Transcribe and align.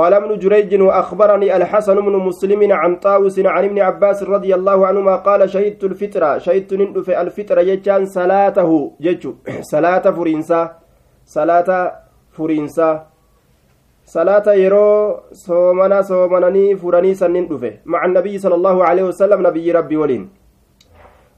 قال 0.00 0.14
ابن 0.14 0.38
جريج 0.38 0.72
وأخبرني 0.82 1.56
الحسن 1.56 1.96
بن 2.06 2.14
مسلم 2.28 2.72
عن 2.72 2.96
طاووس 2.96 3.38
عن 3.38 3.64
ابن 3.64 3.78
عباس 3.88 4.22
رضي 4.22 4.54
الله 4.54 4.86
عنهما 4.86 5.16
قال 5.16 5.50
شهدت 5.50 5.84
الفطرة 5.84 6.38
شهدت 6.38 6.74
ندف 6.74 7.10
الفطرة 7.10 7.62
جتان 7.68 8.02
صلاته 8.16 8.70
جتشو 9.04 9.32
صلاة 9.72 10.04
فرينسا 10.16 10.60
صلاة 11.36 11.68
فرينسا 12.36 12.90
صلاة 14.16 14.46
يرو 14.64 14.88
صومنا 15.46 16.02
صومنني 16.02 16.76
فرني 16.76 17.14
سنين 17.14 17.44
دفه 17.48 17.72
مع 17.92 18.00
النبي 18.04 18.34
صلى 18.38 18.54
الله 18.54 18.76
عليه 18.84 19.02
وسلم 19.02 19.46
نبي 19.46 19.72
ربي 19.72 19.96
ولين. 19.96 20.22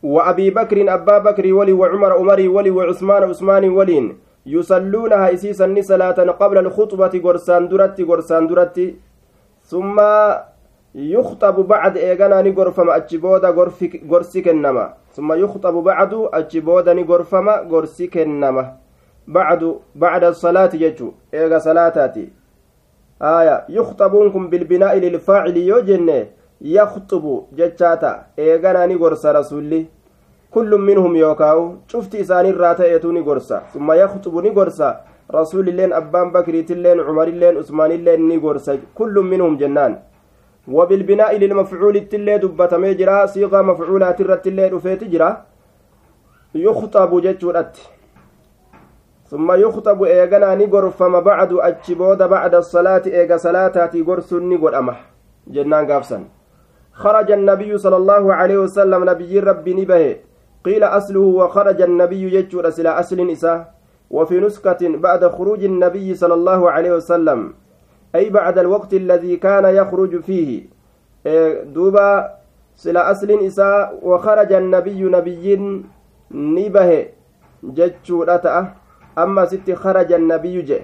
وأبي 0.03 0.51
بكر 0.51 0.79
أبا 0.95 1.19
بكر 1.19 1.53
ولي 1.53 1.73
وعمر 1.73 2.13
عمري 2.13 2.49
ولي 2.49 2.71
وعثمان 2.71 3.23
عثمان 3.23 3.65
ولين. 3.69 4.07
يصلونها 4.47 5.35
إسيسا 5.35 5.75
صلاة 5.81 6.19
قبل 6.41 6.59
الخطبة 6.59 7.21
قرسان 7.25 7.69
درتي 7.69 8.03
قرسان 8.03 8.47
درتي. 8.47 8.97
ثم 9.65 10.01
يخطب 10.95 11.57
بعد 11.69 11.97
إيغانا 11.97 12.43
نغرفما 12.43 12.97
أجبودا 12.97 13.49
غرسي 14.11 14.41
كنما 14.43 14.95
ثم 15.15 15.33
يخطب 15.33 15.75
بعد 15.75 16.13
أجبودا 16.33 16.93
نغرفما 16.95 17.55
غرسي 17.71 18.07
كنما 18.07 18.77
بعد 19.29 19.79
بعد 19.95 20.25
الصلاة 20.25 20.71
يجو 20.75 21.13
إيغا 21.35 21.59
صلاتاتي. 21.59 22.29
آية 23.23 23.65
يخطبونكم 23.69 24.51
بالبناء 24.51 24.99
للفاعل 24.99 25.57
يوجن 25.57 26.27
يخطب 26.61 27.45
جتشاتا 27.57 28.27
إيغانا 28.39 28.87
نغرس 28.87 29.27
رسولي 29.27 29.87
كل 30.55 30.71
منهم 30.89 31.17
يوكاو. 31.17 31.61
شفت 31.89 32.15
إسان 32.15 32.47
الراتا 32.47 32.87
يتوني 32.95 33.21
غرسا. 33.21 33.59
ثم 33.75 33.93
يخطب 33.93 34.35
نغرسا. 34.47 35.01
رسول 35.35 35.69
اللين 35.69 35.93
أبان 35.93 36.31
بكريت 36.33 36.71
اللين 36.71 37.01
عمر 37.01 37.29
اللين 37.29 37.57
عثمان 37.57 37.91
اللين 37.91 38.29
نغرسا. 38.29 38.79
كل 38.95 39.15
منهم 39.15 39.57
جنان. 39.57 39.93
وبالبناء 40.69 41.37
للمفعول 41.37 41.97
التلي 41.97 42.39
دبتمي 42.39 42.95
جرا 42.95 43.27
صيغة 43.27 43.63
مفعولات 43.63 44.21
الرت 44.21 44.47
اللي 44.47 44.69
رفيت 44.69 45.05
جرا. 45.05 45.31
يخطب 46.55 47.21
جتشورت. 47.25 47.75
ثم 49.31 49.53
يخطب 49.53 50.03
إيغانا 50.03 50.55
نغرفما 50.55 51.21
بعد 51.21 51.53
أجبود 51.53 52.21
بعد 52.23 52.55
الصلاة. 52.55 53.03
إيغا 53.07 53.37
صلاتاتي 53.37 54.03
غرس 54.03 54.33
نغر 54.33 54.79
أمه. 54.79 54.97
جنان 55.47 55.85
قافسا 55.91 56.25
خرج 56.93 57.31
النبي 57.31 57.79
صلى 57.79 57.97
الله 57.97 58.35
عليه 58.35 58.59
وسلم 58.59 59.11
نبي 59.11 59.41
ربي 59.41 59.75
نبه. 59.75 60.17
قيل 60.65 60.85
أصله 60.85 61.21
وخرج 61.21 61.83
النبي 61.83 62.35
يجور 62.35 62.69
إلى 62.69 62.89
أصل 62.89 63.27
نساء 63.27 63.75
وفي 64.11 64.41
نسكة 64.41 64.97
بعد 64.97 65.27
خروج 65.27 65.65
النبي 65.65 66.15
صلى 66.15 66.35
الله 66.35 66.71
عليه 66.71 66.93
وسلم 66.93 67.55
أي 68.15 68.31
بعد 68.31 68.59
الوقت 68.59 68.95
الذي 68.95 69.37
كان 69.37 69.65
يخرج 69.65 70.21
فيه. 70.21 70.63
دوبا 71.65 72.31
سلا 72.77 73.11
أصل 73.11 73.47
نساء 73.47 73.99
وخرج 74.03 74.53
النبي 74.53 75.03
نبي 75.03 75.47
نبه 76.31 77.07
جتشور 77.63 78.29
أما 79.19 79.45
ست 79.45 79.71
خرج 79.71 80.13
النبي 80.13 80.63
جه. 80.63 80.81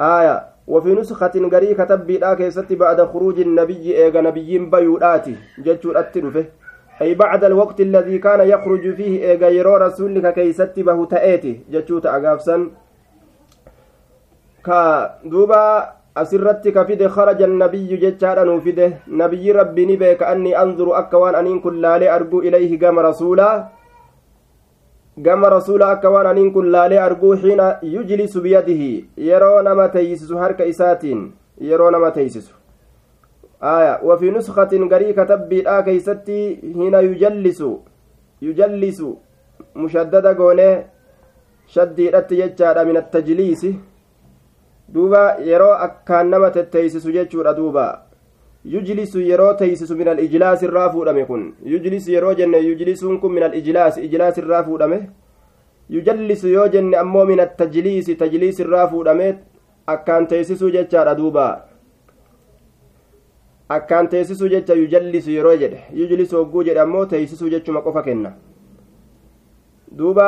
آية 0.00 0.46
وفي 0.66 0.94
نسخة 0.94 1.32
غري 1.52 1.74
كتب 1.74 2.06
بيدا 2.06 2.34
كيست 2.34 2.72
بعد 2.72 3.00
خروج 3.02 3.40
النبي 3.40 3.96
إيغا 3.96 4.20
نبي 4.20 4.58
بيوداتي 4.58 5.34
جتشور 5.58 5.98
أتنفه 5.98 6.44
أي 7.02 7.14
بعد 7.14 7.44
الوقت 7.44 7.80
الذي 7.80 8.18
كان 8.18 8.40
يخرج 8.48 8.94
فيه 8.94 9.28
يرو 9.58 9.76
رسولك 9.76 10.34
كيست 10.34 10.80
به 10.80 11.04
تأتي 11.04 11.60
جتشوت 11.72 12.06
أغافسا 12.06 12.70
كا 14.64 14.80
دوبا 15.24 16.00
asirratti 16.20 16.72
ka 16.72 16.84
fide 16.84 17.06
kharaja 17.08 17.44
annabiyyu 17.46 17.96
jechaadha 18.02 18.44
nuu 18.44 18.60
fide 18.60 18.86
nabiyyi 19.06 19.52
rabbi 19.52 19.86
ni 19.86 19.96
beeka 19.96 20.28
anni 20.28 20.54
anzuru 20.62 20.94
akka 21.00 21.18
waan 21.22 21.34
aniin 21.40 21.60
kun 21.62 21.80
laalee 21.84 22.10
argu 22.16 22.42
ilayhi 22.42 22.76
gama 22.82 23.02
rasuulaa 23.08 23.70
gama 25.18 25.50
rasuula 25.50 25.90
akka 25.94 26.10
waan 26.10 26.26
aniin 26.26 26.52
kun 26.52 26.70
laalee 26.74 26.98
arguu 27.06 27.36
xiina 27.36 27.78
yujlisu 27.94 28.40
biyadihi 28.40 29.08
yeroo 29.16 29.62
nama 29.62 29.88
teeysisu 33.60 33.78
aya 33.78 34.00
wafii 34.02 34.30
nuskatin 34.30 34.88
garii 34.88 35.14
katabbiidhaa 35.14 35.82
keeysatti 35.82 36.58
hina 36.62 37.00
yujallisu 37.00 37.80
yujallisu 38.40 39.18
mushaddada 39.74 40.34
goonee 40.34 40.84
shaddiidhatti 41.66 42.36
jechaadha 42.36 42.84
min 42.84 42.96
attajliisi 42.96 43.80
duuba 44.94 45.36
yeroo 45.44 45.72
akkaan 45.72 46.30
nama 46.30 46.50
tetteeysisu 46.50 47.12
jechuudha 47.12 47.54
duuba 47.56 48.02
yujlisu 48.64 49.20
yeroo 49.20 49.54
teeysisu 49.54 49.96
min 49.96 50.08
alijlaas 50.08 50.62
irraa 50.62 50.90
fuudhame 50.90 51.24
kun 51.24 51.54
yujlisu 51.64 52.12
yeroo 52.12 52.34
jenne 52.34 52.58
yujlisuun 52.58 53.20
kun 53.20 53.32
min 53.32 53.42
alijlaas 53.42 53.98
ijlaas 53.98 54.38
irraa 54.38 54.64
fuudhame 54.64 55.10
yujallisu 55.88 56.48
yoo 56.48 56.68
jenne 56.68 56.96
ammoo 56.96 57.24
min 57.24 57.40
attajliisi 57.40 58.16
tajliis 58.16 58.60
irraa 58.60 58.86
fuudhame 58.88 59.38
akkaan 59.86 60.26
teessisuu 60.26 60.70
jechaadha 60.70 61.14
duuba 61.14 61.69
akkaan 63.76 64.08
teessisuu 64.12 64.48
jecha 64.52 64.74
yujallisu 64.82 65.34
yeroo 65.36 65.56
jedhe 65.62 65.82
yujlisu 65.98 66.38
hogguu 66.38 66.64
jedhe 66.68 66.80
ammoo 66.84 67.04
teessisuu 67.12 67.50
jechuma 67.54 67.82
qofa 67.86 68.02
kenna 68.08 68.32
duuba 69.98 70.26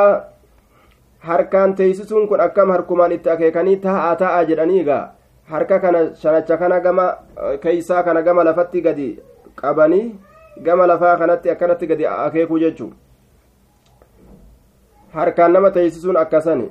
harkaan 1.30 1.74
teessisuun 1.80 2.28
kun 2.28 2.44
akkam 2.46 2.74
harkumaan 2.74 3.16
itti 3.16 3.32
akeekanii 3.34 3.76
taa'aa 3.86 4.16
taa'aa 4.22 4.44
jedhanii 4.50 4.80
egaa 4.84 5.04
harka 5.54 5.78
kana 5.84 6.02
shanacha 6.24 6.56
kana 6.64 6.80
gama 6.80 7.06
keeysaa 7.64 8.02
kana 8.08 8.22
gama 8.28 8.44
lafatti 8.50 8.84
gadi 8.86 9.08
qabanii 9.62 10.04
gama 10.68 10.86
lafaa 10.92 11.16
kanatti 11.24 11.54
akkanatti 11.54 11.90
gadi 11.94 12.06
akeekuu 12.12 12.62
jechuu 12.66 12.92
harkaan 15.18 15.52
nama 15.58 15.74
teessisuun 15.80 16.22
akkasani 16.26 16.70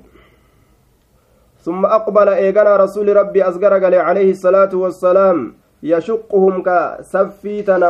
ثم 1.66 1.86
أقبل 1.86 2.30
إيغانا 2.30 2.76
رسول 2.76 3.16
ربي 3.16 3.42
قال 3.42 3.96
عليه 3.96 4.32
الصلاة 4.32 4.74
والسلام 4.74 5.38
يشقهم 5.84 6.64
كسفيتنا 6.64 7.90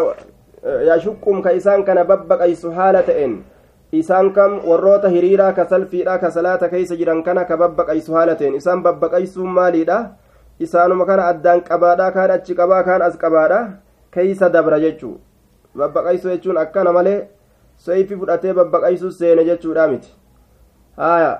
يشقهم 0.65 1.41
كإسان 1.41 1.83
كان 1.83 2.03
ببق 2.03 2.41
أي 2.41 2.55
سهالة 2.55 3.09
إن 3.25 3.43
isaan 3.91 4.31
kam 4.31 4.63
warroota 4.63 5.09
hiriiraa 5.11 5.51
ka 5.53 5.67
salfiidha 5.67 6.15
ka 6.19 6.31
salaata 6.31 6.69
keeysa 6.71 6.95
jiran 6.95 7.23
kana 7.23 7.43
ka 7.43 7.57
babbaqaysu 7.59 8.13
haala 8.15 8.35
ta'en 8.39 8.55
isaan 8.55 8.79
babbaqaysuun 8.83 9.51
maaliidha 9.57 9.97
isaanuma 10.59 11.05
kana 11.05 11.27
addaan 11.31 11.59
qabaadha 11.69 12.07
kaan 12.15 12.31
achi 12.31 12.55
qabaa 12.55 12.83
kaan 12.87 13.01
as 13.01 13.17
qabaadha 13.23 13.59
keeysa 14.15 14.49
dabra 14.49 14.79
jechuu 14.79 15.19
babbaqaysu 15.75 16.31
jechuun 16.31 16.57
akkana 16.63 16.95
malee 16.97 17.27
soyfi 17.85 18.15
fudhatee 18.15 18.53
babbaqaysu 18.59 19.11
seene 19.19 19.43
jechuudha 19.49 19.87
miti 19.91 20.15
haya 21.03 21.33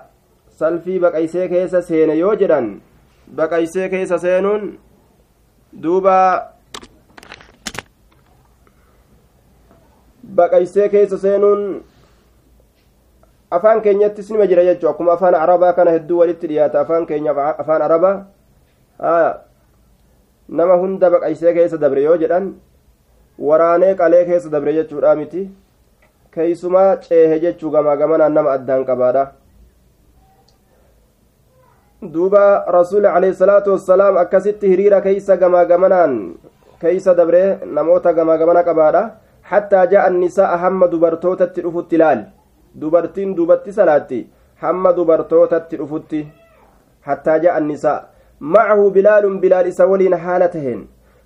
salfii 0.60 1.00
baqaysee 1.00 1.48
keessa 1.54 1.82
seene 1.82 2.20
yoo 2.20 2.36
jedhan 2.36 2.70
baqaysee 3.38 3.90
keessa 3.96 4.18
seenuun 4.26 4.64
duuba 5.74 6.52
baqaysee 10.36 10.90
keessa 10.90 11.18
seenuun 11.18 11.84
afaan 13.52 13.82
keenyattis 13.82 14.30
nima 14.32 14.46
jira 14.48 14.64
jechuu 14.68 14.90
akkuma 14.90 15.14
afaan 15.14 15.36
arabaa 15.36 15.74
kana 15.74 15.92
hedduu 15.96 16.20
walitti 16.20 16.48
dhiyaata 16.52 16.82
afaan 16.82 17.06
keenya 17.06 17.32
afaan 17.64 17.82
arabaa 17.82 18.16
nama 20.60 20.76
hunda 20.84 21.10
baqaysee 21.16 21.54
keessa 21.54 21.78
dabre 21.82 22.04
yoo 22.04 22.18
jedhan 22.24 22.54
waraanee 23.50 23.96
qalee 23.96 24.26
keessa 24.30 24.50
dabre 24.56 24.74
jechuudha 24.78 25.16
miti 25.16 25.44
keeysumaa 26.36 26.98
ceehe 27.08 27.40
jechuu 27.44 27.72
gamaa 27.76 27.96
gamanaan 28.02 28.34
nama 28.34 28.52
addaan 28.58 28.86
qabaadha 28.86 29.24
duuba 32.02 32.66
rasuuli 32.66 33.08
alayhi 33.08 33.36
salaatu 33.36 33.72
wassalaam 33.72 34.18
akkasitti 34.18 34.68
hiriira 34.70 35.02
keeysa 35.02 35.36
gamaa 35.38 35.66
gamanaan 35.72 36.14
keeysa 36.82 37.14
dabre 37.16 37.42
namoota 37.78 38.14
gamaa 38.14 38.38
gamana 38.42 38.64
qabaadha 38.70 39.02
hattaa 39.50 39.86
ja'a 39.92 40.06
annisaa'a 40.12 40.58
hamma 40.64 40.88
dubartootatti 40.94 41.62
dhufutti 41.66 41.96
ilaali 41.96 42.24
dubartiin 42.84 43.36
duubatti 43.38 43.74
salaatti 43.74 44.24
hamma 44.64 44.94
dubartootatti 45.00 45.78
dhufutti 45.82 46.24
hattaa 47.10 47.38
ja'a 47.44 47.56
annisaa 47.62 48.00
bilaal 49.46 49.68
isa 49.74 49.88
waliin 49.94 50.18
haala 50.26 50.50
taheen 50.58 50.82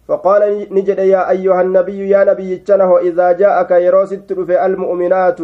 فقال 0.07 0.67
نجد 0.71 0.99
يا 0.99 1.29
أيها 1.29 1.61
النبي 1.61 2.09
يا 2.09 2.23
نبي 2.23 2.61
إذا 3.09 3.31
جاءك 3.31 3.71
يروست 3.71 4.33
في 4.33 4.65
المؤمنات 4.65 5.39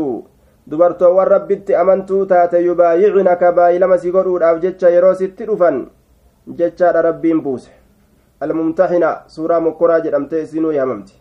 dubartoowwan 0.69 1.27
rabbitti 1.27 1.75
amantuu 1.75 2.25
taate 2.25 2.59
yubaayicinaka 2.65 3.51
baayilama 3.51 3.97
si 3.97 4.11
godhuudhaaf 4.11 4.61
jecha 4.61 4.89
yeroo 4.89 5.13
sitti 5.15 5.45
dhufan 5.45 5.87
jechaadha 6.57 7.01
rabbiin 7.01 7.41
buuse. 7.41 7.71
Almumtaxina 8.41 9.09
suuraa 9.27 9.59
mokoraa 9.59 9.99
jedhamte 9.99 10.41
isinuu 10.41 10.71
yaamamti. 10.71 11.13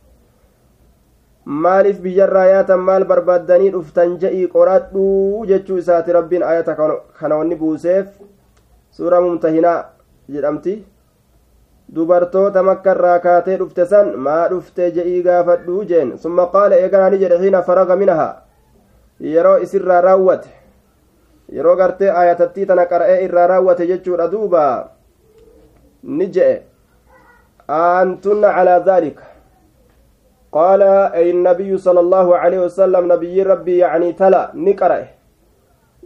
Maaliif 1.45 2.01
biyyarraa 2.01 2.47
yaatan 2.47 2.81
maal 2.81 3.05
barbaaddanii 3.05 3.71
dhuftan 3.73 4.19
je'ii 4.23 4.47
qoradhuu 4.55 5.47
jechuu 5.47 5.79
isaati 5.83 6.13
rabbiin 6.13 6.43
ayata 6.43 6.77
kanawanni 7.21 7.57
buuseef? 7.57 8.07
Suuraa 8.91 9.21
mumtahinaa 9.21 9.85
jedhamti. 10.29 10.85
Dubartoota 11.95 12.63
makka 12.63 12.93
irraa 12.93 13.19
kaatee 13.19 13.57
dhufte 13.59 13.87
san 13.87 14.13
maa 14.17 14.49
dhufte 14.49 14.91
je'ii 14.93 15.23
gaafadhuu 15.23 15.85
jeen? 15.85 16.19
Summa 16.19 16.47
qaala 16.47 16.77
eeganaani 16.77 17.19
jedhe 17.19 17.39
xiina 17.39 17.63
faraga 17.63 17.97
minahaa. 17.97 18.35
Yeroo 19.21 19.59
isirraa 19.59 20.01
raawwate. 20.01 20.51
Yeroo 21.53 21.77
gartee 21.77 22.11
ayatattii 22.11 22.67
tana 22.67 22.87
qara'ee 22.87 23.25
irraa 23.25 23.47
raawwate 23.47 23.87
jechuudha 23.87 24.29
duuba. 24.29 24.91
Ni 26.03 26.27
je'e. 26.27 26.63
Aantunna 27.69 28.55
calaa 28.55 28.79
dhaalika 28.81 29.31
قال 30.53 30.83
أي 30.83 31.31
النبي 31.31 31.79
صلى 31.79 32.01
الله 32.01 32.37
عليه 32.37 32.61
وسلم 32.61 33.13
نبي 33.13 33.43
ربي 33.43 33.79
يعني 33.79 34.13
تلا 34.13 34.51
نقرأ 34.55 35.07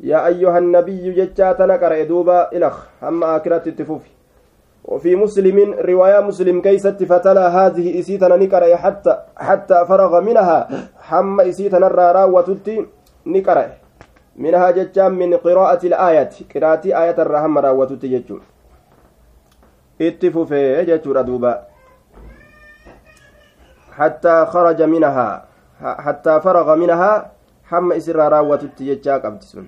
يا 0.02 0.26
أيها 0.26 0.58
النبي 0.58 1.12
جتاتنا 1.12 1.76
قرأ 1.76 2.02
دوبا 2.02 2.52
إلخ 2.52 2.76
أما 3.02 3.36
آكرات 3.36 3.66
التفوفي 3.66 4.10
وفي 4.84 5.16
مسلم 5.16 5.74
رواية 5.80 6.20
مسلم 6.20 6.60
كيست 6.60 7.02
فتلا 7.04 7.48
هذه 7.48 8.00
إسيتنا 8.00 8.36
نقرأ 8.36 8.76
حتى 8.76 9.18
حتى 9.36 9.84
فرغ 9.88 10.20
منها 10.20 10.68
حم 11.00 11.40
إسيتنا 11.40 11.86
الرارا 11.86 12.24
وتتي 12.24 12.86
نقرأ 13.26 13.66
منها 14.36 14.70
جتام 14.70 15.12
من 15.18 15.34
قراءة 15.34 15.86
الآية 15.86 16.30
قراءة 16.54 16.84
آية 16.86 17.18
الرحمة 17.18 17.60
راوتتي 17.60 18.08
جتشو 18.08 18.38
اتفوفي 20.00 20.84
جتشو 20.84 21.12
ردوبا 21.12 21.52
حتى 23.98 24.46
خرج 24.46 24.82
منها 24.82 25.28
حتى 25.80 26.40
فرغ 26.40 26.74
منها 26.74 27.30
حم 27.64 27.92
إسر 27.92 28.16
راوتت 28.16 28.80
يجا 28.80 29.14
قبتسون 29.16 29.66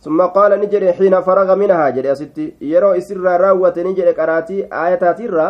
ثم 0.00 0.22
قال 0.22 0.60
نجري 0.60 0.92
حين 0.92 1.20
فرغ 1.20 1.54
منها 1.54 1.90
جري 1.90 2.14
ستي 2.14 2.54
يرو 2.60 2.92
إسر 2.92 3.16
راوت 3.44 3.78
نجري 3.78 4.12
قراتي 4.18 4.58
آياتات 4.72 5.20
الرا 5.20 5.48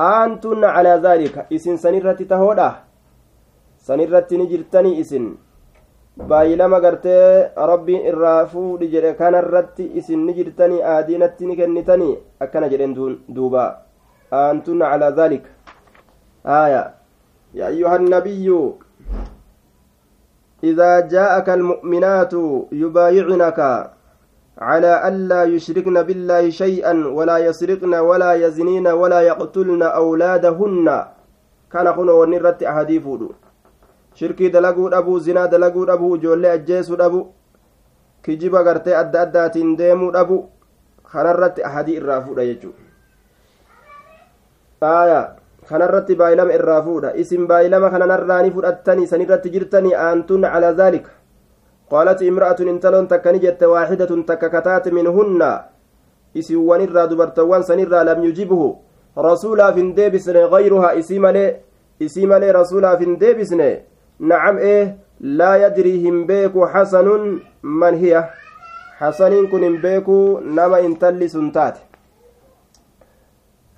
أنتن 0.00 0.64
على 0.64 0.92
ذلك 1.06 1.46
إسن 1.52 1.76
سنرة 1.76 2.20
تهودا 2.30 2.70
سنرة 3.86 4.28
نجرتني 4.32 5.00
إسن 5.00 5.24
baay'ilama 6.16 6.80
gartee 6.80 7.50
rabbiin 7.56 8.06
irraa 8.12 8.46
fuudhi 8.46 8.90
jedhe 8.94 9.14
kanarratti 9.20 9.90
isin 10.00 10.26
ni 10.26 10.34
jirtanii 10.38 10.82
aadiinatti 10.94 11.46
ni 11.46 11.56
kennitanii 11.56 12.16
akkana 12.40 12.68
jedhen 12.72 12.96
duuba 13.36 13.68
aantunna 14.32 14.90
calaa 14.90 15.10
dhaalika 15.10 15.50
aya 16.44 16.82
يا 17.54 17.68
أيها 17.68 17.96
النبي 17.96 18.72
إذا 20.64 21.00
جاءك 21.00 21.48
المؤمنات 21.48 22.32
يبايعنك 22.72 23.90
على 24.58 25.08
ألا 25.08 25.42
يشركن 25.44 26.02
بالله 26.02 26.50
شيئا 26.50 27.06
ولا 27.06 27.38
يسرقن 27.38 27.94
ولا 27.94 28.32
يزنين 28.32 28.86
ولا 28.88 29.20
يقتلن 29.20 29.82
أولادهن 29.82 31.04
كان 31.72 31.92
خنو 31.92 32.22
ونرت 32.22 32.62
أحاديفود 34.12 34.20
شركي 34.20 34.48
دلقو 34.48 34.88
أبو 34.88 35.18
زنا 35.18 35.46
دلقو 35.46 35.84
أبو 35.84 36.16
جولي 36.16 36.54
أجيس 36.54 36.90
أبو 36.90 37.26
كجيبا 38.22 38.60
غرتي 38.60 39.00
أدى 39.00 39.22
أدى 39.22 39.76
ديمو 39.76 40.10
أبو 40.10 40.44
خنرت 41.04 41.60
أحادي 41.60 41.98
الرافود 41.98 42.38
يجو 42.38 42.70
آية 44.82 45.42
kanarratti 45.68 46.16
baay'ilama 46.18 46.54
irraa 46.58 46.82
fuudha 46.82 47.14
isin 47.14 47.46
baay'ilama 47.46 47.90
kananarraa 47.90 48.42
ni 48.42 48.50
fudhattanii 48.50 49.06
sanirratti 49.06 49.52
jirtanii 49.54 49.94
aantun 49.94 50.42
calaa 50.42 50.72
dhaalika 50.80 51.10
qaalat 51.92 52.22
imra'atun 52.30 52.68
intaloon 52.72 53.06
takka 53.12 53.32
ni 53.32 53.38
jette 53.44 53.66
waaxidatun 53.72 54.24
takka 54.30 54.50
kataate 54.54 54.90
minhunna 54.90 55.50
isinwan 56.34 56.82
irraa 56.86 57.06
dubartowwan 57.06 57.62
sanirraa 57.62 58.04
lam 58.10 58.24
yujibhu 58.24 58.68
rasuulaaf 59.28 59.76
hin 59.76 59.94
deebisne 59.98 60.48
gayruhaa 60.54 60.92
isii 61.00 61.18
malee 61.18 61.48
isii 62.00 62.26
malee 62.26 62.52
rasuulaaf 62.58 63.00
hin 63.00 63.18
deebisne 63.22 63.70
laa 64.22 65.56
yadrii 65.56 65.98
hin 65.98 66.26
beeku 66.26 66.66
xasanun 66.72 67.40
man 67.62 67.94
hiya 67.98 68.20
xasaniin 68.98 69.50
kun 69.50 69.62
hin 69.62 69.80
beeku 69.82 70.40
nama 70.42 70.80
intalli 70.80 71.28
sun 71.28 71.52
taate 71.52 71.80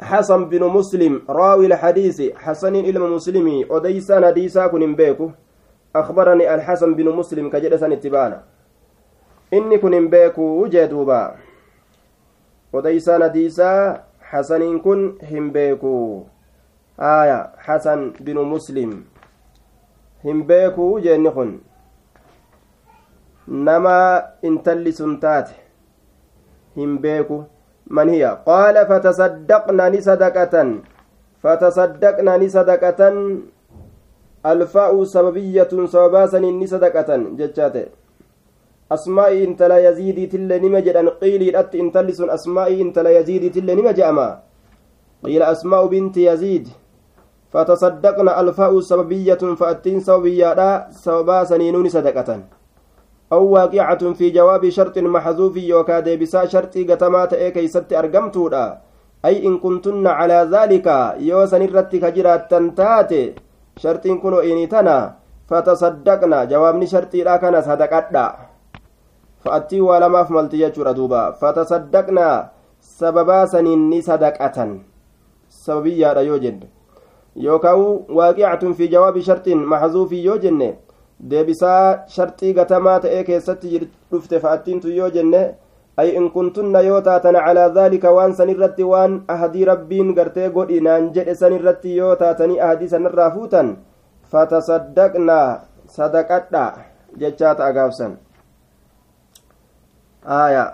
حسن 0.05 0.51
بن 0.51 0.65
مسلم 0.65 1.23
راوي 1.29 1.67
الحديث 1.67 2.37
حسن 2.37 2.75
إلما 2.77 3.09
مسلمي 3.09 3.67
أديسان 3.71 4.25
حديثا 4.27 4.67
كن 4.67 4.95
بيكو. 4.95 5.31
أخبرني 5.97 6.55
الحسن 6.55 6.95
بن 6.95 7.09
مسلم 7.09 7.49
كجلسان 7.49 7.93
اتبانا 7.93 8.43
إني 9.55 9.79
كن 9.79 10.11
بيكو 10.11 10.43
وجدوبا 10.43 11.23
أديسان 12.75 13.23
حديثا 13.23 14.03
حسن 14.21 14.79
كن 14.79 15.01
هم 15.31 15.51
بيكو. 15.51 16.27
آية 17.01 17.39
حسن 17.59 18.13
بن 18.21 18.39
مسلم. 18.45 18.91
هم 20.25 20.43
بيكو 20.43 20.99
جنخن 20.99 21.51
نما 23.49 23.99
انتلي 24.45 24.93
سنتات 24.93 25.49
هم 26.77 26.99
بيكو 26.99 27.43
من 27.87 28.09
هي 28.09 28.25
قال 28.47 28.77
فتصدقنا 28.87 29.89
نصدقة 29.89 30.55
فتصدقنا 31.43 32.37
نصدقة 32.37 33.01
الفاء 34.47 35.05
سببية 35.05 35.73
سبباسا 35.95 36.39
نصدقة 36.41 37.11
جتشاته 37.39 37.87
أسماء 38.93 39.45
انت 39.45 39.63
لا 39.63 39.79
يزيد 39.89 40.29
تل 40.33 40.51
نمجد 40.65 40.97
أن 40.97 41.09
قيل 41.09 41.57
أت 41.57 41.75
انتلس 41.75 42.21
أسماء 42.21 42.81
انت 42.81 42.99
لا 42.99 43.11
يزيد 43.19 43.53
تل 43.53 43.69
نمج 43.77 44.01
أما 44.01 44.29
قيل 45.25 45.43
أسماء 45.43 45.87
بنت 45.87 46.17
يزيد 46.17 46.69
فتصدقنا 47.55 48.41
الفاء 48.41 48.81
سببية 48.81 49.43
فأتين 49.55 50.01
سببية 50.03 50.91
سبباسا 50.91 51.57
نون 51.57 51.87
صدقة. 51.89 52.31
أو 53.33 53.43
واقعة 53.47 54.03
في 54.19 54.31
جواب 54.31 54.69
شرط 54.69 54.99
محذوف 54.99 55.57
يوكا 55.57 56.01
ديبسا 56.01 56.51
شرطي 56.51 56.83
قتما 56.85 57.25
تأي 57.31 57.51
كيست 57.51 57.93
أرقمتودا. 57.93 58.65
أي 59.25 59.47
إن 59.47 59.59
كنتن 59.59 60.07
على 60.07 60.49
ذلك 60.51 60.87
يوسن 61.19 61.63
الرتك 61.63 62.05
جرات 62.05 62.51
تنتاتي 62.51 63.35
شرط 63.79 64.05
كنو 64.07 64.39
إنيتنا 64.39 65.15
فتصدقنا. 65.49 66.45
جوابني 66.45 66.87
شرطي 66.87 67.23
لا 67.23 67.37
كان 67.37 67.63
صدقنا 67.63 68.27
فأتي 69.45 69.81
ولما 69.81 70.23
فملت 70.27 70.55
يجور 70.55 70.93
دوبا 70.93 71.31
فتصدقنا. 71.41 72.29
سببا 72.81 73.47
سنين 73.47 73.93
صدقة. 74.03 74.59
سببية 75.49 76.19
يوجد. 76.21 76.59
يوكاو 77.37 78.05
واقعة 78.09 78.73
في 78.73 78.87
جواب 78.87 79.21
شرط 79.21 79.49
محذوف 79.49 80.13
يوجد 80.13 80.75
deebisaa 81.31 82.05
sharxii 82.15 82.55
gatamaa 82.55 83.01
ta'ee 83.01 83.25
keessatti 83.25 83.79
dhufte 84.13 84.41
fa'attiintu 84.45 84.91
yoo 84.97 85.11
jenne 85.15 85.43
ay 85.97 86.09
in 86.19 86.27
kuntunna 86.31 86.81
yoo 86.87 87.01
taatan 87.01 87.39
calaa 87.45 87.69
dhaalika 87.77 88.13
waan 88.17 88.35
san 88.35 88.51
irratti 88.55 88.85
waan 88.85 89.15
ahadii 89.35 89.65
rabbiin 89.71 90.11
gartee 90.15 90.49
godhi 90.57 90.81
naan 90.87 91.07
jedhe 91.15 91.35
san 91.35 91.53
irratti 91.59 91.97
yoo 91.97 92.17
taatanii 92.23 92.61
ahadii 92.61 92.89
sanirraa 92.95 93.31
fuutan 93.37 93.71
fatasaddaqna 94.33 95.39
sadaqadha 95.97 96.65
jechaa 97.23 97.55
ta'a 97.55 97.73
gaafsan 97.79 98.19
aya 100.41 100.67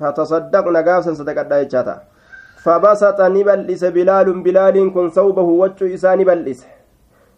fatasaddaqna 0.00 0.82
gaafsan 0.88 1.16
sadaqadha 1.20 1.62
jechaa 1.64 1.84
ta'a 1.84 2.02
bal'ise 2.64 3.90
bilaalun 3.90 4.42
bilaaliin 4.42 4.92
kun 4.92 5.10
sawbahu 5.10 5.60
waccuu 5.60 5.86
isaa 5.86 6.16
ni 6.16 6.24
bal'ise 6.24 6.74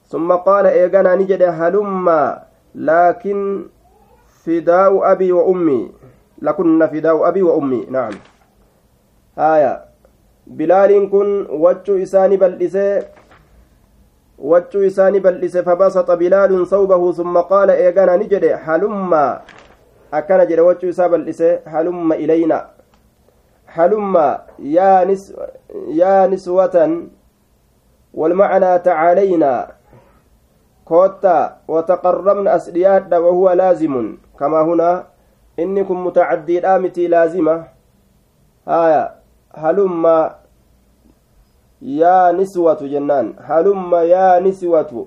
ثم 0.06 0.32
قال 0.32 0.66
إيغانا 0.66 1.14
نجد 1.14 1.42
هلما 1.42 2.42
لكن 2.74 3.66
فداء 4.46 5.12
أبي 5.12 5.32
وأمي. 5.32 5.90
لكن 6.42 6.86
فداء 6.86 7.28
أبي 7.28 7.42
وأمي. 7.42 7.86
نعم. 7.90 8.12
آية. 9.38 9.84
بلال 10.46 11.10
كن 11.10 11.46
وجه 11.50 12.02
إساني 12.02 12.36
بلئسه 12.36 13.02
وجه 14.38 14.86
إساني 14.86 15.18
بلئسه 15.18 15.62
فبسط 15.62 16.10
بلال 16.10 16.66
ثوبه. 16.66 17.12
ثم 17.12 17.38
قال 17.38 17.70
إيغانا 17.70 18.16
نجد 18.16 18.44
هلما. 18.62 19.40
أكن 20.14 20.46
جد 20.46 20.60
وجه 20.60 20.88
إسا 20.88 21.06
بلئسه 21.06 21.66
هلما 21.66 22.14
إلينا. 22.14 22.75
هلما 23.66 24.42
يا 24.58 25.04
نس 25.04 25.34
يا 25.88 26.26
نسوة 26.26 27.06
والمعنى 28.14 28.78
تعالينا 28.78 29.68
كوتا 30.84 31.56
وتقربن 31.68 32.48
أسرياد 32.48 33.14
وهو 33.14 33.52
لازم. 33.52 34.16
كما 34.38 34.60
هنا 34.62 35.06
إنكم 35.58 36.06
متعدي 36.06 36.58
الآمتي 36.58 37.06
لازمة. 37.08 37.64
آية. 38.68 39.14
هلما 39.54 40.34
يا 41.82 42.32
نسوة 42.32 42.78
جنان. 42.80 43.34
هلما 43.40 44.02
يا 44.02 44.40
نسوة 44.40 45.06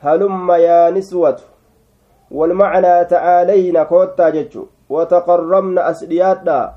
هلما 0.00 0.56
يا 0.56 0.90
نسوة 0.90 1.38
والمعنى 2.30 3.04
تعالينا 3.04 3.82
كوتا 3.84 4.30
جتشو. 4.30 4.66
وتقربن 4.90 5.78
أسرياد 5.78 6.70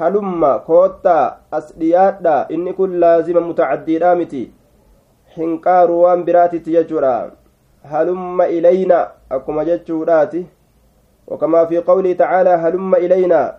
halumma 0.00 0.52
koottaa 0.68 1.24
as 1.58 1.74
dhiyaadha. 1.82 2.36
Inni 2.48 2.72
kun 2.78 3.00
laazima 3.00 3.40
mutacaddiidhaa 3.48 4.14
miti. 4.22 4.46
Hinqaaru 5.36 6.00
waan 6.04 6.24
biraatitti 6.30 6.78
jechuudha. 6.78 7.18
Halumma 7.90 8.48
ilayna 8.48 9.04
akkuma 9.30 9.64
jechuudhaati. 9.64 10.46
وكما 11.30 11.64
في 11.64 11.78
قوله 11.78 12.12
تعالى 12.12 12.50
هلم 12.50 12.94
إلينا 12.94 13.56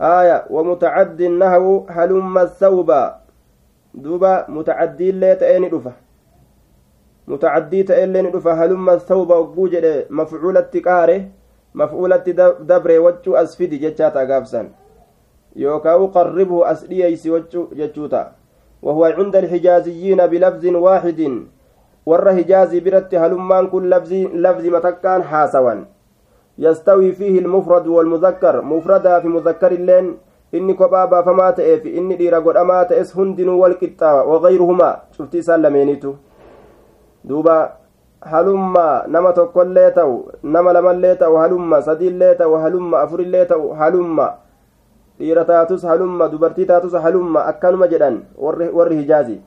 آية 0.00 0.44
ومتعد 0.50 1.22
نهو 1.22 1.86
هلم 1.88 2.38
الثوب 2.38 2.90
دوبا 3.94 4.46
متعدي 4.48 5.10
اللي 5.10 5.34
تأني 5.34 5.68
دفه 5.68 5.92
متعدي 7.28 7.82
تألين 7.82 8.30
دفه 8.30 8.64
هلم 8.64 8.90
الثوب 8.90 9.30
وجود 9.30 10.06
مفعولة 10.10 10.60
تكاره 10.60 11.28
مفعولة 11.74 12.24
دبر 12.60 13.00
وجو 13.00 13.36
أسفدي 13.36 13.76
جتشاتا 13.76 14.24
قابسا 14.32 14.68
يوكاو 15.56 16.06
قربه 16.06 16.72
أسلييس 16.72 17.26
وجو 17.26 17.68
جتشوتا 17.78 18.32
وهو 18.82 19.04
عند 19.04 19.36
الحجازيين 19.36 20.26
بلفظ 20.26 20.64
واحد 20.66 21.20
ور 22.06 22.32
حجازي 22.36 22.80
برت 22.80 23.14
هلمان 23.14 23.66
كل 23.66 23.90
لفظ 23.90 24.12
لفظ 24.44 24.64
متكان 24.66 25.22
حاسوا 25.22 25.84
يستوي 26.58 27.12
فيه 27.12 27.38
المفرد 27.38 27.86
والمذكر 27.86 28.62
مفردا 28.62 29.20
في 29.20 29.28
مذكر 29.28 29.72
اللين 29.72 30.06
baafamaa 30.52 31.52
ta'eef 31.52 31.84
inni 31.86 32.16
dhiira 32.16 32.40
godhamaa 32.40 32.84
ta'es 32.84 33.14
hundinuu 33.16 33.60
wal 33.60 33.74
qixxaawa 33.74 34.24
wagayruhumaa 34.24 34.96
cuftii 35.16 35.38
isaan 35.38 35.62
lameenitu 35.62 36.16
duuba 37.24 37.76
halumma 38.20 39.04
nama 39.08 39.32
tokkollee 39.32 39.90
ta'u 39.90 40.28
nama 40.42 40.72
lamallee 40.72 41.14
ta'u 41.16 41.36
halumma 41.36 41.82
sadiillee 41.82 42.34
ta'u 42.34 42.58
halumma 42.64 43.00
afurillee 43.00 43.44
ta'u 43.44 43.72
halumma 43.80 44.41
dhiira 45.18 45.44
taatus 45.44 45.82
halumma 45.84 46.28
dubartii 46.28 46.66
taatus 46.66 46.92
halumma 46.92 47.44
akkanuma 47.46 47.88
jedhan 47.88 48.22
warri 48.38 48.96
hijaazi. 48.96 49.40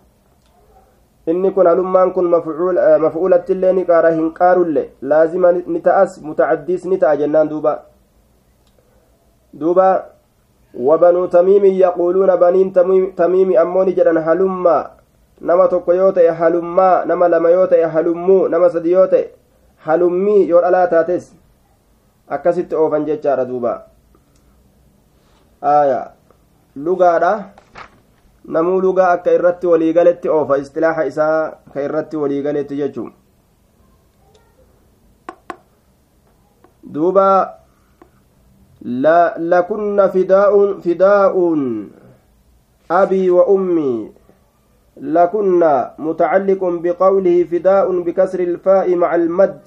Inni 1.28 1.52
kun 1.52 1.66
halummaan 1.66 2.14
kun 2.14 2.30
mafcuulatti 2.30 3.52
eh, 3.52 3.58
illee 3.58 3.74
ni 3.74 3.86
qaara 3.86 4.12
hin 4.12 4.32
qaarulle. 4.34 4.90
Laazima 5.02 5.52
ni 5.52 5.82
ta'as 5.82 6.20
mutacaddiis 6.22 6.86
ni 6.86 6.98
ta'a 6.98 7.18
jennaan 7.18 7.50
duuba. 7.50 7.74
Duuba 9.60 10.06
wabanuu 10.74 11.28
tamiimi 11.28 11.80
yaquuluuna 11.80 12.38
baniin 12.38 12.72
tamiimi 13.16 13.58
ammoo 13.58 13.86
ni 13.86 13.96
jedhan 13.96 14.22
halummaa 14.22 14.92
nama 15.42 15.68
tokko 15.68 15.94
yoo 15.94 16.12
ta'e 16.12 16.30
halummaa 16.30 17.06
nama 17.06 17.28
lama 17.30 17.50
yoo 17.50 17.68
ta'e 17.68 17.90
halummuu 17.98 18.48
nama 18.48 18.70
sadi 18.70 18.92
yoo 18.92 19.08
ta'e 19.08 19.26
halummii 19.88 20.48
yoo 20.50 20.62
dhalaa 20.62 20.88
taates. 20.88 21.34
Akkasitti 22.30 22.76
oofan 22.76 23.06
jechaadha 23.06 23.46
duuba. 23.46 23.95
Aya 25.62 26.12
lugaadha 26.76 27.50
namuu 28.48 28.82
lugaa 28.82 29.12
akka 29.18 29.34
irratti 29.34 29.68
waliigaletti 29.68 30.30
oofa 30.30 30.58
istilaaxa 30.58 31.06
isaa 31.12 31.38
ka 31.74 31.82
irratti 31.82 32.18
waliigaletti 32.18 32.78
jechuun 32.82 33.14
duuba 36.98 37.30
lakunna 39.54 40.10
fidaa'uun 40.10 40.82
fidaa'uun 40.82 41.64
abii 42.90 43.30
wa 43.30 43.48
ummii 43.48 44.12
لكنا 44.98 45.94
متعلق 46.00 46.62
بقوله 46.64 47.44
فداء 47.44 48.00
بكسر 48.02 48.40
الفاء 48.40 48.96
مع 48.96 49.16
المد 49.16 49.60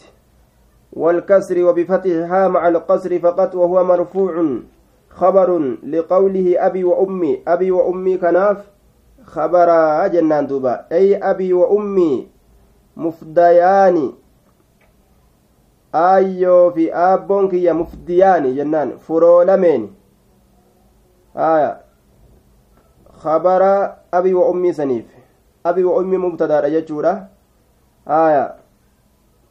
والكسر 0.93 1.65
وبفتحها 1.65 2.49
مع 2.49 2.69
القصر 2.69 3.19
فقط 3.19 3.55
وهو 3.55 3.85
مرفوع 3.85 4.33
خبر 5.19 5.49
لقوله 5.83 6.47
أبي 6.67 6.85
وأمي 6.85 7.43
أبي 7.49 7.71
وأمي 7.71 8.15
كناف 8.19 8.59
خبر 9.25 9.69
جنان 10.15 10.47
دوبا. 10.47 10.87
أي 10.93 11.17
أبي 11.17 11.53
وأمي 11.53 12.29
مفديان 12.97 14.13
آيو 15.95 16.71
في 16.71 16.95
آبون 16.95 17.49
كي 17.49 17.73
مفديان 17.73 18.55
جنان. 18.57 18.97
فرولمين 19.03 19.83
آية. 21.37 21.73
خبر 23.19 23.63
أبي 24.15 24.35
وأمي 24.35 24.73
سنيف. 24.73 25.19
ummi 25.69 26.19
mubtadaadha 26.19 26.71
jechuudha 26.71 27.29
aya 28.07 28.55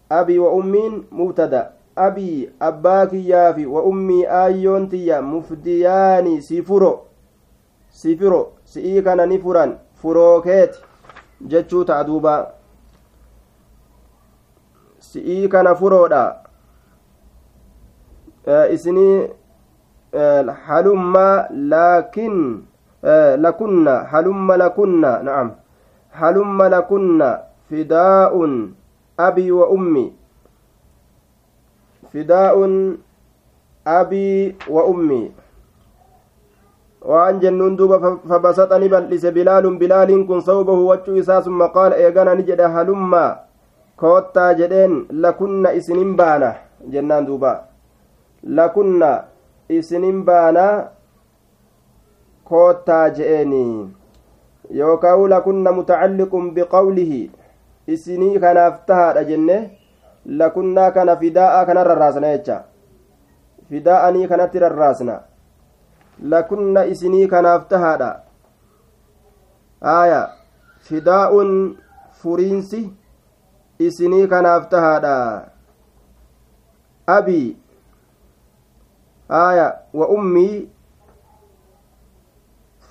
abi 0.10 0.40
wa 0.40 0.52
ummiin 0.52 1.06
mubtada 1.12 1.77
abii 1.98 2.50
abbaa 2.60 3.06
kiyyaafi 3.06 3.66
wa 3.66 3.84
ummii 3.84 4.26
aayyoon 4.26 4.90
tiyya 4.90 5.22
mufdiyaani 5.22 6.42
si 6.42 6.62
furo 6.64 7.06
si 7.90 8.18
firo 8.18 8.42
si'ii 8.64 9.02
kana 9.02 9.26
ni 9.26 9.40
furan 9.40 9.78
furookeeti 10.02 10.80
jechuu 11.42 11.84
ta'a 11.84 12.04
duuba 12.04 12.34
si'ii 15.00 15.48
kana 15.48 15.76
furoodha 15.76 16.36
isinii 18.74 19.28
halumma 20.66 21.48
laakin 21.52 22.64
lakunna 23.38 24.04
halumma 24.04 24.58
lakunna 24.58 25.24
na'am 25.24 25.52
هلم 26.18 26.64
لكن 26.64 27.38
فداء 27.70 28.34
أبي 29.20 29.52
وأمي 32.14 32.14
فداء 32.14 32.56
أبي 33.88 34.56
وأمي 34.70 35.32
waan 37.08 37.40
jennuun 37.40 37.78
duuba 37.78 38.20
fabasaxani 38.28 38.90
bal'ise 38.90 39.32
bilaalun 39.32 39.80
bilaaliin 39.80 40.28
kun 40.28 40.42
sawbahu 40.42 40.88
wachuu 40.88 41.16
isaa 41.16 41.42
summa 41.42 41.70
qaala 41.70 41.96
eegana 41.96 42.36
ni 42.36 42.44
jedhe 42.44 42.68
halummaa 42.68 43.38
koottaa 43.96 44.54
jedheen 44.54 45.06
lakunna 45.12 45.72
isinin 45.72 46.16
baana 46.18 46.56
jennaan 46.90 47.26
duuba 47.26 47.64
lakunna 48.44 49.24
isinin 49.70 50.26
baana 50.26 50.90
koottaa 52.44 53.10
je'eeni 53.10 53.88
yookaan 54.76 55.30
lakunna 55.30 55.72
mutacalliqun 55.72 56.52
biqawlihi 56.52 57.32
isinii 57.88 58.40
kanaaf 58.40 58.86
tahaadha 58.86 59.24
jenne 59.24 59.77
lakunnaa 60.28 60.92
kana 60.92 61.16
fidaa'aa 61.16 61.66
kana 61.66 61.84
rarraasna 61.84 62.28
jecha 62.36 62.64
fidaa'anii 63.70 64.28
kanatti 64.28 64.60
rarraasna 64.60 65.20
lakunna 66.34 66.86
isinii 66.86 67.28
kanaaf 67.28 67.68
tahaadha 67.74 68.10
aaya 69.96 70.22
fidaa'un 70.90 71.78
furiinsi 72.22 72.82
isinii 73.90 74.28
kanaaf 74.28 74.70
tahaadha 74.70 75.16
abii 77.18 77.58
aaya 79.42 79.68
wa 79.94 80.08
ummii 80.10 80.70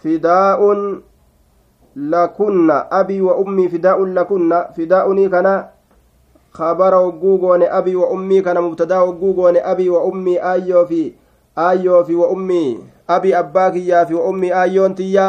fidaa'un 0.03 1.03
lakunna 1.97 2.91
abii 2.91 3.21
wa 3.21 3.37
ummii 3.37 3.69
fidaa'un 3.69 4.15
lakunna 4.15 4.65
fidaa'unii 4.77 5.29
kana 5.29 5.55
kabara 6.57 6.97
hogguu 7.05 7.39
goone 7.39 7.69
abii 7.79 7.95
wa 7.95 8.11
ummii 8.11 8.43
kana 8.43 8.63
mubtadaa 8.63 8.99
hogguu 9.07 9.33
goone 9.35 9.61
abii 9.63 9.89
wa 9.89 10.05
ummii 10.05 10.39
aayyoo 10.39 10.87
fi 10.87 11.15
aayyoo 11.57 12.05
fi 12.05 12.15
wa 12.15 12.29
ummii 12.29 12.79
abii 13.09 13.33
abbaa 13.41 13.71
kiyyaa 13.71 14.07
fi 14.07 14.15
wa 14.15 14.25
ummii 14.31 14.51
aayyoon 14.61 14.95
tiyya 14.95 15.27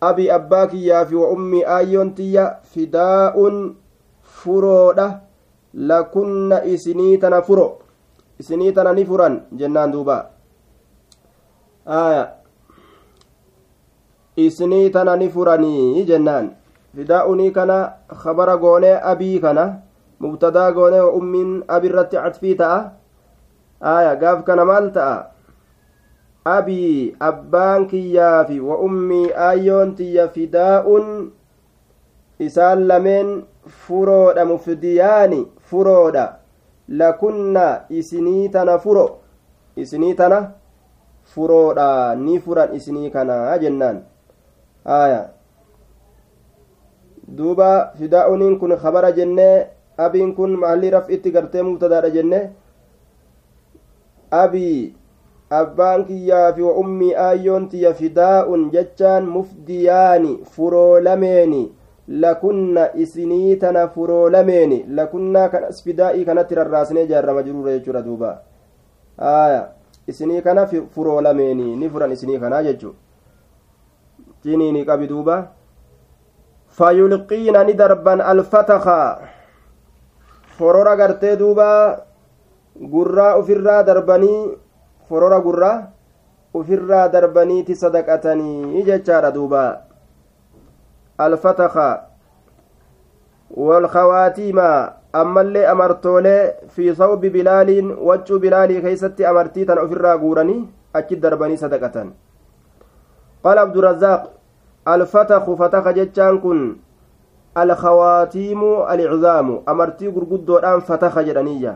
abii 0.00 0.30
abbaa 0.30 0.66
kiyyaa 0.66 1.04
fi 1.06 1.14
wa 1.14 1.28
ummii 1.30 1.64
aayyoon 1.76 2.14
tiyya 2.14 2.44
fidaa'un 2.74 3.74
furoodha 4.22 5.20
lakunna 5.74 6.64
isinii 6.64 7.18
tana 7.18 7.42
furo 7.42 7.78
isinii 8.38 8.72
tana 8.72 8.92
ni 8.92 9.04
furan 9.04 9.40
jennaan 9.52 9.92
duuba 9.92 10.16
aayaa 11.86 12.28
isinii 14.36 14.90
tana 14.90 15.16
ni 15.16 15.28
furanii 15.30 16.04
jennaan 16.04 16.50
fidaa'unii 16.96 17.50
kana 17.50 17.92
khabara 18.22 18.56
goonee 18.56 18.94
abii 19.12 19.38
kana 19.40 19.64
mubtadaa 20.20 20.72
goonee 20.72 21.00
wa 21.00 21.12
ummiin 21.20 21.64
abirratti 21.68 22.16
catfii 22.16 22.54
ta'a 22.54 22.92
aya 23.80 24.16
gaaf 24.16 24.44
kana 24.44 24.64
maal 24.64 24.90
ta'a 24.92 25.34
abii 26.44 27.16
abbaan 27.20 27.86
kiyyaafi 27.88 28.60
wa 28.60 28.78
ummii 28.78 29.32
aayyoon 29.48 29.94
tiyya 29.96 30.28
fidaa'un 30.28 31.32
isaan 32.38 32.86
lameen 32.86 33.44
furoodha 33.86 34.44
mufdiyaani 34.44 35.40
furoodha 35.70 36.24
lakunna 36.88 37.84
isinii 37.88 38.48
tana 38.48 38.78
furo 38.78 39.06
isinii 39.76 40.14
tana 40.14 40.40
furoodha 41.34 42.14
ni 42.14 42.40
furan 42.40 42.74
isinii 42.76 43.10
kana 43.10 43.58
jennaan 43.58 44.02
aya 44.84 45.22
duuba 47.36 47.92
fidaa'uniin 47.98 48.58
kun 48.58 48.76
kabara 48.76 49.12
jennee 49.12 49.66
abiin 49.98 50.34
kun 50.34 50.56
mahallii 50.58 50.90
raf'itti 50.90 51.30
gartee 51.30 51.62
mubtadaadha 51.62 52.10
jenne 52.10 52.40
abii 54.30 54.94
abbaan 55.50 56.04
kiyyaa 56.04 56.52
fi 56.52 56.62
ummii 56.62 57.14
aayyoon 57.26 57.68
tiyya 57.68 57.94
fidaa'un 57.94 58.70
jechaan 58.72 59.26
mufdiyaani 59.36 60.32
furoolameeni 60.56 61.62
lakunna 62.08 62.88
isinii 63.04 63.56
tana 63.56 63.88
furoolameeni 63.88 64.84
lakunnaa 64.88 65.48
kanas 65.48 65.84
fidaa'ii 65.84 66.24
kanatti 66.24 66.54
rarraasnee 66.54 67.06
jaarrama 67.06 67.42
jiruura 67.42 67.72
jechuudha 67.78 68.02
duuba 68.02 68.32
aya 69.18 69.68
isinii 70.08 70.42
kana 70.42 70.66
furoolameeni 70.66 71.76
ni 71.76 71.90
furan 71.90 72.12
isinii 72.12 72.38
kanaa 72.38 72.62
jechu 72.62 72.94
jiniini 74.44 74.84
qabi 74.84 75.06
duuba 75.08 75.36
fayulqiina 76.68 77.64
ni 77.64 77.74
darban 77.74 78.20
alfatakaa 78.20 79.18
forora 80.58 80.96
gartee 80.96 81.36
duuba 81.36 81.68
gurraa 82.94 83.36
ufirraa 83.38 83.82
darbanii 83.82 84.40
forora 85.08 85.40
gurraa 85.46 85.76
ufirraa 86.54 87.08
darbaniiti 87.08 87.74
sadaqatanii 87.82 88.82
jechaadha 88.88 89.30
duuba 89.36 89.62
alfataka 91.18 91.88
walkawaatiima 93.56 94.68
ammallee 95.12 95.66
amartoolee 95.72 96.54
fi 96.76 96.94
sawbi 96.94 97.30
bilaaliin 97.30 97.90
waccuu 98.08 98.38
bilaalii 98.38 98.80
keeysatti 98.86 99.26
amartii 99.26 99.66
tana 99.66 99.82
ufirraa 99.82 100.16
guuranii 100.18 100.60
achi 101.00 101.16
darbanii 101.26 101.56
sadaqatan 101.64 102.12
qaala 103.42 103.60
abdurazaaq 103.66 104.22
alfataku 104.94 105.56
fataka 105.56 105.92
jechaan 105.98 106.40
kun 106.40 106.60
alkawaatiimu 107.54 108.82
aliczaamu 108.84 109.62
amartii 109.66 110.10
gurguddoodhaan 110.10 110.80
fataka 110.82 111.22
jedhaniyya 111.24 111.74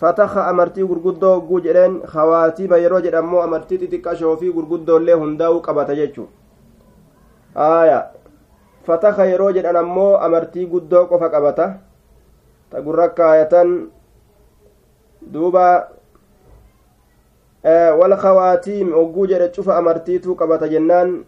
fataka 0.00 0.46
amartii 0.46 0.84
gurguddoo 0.90 1.34
hogguu 1.34 1.60
jedheen 1.66 2.00
kawaatiima 2.12 2.76
yeroo 2.82 3.00
jedhammoo 3.00 3.42
amartii 3.42 3.78
xixiqqashoo 3.78 4.36
fi 4.36 4.52
gurguddoollee 4.52 5.14
hundaa'uu 5.22 5.60
qabata 5.68 5.94
jechu 6.00 6.26
aya 7.54 8.00
fataka 8.86 9.24
yeroo 9.32 9.52
jedhan 9.52 9.76
ammoo 9.82 10.16
amartii 10.28 10.66
guddoo 10.66 11.04
qofa 11.06 11.28
qabata 11.36 11.68
ta 12.70 12.80
gurra 12.82 13.08
kaayatan 13.08 13.74
duuba 15.32 15.88
walkawaatiim 18.00 18.92
hogguu 18.92 19.26
jedhe 19.26 19.48
cufa 19.48 19.76
amartiituu 19.76 20.34
qabata 20.34 20.68
jennaan 20.68 21.24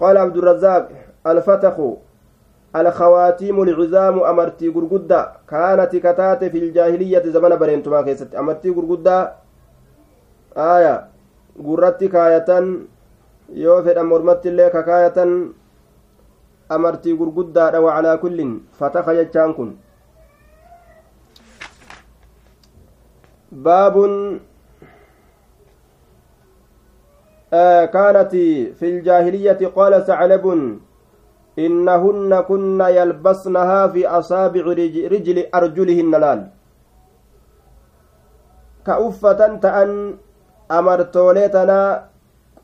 qaala 0.00 0.22
abdurazaaq 0.22 0.88
alfataku 1.24 1.98
alkawaatiimu 2.72 3.64
lcizaamu 3.64 4.24
amartii 4.26 4.70
gurguddaa 4.70 5.32
kaanati 5.46 6.00
kataate 6.00 6.50
fi 6.50 6.60
ljaahiliyyati 6.60 7.30
zamana 7.30 7.56
bareentumaa 7.56 8.02
keessatti 8.02 8.36
amartii 8.36 8.72
gurguddaa 8.72 9.22
aya 10.56 11.06
gurratti 11.68 12.08
kaayatan 12.08 12.66
yoo 13.64 13.82
fedhan 13.82 14.06
mormatti 14.06 14.48
illee 14.48 14.70
ka 14.70 14.82
kaayatan 14.82 15.32
amartii 16.76 17.14
gurguddaadha 17.16 17.80
wacalaa 17.80 18.16
kullin 18.24 18.52
fataka 18.78 19.14
jechaan 19.20 19.54
kun 19.54 19.72
baabun 23.64 24.40
كانت 27.92 28.32
في 28.78 28.86
الجاهلية 28.92 29.66
قال 29.76 30.04
ثعلب 30.06 30.44
إنهن 31.58 32.32
كن 32.50 32.80
يلبسنها 32.98 33.80
في 33.92 34.06
أصابع 34.06 34.64
رجل 35.14 35.38
أرجلهن 35.54 36.12
لال. 36.22 36.40
كأفة 38.86 39.40
تأن 39.64 39.90
أمرتوليتنا 40.78 41.80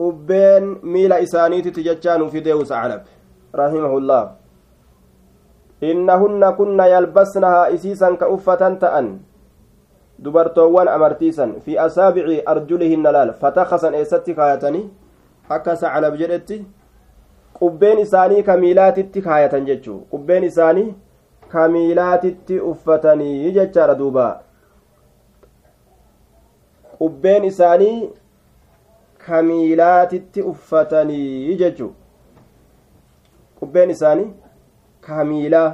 قبين 0.00 0.64
ميل 0.82 1.12
إسانيت 1.12 1.66
تججان 1.76 2.20
في 2.32 2.38
ديوس 2.40 2.72
علب 2.72 3.02
رحمه 3.54 3.92
الله 3.98 4.22
إنهن 5.90 6.42
كن 6.58 6.80
يلبسنها 6.94 7.62
إسيسا 7.74 8.08
كأفة 8.20 8.62
تأن 8.84 9.08
dubartoowwan 10.14 10.88
amartiisan 10.88 11.60
fi 11.60 11.78
asaabici 11.78 12.42
arjulihinna 12.46 13.12
laal 13.12 13.32
fatakasan 13.34 13.94
eessatti 13.98 14.34
kaayatanii 14.34 14.86
akka 15.50 15.76
sacalab 15.76 16.14
jedhetti 16.20 16.62
qubbeen 17.58 17.98
isaanii 18.04 18.42
kamiilaatitti 18.42 19.22
kaayatan 19.26 19.66
jechuu 19.66 19.98
qubbeen 20.12 20.44
isaanii 20.44 20.94
kamiilaatitti 21.54 22.58
uffatanii 22.60 23.52
jechaadha 23.56 23.94
duuba. 23.98 24.26
Qubbeen 26.98 27.44
isaanii 27.44 28.10
kamiilaatitti 29.26 30.42
uffatanii 30.52 31.56
jechuu 31.60 31.92
qubbeen 33.60 33.90
isaanii 33.90 34.30
kamiilaa 35.00 35.70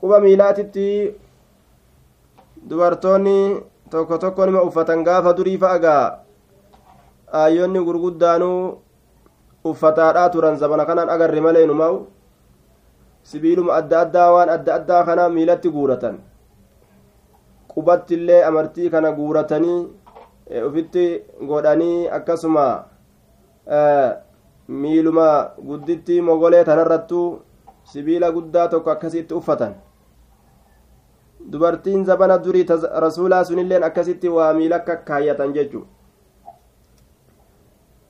quba 0.00 0.20
miilaatitti 0.20 0.86
dubartoonni 2.68 3.36
tokko 3.90 4.18
tokko 4.18 4.46
nima 4.46 4.62
uffatan 4.68 5.04
gaafa 5.04 5.32
durii 5.38 5.58
fa'a 5.64 5.78
gaa. 5.78 6.06
Aayyoonni 7.40 7.84
gurguddaanuu 7.88 8.78
uffataadhaa 9.64 10.28
turan 10.30 10.56
zamana 10.56 10.86
kanaan 10.86 11.10
agarre 11.10 11.40
malee 11.40 11.66
numaa'u 11.66 12.06
sibiiluma 13.22 13.74
adda 13.74 14.00
addaa 14.00 14.30
waan 14.32 14.50
adda 14.56 14.74
addaa 14.74 15.04
kana 15.04 15.28
miilatti 15.28 15.70
guuratan. 15.70 16.18
Qubatti 17.74 18.16
amartii 18.48 18.90
kana 18.90 19.12
guuratanii 19.12 19.88
ufitti 20.68 21.04
godhanii 21.48 22.08
akkasuma 22.08 22.64
miiluma 24.68 25.28
gudditti 25.66 26.20
mogolee 26.22 26.64
tanarrattuu 26.64 27.42
sibiila 27.84 28.32
guddaa 28.32 28.68
tokko 28.68 28.90
akkasitti 28.90 29.34
uffatan. 29.34 29.74
Dubartiin 31.52 32.04
zabana 32.04 32.38
durii 32.44 32.66
rasuulaa 33.04 33.44
sunilleen 33.44 33.84
akkasitti 33.84 34.28
waa 34.28 34.52
miila 34.54 34.76
akka 34.76 34.96
kaayyatan 34.96 35.52
jechu 35.54 35.86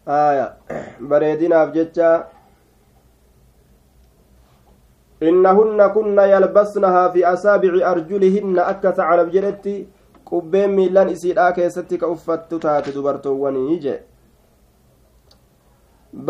aya 0.06 0.56
bareedinaaf 1.00 1.72
jecha 1.74 2.26
innahunna 5.20 5.88
kunna 5.88 6.26
yalbasnahaa 6.26 7.10
fi 7.12 7.24
asaabici 7.24 7.84
arjulihinna 7.84 8.66
akka 8.66 8.94
sacalab 8.96 9.32
jedhetti 9.32 9.88
qubbeen 10.24 10.72
miilan 10.78 11.08
isiidhaa 11.08 11.52
keessatti 11.52 11.98
ka 11.98 12.08
uffattu 12.08 12.58
taate 12.58 12.94
dubartoowwanii 12.94 13.78
je 13.84 14.00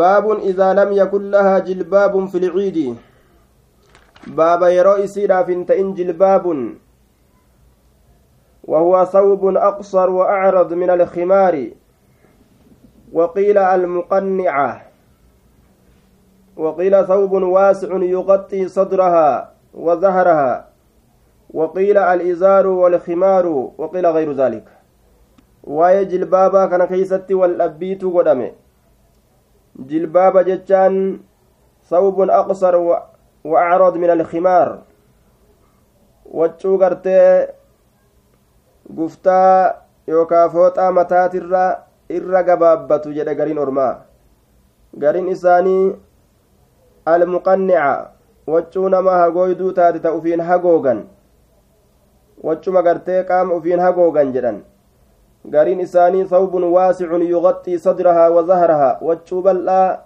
baabun 0.01 0.43
idaa 0.51 0.73
lam 0.73 0.93
yakun 0.93 1.31
lahaa 1.31 1.61
jilbaabun 1.61 2.27
fi 2.27 2.39
lciidi 2.39 2.87
baaba 4.35 4.69
yeroo 4.69 4.97
isiidhaaf 5.07 5.47
hin 5.47 5.65
ta'in 5.65 5.93
jilbaabun 5.95 6.63
وهو 8.67 9.05
ثوب 9.05 9.57
أقصر 9.57 10.09
وأعرض 10.09 10.73
من 10.73 10.89
الخمار 10.89 11.55
وقيل 13.13 13.57
المقنعة 13.57 14.81
وقيل 16.57 17.07
ثوب 17.07 17.31
واسع 17.31 17.87
يغطي 17.95 18.67
صدرها 18.67 19.51
وظهرها 19.73 20.67
وقيل 21.53 21.97
الإزار 21.97 22.67
والخمار 22.67 23.45
وقيل 23.77 24.05
غير 24.07 24.33
ذلك 24.33 24.67
wal 27.37 27.53
dhabbiitu 27.57 28.09
godhame 28.11 28.53
jilbaaba 29.77 30.43
jechaan 30.43 31.21
sawbun 31.85 32.29
aqsar 32.33 32.75
wa 32.81 33.59
acrad 33.61 33.95
min 34.01 34.09
alkimaar 34.09 34.81
waccuu 36.25 36.77
gartee 36.77 37.53
guftaa 38.89 39.85
yookaa 40.07 40.49
fooxaa 40.49 40.91
mataatirra 40.91 41.90
irra 42.17 42.43
gabaabbatu 42.43 43.13
jedhe 43.17 43.35
gariin 43.35 43.57
ormaa 43.65 43.93
gariin 45.03 45.29
isaanii 45.35 45.95
almuqannica 47.05 48.11
waccuu 48.47 48.89
nama 48.89 49.11
hagooyduu 49.21 49.71
taate 49.79 49.99
ta 49.99 50.13
ufiin 50.13 50.41
hagoogan 50.49 51.03
waccuma 52.43 52.81
gartee 52.83 53.23
qaama 53.23 53.55
ufiin 53.55 53.79
hagoogan 53.79 54.33
jedhan 54.33 54.61
gariin 55.49 55.79
isaanii 55.79 56.25
thawbun 56.33 56.63
waasicun 56.63 57.27
yugaxxii 57.33 57.79
sadrahaa 57.79 58.29
wa 58.29 58.97
waccuu 59.01 59.41
bal'aa 59.41 59.97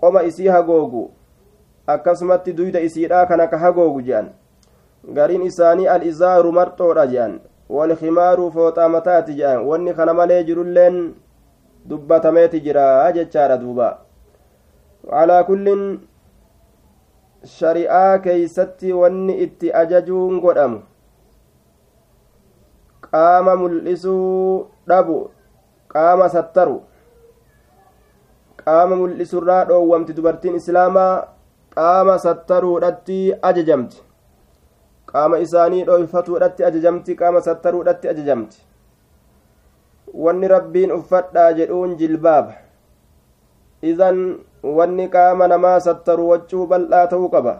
qoma 0.00 0.22
isii 0.22 0.48
hagoogu 0.48 1.10
akkasumatti 1.86 2.52
duyda 2.52 2.80
isiidhaa 2.80 3.26
kana 3.26 3.46
ka 3.46 3.58
hagoogu 3.58 4.02
jedhan 4.02 4.30
gariin 5.14 5.42
isaanii 5.42 5.86
al-izaaru 5.86 6.52
marxoodha 6.52 7.06
jedhan 7.06 7.40
walkimaaru 7.76 8.50
fooxaa 8.54 8.88
mataati 8.96 9.34
jedhan 9.40 9.66
wanni 9.70 9.94
kana 9.98 10.14
malee 10.20 10.42
jirulleen 10.48 10.96
dubbatameeti 11.88 12.60
jira 12.66 12.86
jechaadha 13.16 13.56
duuba 13.62 13.88
calaa 15.10 15.42
kullin 15.50 15.82
shari'aa 17.56 18.18
keeysatti 18.24 18.92
wanni 19.02 19.34
itti 19.46 19.72
ajajuun 19.82 20.40
godhamu 20.44 20.80
qaama 23.06 23.56
mul'isuu 23.62 24.66
dhabu 24.92 25.18
qaama 25.94 26.28
sattaru 26.36 26.76
qaama 28.64 28.96
mul'isurraa 29.02 29.64
dhoowwamti 29.70 30.12
dubartiin 30.18 30.58
islaamaa 30.60 31.14
qaama 31.78 32.18
sattaruudhatti 32.26 33.18
ajajamti 33.50 34.02
qaama 35.12 35.38
isaanii 35.44 35.84
dhoyfatuudhatti 35.88 36.64
ajajamti 36.68 37.14
qaama 37.20 37.40
sattaruudhatti 37.46 38.08
ajajamti 38.12 38.58
wanni 40.24 40.48
rabbiin 40.54 40.92
uffadhaa 40.98 41.52
jedhuun 41.58 41.96
jilbaaba 42.02 42.54
idan 43.92 44.22
wanni 44.78 45.08
qaama 45.16 45.48
namaa 45.52 45.80
sattaru 45.88 46.28
waccuu 46.30 46.66
bal'aa 46.72 47.06
ta'uu 47.12 47.28
qaba 47.34 47.54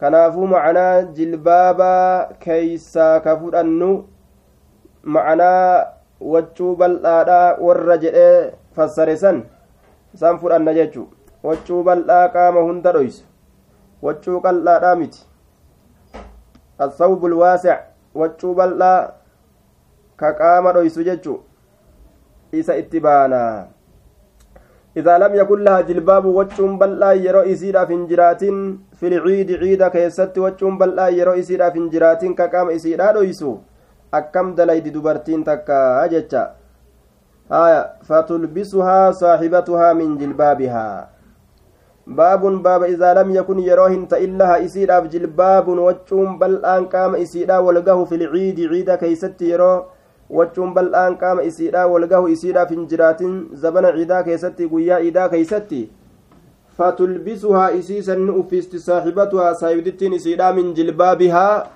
kanaafuu 0.00 0.46
macanaa 0.52 1.02
jilbaabaa 1.18 2.28
keeysaa 2.46 3.20
ka 3.26 3.36
fudhannu 3.42 3.90
macanaa 5.16 5.86
waccuu 6.34 6.72
bal'aadhaa 6.82 7.56
warra 7.68 7.96
jedhee 8.04 8.52
fassare 8.76 9.16
san 9.22 9.38
isaan 10.18 10.38
fudhanna 10.42 10.74
jechu 10.80 11.06
waccuu 11.48 11.82
bal'aa 11.88 12.28
qaama 12.36 12.60
hunda 12.68 12.92
dhoysu 12.98 13.24
waccuu 14.08 14.40
qal'aadhaa 14.48 14.96
miti 15.02 15.24
الثوب 16.80 17.26
الواسع 17.26 17.76
qaama 20.16 20.72
dhoysu 20.72 21.04
jechu 21.04 21.40
isa 22.52 22.76
itti 22.76 23.00
baana 23.00 23.68
إذا 24.96 25.18
لم 25.18 25.34
يكن 25.34 25.60
لها 25.64 25.80
جلباب 25.80 26.24
وجههم 26.24 26.78
بل 26.80 26.96
لا 26.98 27.12
يرو 27.12 27.40
إسيرا 27.52 27.84
في 27.84 27.92
انجراتين 27.92 28.56
في 28.96 29.06
العيد 29.12 29.52
عيد 29.52 29.82
كيست 29.92 30.38
وجههم 30.38 30.78
بل 30.80 30.96
لا 30.96 31.08
يرو 31.12 31.32
إسيرا 31.36 31.68
في 31.68 31.78
انجراتين 31.78 32.32
كقام 32.34 32.72
إسيرا 32.72 33.12
دويسو 33.12 33.56
أكم 34.14 34.54
دليد 34.56 34.88
دبرتين 34.88 35.44
تكا 35.44 36.04
أجتشا 36.04 36.44
آية 37.52 37.82
فتلبسها 38.08 39.10
صاحبتها 39.10 39.92
باب 42.06 42.82
إذا 42.82 43.14
لم 43.14 43.34
يكن 43.34 43.58
يروهن 43.58 44.08
تإلها 44.08 44.64
إسيرا 44.64 45.00
في 45.00 45.08
جلباب 45.08 45.68
وجههم 45.68 46.38
بل 46.38 46.64
آن 46.64 46.86
قام 46.86 47.14
إسيرا 47.14 47.58
ولقه 47.58 48.04
في 48.04 48.14
العيد 48.14 48.60
عيد 48.60 48.94
كيست 48.94 49.42
يرو 49.42 49.84
wachuun 50.30 50.74
bal'aan 50.74 51.16
qaama 51.18 51.42
isiidhaa 51.46 51.86
walgahu 51.86 52.28
isiidhaaf 52.34 52.70
hin 52.74 52.86
jiraatin 52.92 53.34
zabana 53.64 53.92
ciidaa 53.96 54.22
keessatti 54.28 54.68
guyyaa 54.72 54.98
ciidaa 55.02 55.28
keeysatti 55.34 55.78
fatulbisuhaa 56.78 57.68
isiisan 57.80 58.24
ni 58.26 58.34
uffisti 58.40 58.80
saaxibatuhaa 58.86 59.52
saayibdittiin 59.60 60.16
isiidhaa 60.18 60.52
min 60.58 60.74
jilbaabihaa 60.78 61.68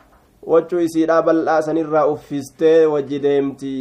wachuu 0.54 0.82
isiidhaa 0.88 1.22
bal'aa 1.30 1.62
sanirraa 1.68 2.06
uffistee 2.16 2.86
wajji 2.96 3.22
deemti 3.28 3.76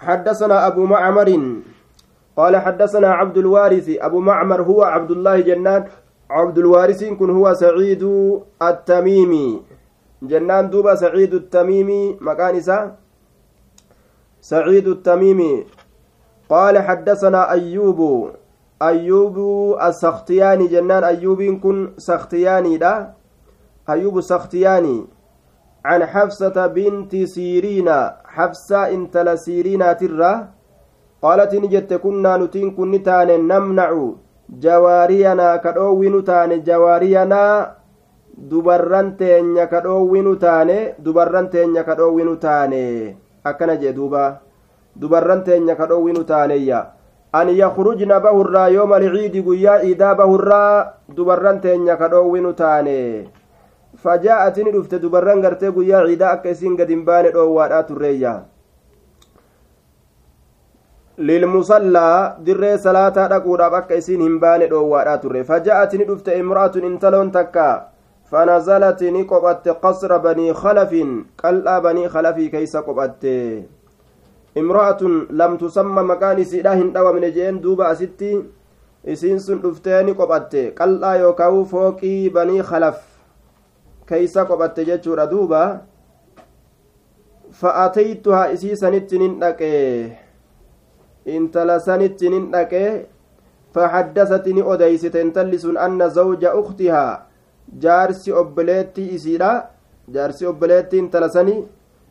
حدثنا 0.00 0.66
أبو 0.66 0.86
معمر 0.86 1.28
قال 2.40 2.56
حدثنا 2.56 3.08
عبد 3.20 3.36
الوارث 3.36 3.86
أبو 4.00 4.20
معمر 4.20 4.62
هو 4.62 4.82
عبد 4.82 5.10
الله 5.10 5.40
جنان 5.40 5.84
عبد 6.30 6.58
الوارث 6.58 7.04
كن 7.04 7.30
هو 7.30 7.54
سعيد 7.54 8.02
التميمي 8.62 9.48
jennaan 10.22 10.68
duuba 10.72 10.96
saciidu 10.96 11.40
tamiimii 11.52 12.16
maqaan 12.20 12.56
isaa 12.56 12.92
saciidu 14.48 14.94
tamiimii 15.06 15.66
qaala 16.48 16.82
xaddasanaa 16.88 17.46
ayyuubu 17.54 18.08
ayyuubu 18.88 19.46
asaktiyaanii 19.88 20.68
jennaan 20.74 21.04
ayyuubiin 21.12 21.56
kun 21.60 21.80
saktiyaaniidha 22.08 22.92
ayyuubu 23.86 24.22
saktiyaanii 24.22 25.00
عن 25.84 26.04
حفصة 26.06 26.66
بنت 26.66 27.16
سيرين 27.16 27.88
حفصة 28.24 28.88
qaalati 31.22 31.60
ni 31.60 31.68
jette 31.68 31.98
kunnaa 32.04 32.38
nutiin 32.38 32.74
kun 32.76 32.90
ni 32.90 32.98
taane 33.08 33.34
namnacu 33.38 34.04
jawaariyanaa 34.62 35.58
ka 35.64 35.72
dhoowwi 35.76 36.22
taane 36.30 36.58
jawaariyanaa 36.68 37.80
dubarran 38.50 39.16
teenya 39.16 39.66
ka 39.72 39.80
dhoowwi 39.84 40.22
taane 40.44 40.94
dubarran 40.98 41.50
teenya 41.50 41.84
ka 41.84 41.96
taane. 42.40 43.16
Akkana 43.44 43.76
jee 43.76 43.92
duuba. 43.92 44.40
Dubarran 44.96 45.44
teenya 45.44 45.74
ka 45.76 45.86
dhoowwi 45.86 46.24
taaneyya 46.24 46.80
an 47.32 47.48
yakrujna 47.48 48.20
bahurraa 48.20 48.68
yooma 48.68 48.96
alciidi 48.96 49.42
guyyaa 49.42 49.80
ciidaa 49.80 50.14
bahurraa 50.14 50.92
dubarran 51.14 51.60
teenya 51.60 51.96
ka 51.96 52.08
dhoowwi 52.08 52.40
nu 52.40 52.52
taane 52.52 53.28
fajaa'atini 54.02 54.72
dhufte 54.72 54.98
dubarran 54.98 55.40
gartee 55.40 55.70
guyyaa 55.70 56.06
ciidaa 56.06 56.32
akka 56.32 56.50
isiin 56.50 56.76
gad 56.76 56.88
hin 56.88 57.04
baane 57.04 57.30
dhoowwaadhaa 57.30 57.82
turreeyya. 57.82 58.34
Salaataa 62.78 63.28
dhaquudhaaf 63.28 63.74
akka 63.74 63.94
isiin 63.94 64.20
hin 64.20 64.40
baane 64.40 64.68
dhoowwaadhaa 64.74 65.18
turre 65.18 65.44
fajaa'ati 65.44 65.98
ni 65.98 66.04
dhufte 66.10 66.38
imra'atun 66.38 66.84
intaloon 66.92 67.30
takka 67.30 67.70
فنزلت 68.30 69.02
نقبت 69.02 69.68
قصر 69.68 70.18
بني 70.18 70.54
خلف 70.54 70.92
قلأ 71.44 71.78
بني 71.78 72.08
خلف 72.08 72.36
كيس 72.54 72.76
قبت 72.76 73.24
امرأة 74.58 75.02
لم 75.30 75.56
تسمى 75.56 76.02
مكان 76.02 76.44
سيداهن 76.44 76.92
دوا 76.92 77.12
من 77.12 77.32
جين 77.32 77.60
دوبا 77.60 77.94
sun 79.38 79.62
dhuftee 79.62 80.04
ni 80.04 80.12
qophatte 80.14 80.74
qal'aa 80.76 81.16
yookaan 81.16 81.64
fooqii 81.64 82.30
banii 82.30 82.62
khalaf 82.62 82.98
keeysa 84.08 84.44
qophatte 84.44 84.84
jechuudha 84.84 85.26
duuba 85.30 85.60
fa'ataytuhaa 87.60 88.52
isii 88.52 88.76
sanitti 88.76 89.18
nin 89.18 89.40
dhaqe 89.40 89.70
intala 91.26 91.80
sanitti 91.80 92.30
nin 92.30 92.50
dhaqe 92.52 92.84
fahaddasati 93.74 94.54
ni 94.54 94.62
odeysite 94.62 95.20
intalli 95.20 95.58
sun 95.58 95.76
anna 95.76 96.08
zawja 96.08 96.54
uktihaa 96.62 97.22
jaarsi 97.78 98.32
obboleettii 98.32 99.08
isiidha 99.16 99.52
jaarsi 100.14 100.46
obboleettii 100.46 100.98
intala 101.04 101.28
sanii 101.28 101.64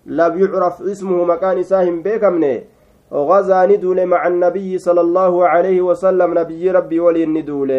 lam 0.05 0.39
yucraf 0.39 0.81
ismuhu 0.91 1.25
maqaan 1.31 1.57
isaa 1.65 1.85
hin 1.87 2.03
beekamne 2.03 2.53
غزا 3.13 3.65
ندول 3.65 4.05
مع 4.05 4.27
النبي 4.27 4.77
صلى 4.77 5.01
الله 5.01 5.47
عليه 5.47 5.81
وسلم 5.81 6.29
نبي 6.39 6.71
ربي 6.71 6.99
ولي 6.99 7.25
ندول 7.25 7.71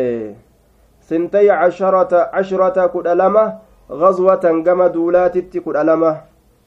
سنتي 1.00 1.50
عشرة 1.50 2.12
عشرة 2.34 2.86
كدلمة 2.86 3.44
غزوة 3.90 4.44
قم 4.66 4.80
دولات 4.86 5.38
كدلمة 5.38 6.20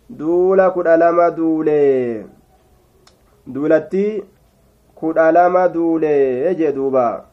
دولا 0.10 0.70
كدلمة 0.70 1.30
دولة 1.30 2.26
دولتي 3.48 4.24
كدلمة 5.04 5.66
دولة 5.68 6.08
يجي 6.48 6.72
دوبا 6.72 7.26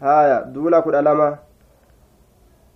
هايا 0.00 0.40
دولا 0.40 0.80
كدلمة 0.80 1.36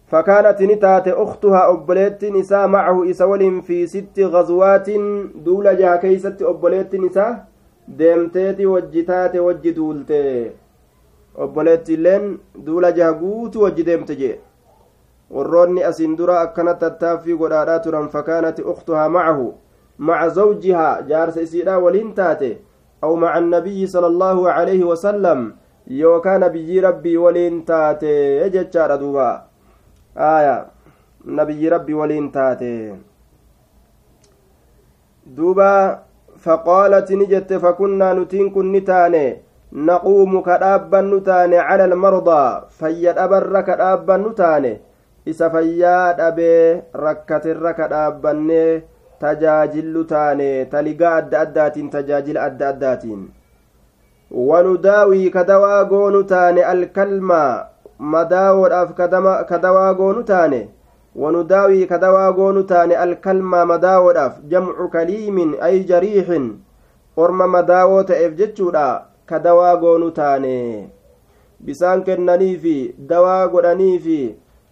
فكانت 0.07 0.63
نتات 0.63 1.09
أختها 1.09 1.71
أبليت 1.71 2.25
نساء 2.25 2.67
معه 2.67 3.11
إسول 3.11 3.63
في 3.63 3.87
ست 3.87 4.21
غزوات 4.21 4.91
دولة 5.35 5.73
جها 5.73 5.97
كيست 5.97 6.43
أبليت 6.43 6.95
نساء 6.95 7.53
deemteeti 7.99 8.67
wajji 8.67 9.03
taate 9.03 9.41
wajji 9.41 9.73
duulte 9.73 10.53
obboleetti 11.35 11.95
illeen 11.95 12.39
duula 12.65 12.93
jaha 12.93 13.13
guutu 13.13 13.63
wajji 13.63 13.83
deemte 13.85 14.17
jee 14.17 14.39
warroonni 15.31 15.85
asiin 15.85 16.17
dura 16.17 16.41
akkana 16.41 16.75
tattaaffii 16.75 17.37
godhaadhaa 17.37 17.79
turan 17.79 18.09
fakaanati 18.09 18.63
uktuhaa 18.63 19.09
macahu 19.09 19.55
maca 19.99 20.31
aw 23.03 23.13
maca 23.23 23.35
annabiyyi 23.41 23.89
sala 23.95 24.07
allaahu 24.13 24.49
alayhi 24.49 24.85
wasalam 24.91 25.41
yookaa 26.03 26.39
nabiyyi 26.45 26.81
rabbii 26.87 27.17
waliin 27.25 27.65
taate 27.71 28.15
jechaadha 28.55 28.99
duuba 29.03 29.29
aya 30.15 30.57
nabiyyi 31.25 31.69
rabbii 31.75 31.99
waliin 32.03 32.31
taate 32.39 32.73
duuba 35.27 35.71
فقالت 36.43 37.13
نجت 37.13 37.53
فكنا 37.53 38.13
نتين 38.19 38.51
كن 38.51 38.73
نتاني 38.73 39.27
نقوم 39.73 40.33
كدابا 40.43 41.01
نتاني 41.01 41.59
على 41.59 41.85
المرضى 41.85 42.45
فيد 42.79 43.19
أبر 43.19 43.61
كدابا 43.61 44.17
نتاني 44.17 44.73
إسا 45.29 45.49
فياد 45.49 46.21
أبي 46.21 46.83
ركت 46.97 47.45
الركدابا 47.47 48.33
تاني 49.23 50.65
تلقى 50.65 51.19
أدى 51.19 51.37
أداتين 51.43 51.91
تجاجل 51.91 52.39
أدى 52.39 52.69
أداتين 52.69 53.29
ونداوي 54.31 55.31
كدوا 55.31 55.83
قون 55.83 56.27
تاني 56.27 56.73
الكلمة 56.73 57.65
مداور 58.01 58.83
أف 58.83 58.93
كدوا 59.51 59.93
قون 59.93 60.25
تاني 60.25 60.69
ونداوي 61.17 61.87
كدوا 61.87 62.29
غون 62.29 62.67
تاني 62.67 63.05
الكلمة 63.05 63.65
مداوداف 63.65 64.41
جمع 64.41 64.87
كليم 64.93 65.55
أي 65.63 65.79
جريح 65.79 66.27
أرم 67.19 67.39
مداو 67.53 68.03
تأف 68.03 68.33
جتشودا 68.33 69.03
كدوا 69.29 69.73
غون 69.73 70.15
تاني 70.15 70.89
bisaan 71.63 72.01
kennanii 72.07 72.57
fi 72.63 72.75
dawaa 73.11 73.49
godhanii 73.51 73.99
fi 74.05 74.17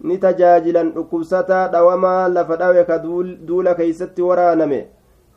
ni 0.07 0.17
tajaajilan 0.17 0.91
dhukkubsataa 0.95 1.67
dhawamaa 1.75 2.27
lafa 2.37 2.55
dhawe 2.61 2.83
ka 2.89 2.97
duula 3.47 3.75
keeysatti 3.75 4.21
waraaname 4.29 4.81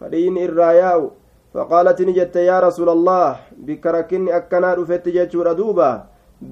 kadhiin 0.00 0.36
irraa 0.46 0.72
yaa'u 0.84 1.10
فقالت 1.54 2.00
نجت 2.02 2.36
يا 2.36 2.58
رسول 2.66 2.88
الله 2.88 3.36
بكركني 3.66 4.36
أكنا 4.36 4.74
رفت 4.74 5.06
جتشور 5.08 5.52
دوبا 5.52 5.90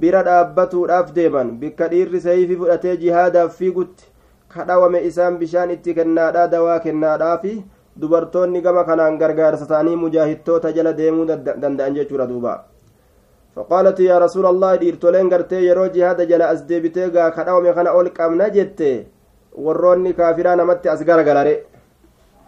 bira 0.01 0.23
dhaabbatuudhaaf 0.23 1.11
deeman 1.17 1.49
bikka 1.61 1.89
dhiirri 1.93 2.21
sayfii 2.27 2.57
fudhatee 2.61 2.97
jihaadaaf 3.03 3.57
fiigutti 3.59 4.07
kadhawame 4.55 5.01
isaan 5.09 5.39
bishaan 5.41 5.71
itti 5.75 5.95
kennaadhaa 5.97 6.47
dawaa 6.55 6.79
kennaadhaafi 6.85 7.55
dubartoonni 8.01 8.63
gama 8.67 8.85
kanaan 8.85 9.19
gargaarsa 9.23 9.67
ta'anii 9.73 9.97
mujaahidtoota 10.05 10.73
jala 10.77 10.93
deemuu 11.01 11.27
danda'an 11.27 11.95
jechuudha 11.99 12.27
duuba 12.31 12.55
فقالت 13.57 14.01
يا 14.01 14.19
رسول 14.19 14.47
الله 14.47 14.77
dhiirtoleen 14.77 15.29
gartee 15.29 15.63
yeroo 15.69 15.89
jihaada 15.95 16.27
jala 16.27 16.49
as 16.49 16.67
deebitee 16.69 17.11
gaa 17.11 17.31
kadhawame 17.31 17.73
kana 17.77 17.93
ol 17.93 18.09
qabna 18.19 18.51
jette 18.51 19.07
warroonni 19.65 20.13
kaafiraa 20.19 20.57
namatti 20.57 20.89
as 20.89 21.05
garagalare 21.09 21.55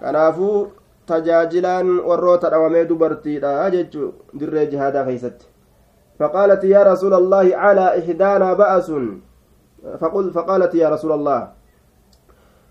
kanaafuu 0.00 0.72
tajaajilaan 1.06 1.88
warroota 2.08 2.50
dhawamee 2.54 2.84
dubartiidha 2.92 3.70
jechuu 3.74 4.14
dirree 4.38 4.66
jihaadaa 4.66 5.04
keeysatti 5.08 5.54
فقالت 6.18 6.64
يا 6.64 6.82
رسول 6.82 7.14
الله 7.14 7.56
على 7.56 7.98
إحدانا 7.98 8.52
بأس 8.54 8.88
فقل 10.00 10.30
فقالت 10.30 10.74
يا 10.74 10.88
رسول 10.94 11.12
الله 11.12 11.40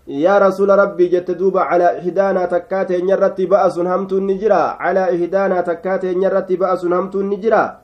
يا 0.08 0.38
رسول 0.38 0.68
ربي 0.78 1.06
جت 1.08 1.30
دوبا 1.30 1.60
على 1.60 1.98
إحدانا 1.98 2.44
تكات 2.46 2.92
نرت 2.92 3.40
بأس 3.40 3.78
همت 3.78 4.12
النجرة 4.12 4.62
على 4.84 5.02
إحدانا 5.14 5.60
تكات 5.60 6.04
نرت 6.04 6.52
بأس 6.52 6.84
همت 6.84 7.14
النجرة 7.14 7.83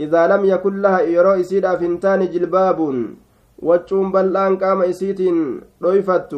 إذا 0.00 0.26
لم 0.26 0.44
يكن 0.44 0.82
لها 0.82 1.00
يرو 1.00 1.30
إسيدا 1.30 1.76
فنتان 1.76 2.30
جلباب 2.30 2.78
وجون 3.58 4.12
بلآن 4.12 4.56
قام 4.56 4.82
إسيت 4.82 5.20
رويفت 5.82 6.32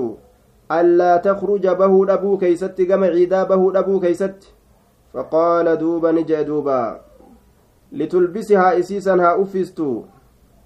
ألا 0.73 1.16
تخرج 1.16 1.66
به 1.68 2.14
أبو 2.14 2.38
كيست 2.38 2.81
قم 2.81 3.05
عيدا 3.05 3.42
به 3.42 3.79
أبو 3.79 4.01
كيست. 4.01 4.40
فقال 5.14 5.79
دوبا 5.79 6.12
نجأ 6.12 6.42
دوبا. 6.42 7.01
لتلبسها 7.92 8.79
إسيسا 8.79 9.14
ها 9.14 9.46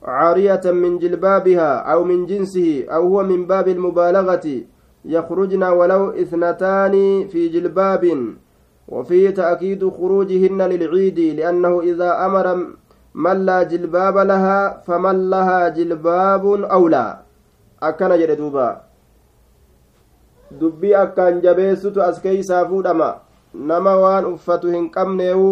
عارية 0.03 0.61
من 0.65 0.99
جلبابها 0.99 1.93
أو 1.93 2.05
من 2.05 2.27
جنسه 2.27 2.85
أو 2.89 3.03
هو 3.09 3.23
من 3.23 3.47
باب 3.47 3.69
المبالغة 3.69 4.47
يخرجن 5.05 5.63
ولو 5.63 6.11
إثنتان 6.11 6.95
في 7.29 7.49
جلباب. 7.49 8.05
وفيه 8.89 9.31
تأكيد 9.31 9.89
خروجهن 9.89 10.63
للعيد 10.63 11.19
لأنه 11.19 11.81
إذا 11.81 12.27
أمر 12.27 12.47
من 13.15 13.47
لا 13.47 13.63
جلباب 13.63 14.17
لها 14.19 14.83
فمن 14.87 15.31
لها 15.31 15.69
جلباب 15.69 16.45
أولى 16.47 17.19
أكن 17.83 18.19
جدوبا 18.19 18.81
dubbii 20.61 20.95
akkaan 20.95 21.41
jabeessutu 21.43 22.03
as 22.03 22.21
keeysaa 22.23 22.65
fuudhama 22.69 23.09
nama 23.71 23.97
waan 24.03 24.27
uffatu 24.27 24.71
hin 24.71 24.91
qabneewu 24.97 25.49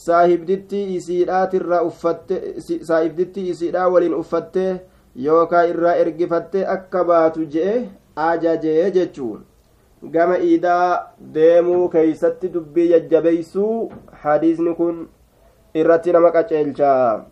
saahibdittii 0.00 0.94
isiidhaatirra 0.96 1.82
uffatte 1.82 2.40
saahibdittii 2.88 3.48
isiidhaa 3.52 3.88
waliin 3.94 4.14
uffatte 4.14 4.64
yookaa 5.26 5.64
irraa 5.72 5.94
ergifatte 6.02 6.66
akka 6.74 7.04
baatu 7.10 7.46
je'e 7.54 7.76
ajajee 8.26 8.90
jechuun 8.98 9.44
gama 10.16 10.38
iidaa 10.48 10.90
deemuu 11.38 11.88
keeysatti 11.94 12.48
dubbii 12.56 12.88
jajjabeeysuu 12.88 13.92
hadiisni 14.24 14.74
kun 14.80 15.00
irratti 15.80 16.12
nama 16.16 16.30
qaceelchaa 16.36 17.24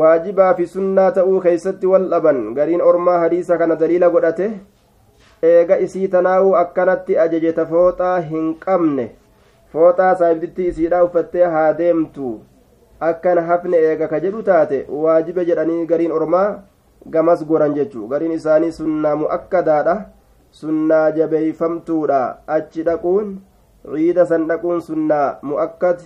waajibaa 0.00 0.54
fi 0.60 0.66
sunnaa 0.66 1.10
ta'uu 1.18 1.40
keeysatti 1.40 1.86
wal 1.86 2.08
dhaban. 2.10 2.40
Gariin 2.54 2.82
ormaa 2.82 3.18
hadiisa 3.24 3.58
kana 3.58 3.76
daliila 3.76 4.08
godhate. 4.10 4.48
Eega 5.42 5.78
isii 5.86 6.08
tanaa'uu 6.08 6.54
akkanatti 6.62 7.18
ajajeta 7.24 7.66
fooxaa 7.72 8.18
hin 8.30 8.54
qabne. 8.64 9.06
Fooxaa 9.72 10.14
saahibdittii 10.22 10.66
isiidhaa 10.72 11.02
uffattee 11.08 11.44
haa 11.56 11.72
deemtu. 11.78 12.34
Akkana 13.00 13.42
hafne 13.50 13.76
eega 13.76 14.08
ka 14.08 14.20
jedhu 14.26 14.42
taate. 14.42 14.84
Waajiba 14.88 15.44
jedhanii 15.44 15.86
gariin 15.86 16.12
ormaa 16.18 16.48
gamas 17.10 17.44
goran 17.46 17.74
jechuu 17.78 18.06
gariin 18.08 18.32
isaanii 18.32 18.72
sunnaa 18.72 19.16
mu'akkadaadha 19.22 19.96
sunnaa 20.50 21.10
jabeeyfamtuudha. 21.18 22.20
Achi 22.46 22.82
dhaquun 22.86 23.34
ciida 23.94 24.26
san 24.26 24.46
dhaquun 24.48 24.80
sunnaa 24.80 25.26
mu'akkad 25.42 26.00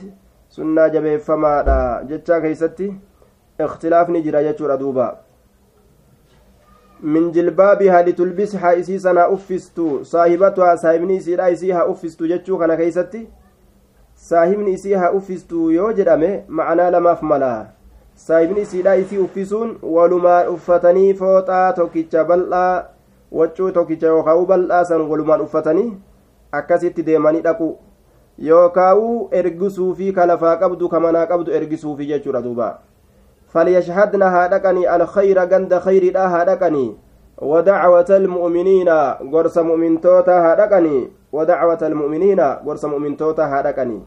sunnaa 0.57 0.89
jabeeffamaadha 0.89 1.79
jechaa 2.11 2.41
keeysatti 2.41 2.93
ikhtilaafni 3.67 4.23
jira 4.23 4.43
jechuudha 4.43 4.77
duuba 4.77 5.09
من 7.03 7.31
جلبابها 7.33 8.03
لتلبسها 8.03 8.81
إسيسنا 8.81 9.35
أفستو 9.35 10.03
صاحبتها 10.03 10.75
صاحبني 10.77 11.17
إسيرا 11.19 11.53
إسيها 11.53 11.91
أفستو 11.91 12.27
جتشو 12.27 12.59
كان 12.59 12.75
كيستي 12.75 13.29
saahibni 14.19 14.73
isii 14.73 14.93
haa 14.95 15.11
uffistuu 15.13 15.71
yoo 15.71 15.93
jedhame 15.93 16.45
macnaa 16.49 16.91
lamaaf 16.91 17.21
mala 17.23 17.51
saahibni 18.15 18.61
isiidha 18.61 18.97
isii 18.97 19.19
uffisuun 19.25 19.77
walumaan 19.83 20.49
uffatanii 20.55 21.15
fooxaa 21.21 21.73
tokkicha 21.73 22.25
bal'aa 22.31 22.85
waccuu 23.41 23.71
tokkicha 23.77 24.07
yookaa'u 24.07 24.47
bal'aa 24.47 24.85
san 24.89 25.05
walumaan 25.11 25.45
uffatanii 25.47 25.93
akkasitti 26.61 27.03
deemanii 27.11 27.45
dhaqu 27.47 27.69
yookaa'u 28.39 29.29
ergisuufii 29.33 30.13
ka 30.13 30.27
lafaa 30.27 30.57
qabdu 30.57 30.89
ka 30.89 31.01
manaa 31.01 31.27
qabdu 31.27 31.53
ergisuufii 31.53 32.07
jechuudha 32.07 32.43
duuba 32.43 32.79
falyashhadna 33.49 34.31
haa 34.31 34.49
dhaqanii 34.49 34.87
alkhayra 34.87 35.47
ganda 35.47 35.81
khayriidha 35.81 36.29
haa 36.29 36.45
dhaqanii 36.45 36.89
ودعوة 37.39 38.11
المؤمنين 38.11 38.89
غرس 39.33 39.59
مؤمن 39.59 40.01
توتا 40.01 40.37
هادقني 40.47 41.09
ودعوة 41.33 41.79
المؤمنين 41.83 42.41
غرس 42.41 42.85
مؤمن 42.85 43.17
توتا 43.17 43.45
هادقني 43.47 44.01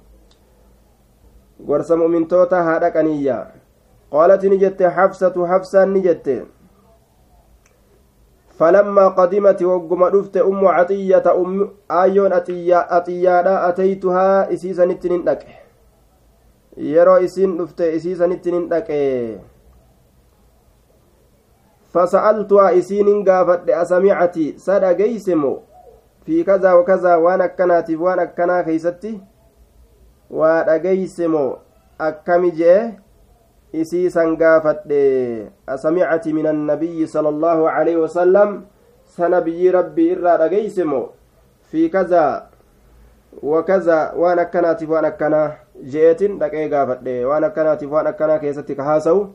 غرس 1.67 1.91
مؤمن 1.91 2.27
توتا 2.27 2.59
هادقني 2.61 3.23
يا 3.23 3.47
قالت 4.11 4.45
نجت 4.45 4.83
حفصة 4.83 5.47
حفصة 5.47 5.85
نجت 5.85 6.27
فلما 8.61 9.07
قدمت 9.07 9.63
وقم 9.63 10.03
رفت 10.03 10.37
أم 10.37 10.67
عطية 10.67 11.23
أم 11.35 11.69
آيون 11.91 12.33
أتيا 12.33 12.97
أتيا 12.97 13.69
أتيتها 13.69 14.53
إسيسا 14.53 14.85
نتنين 14.85 15.25
لك 15.25 15.47
يرى 16.77 17.25
إسين 17.25 17.61
رفت 17.61 17.81
إسيسا 17.81 18.27
نتنين 18.27 18.69
لك 18.73 18.89
فسألتها 21.93 22.77
إسين 22.77 23.23
قافت 23.29 23.69
أسمعتي 23.69 24.57
سد 24.57 24.97
جيسمو 24.97 25.59
في 26.25 26.43
كذا 26.43 26.73
وكذا 26.73 27.15
وأنا 27.15 27.47
كناتي 27.47 27.95
وأنا 27.95 28.25
كنا 28.25 28.61
كيستي 28.61 29.21
وأدقيسمو 33.75 33.79
أكم 33.79 33.79
جئ 33.79 33.81
إسيسا 33.81 34.37
قافت 34.41 34.79
أسمعتي 35.69 36.33
من 36.33 36.47
النبي 36.47 37.05
صلى 37.05 37.29
الله 37.29 37.69
عليه 37.69 37.97
وسلم 37.97 38.65
سنبي 39.05 39.69
ربي 39.69 40.13
إرى 40.13 40.37
دقيسمو 40.37 41.09
في 41.71 41.89
كذا 41.89 42.47
وكذا 43.43 44.11
وأنا 44.11 44.43
كناتي 44.43 44.85
وأنا 44.85 45.09
كنا 45.09 45.57
جئت 45.83 46.23
دقي 46.23 46.73
قافت 46.73 47.07
وأنا 47.07 47.47
كناتي 47.47 47.85
وأنا 47.85 48.11
كنا 48.11 48.37
كيستي 48.37 48.75
كهاسو 48.75 49.27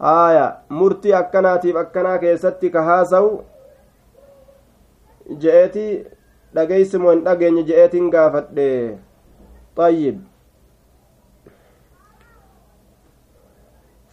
aaya 0.00 0.56
murtii 0.68 1.12
akkanaatiif 1.12 1.76
akkanaa 1.76 2.18
keessatti 2.18 2.70
ka 2.70 2.82
haasawu 2.82 3.44
je'eeti 5.38 6.06
dhageeysimoo 6.54 7.10
hin 7.10 7.24
dhageenye 7.24 7.62
je'eetiin 7.62 8.10
gaafadhe. 8.10 8.98
طيب 9.76 10.29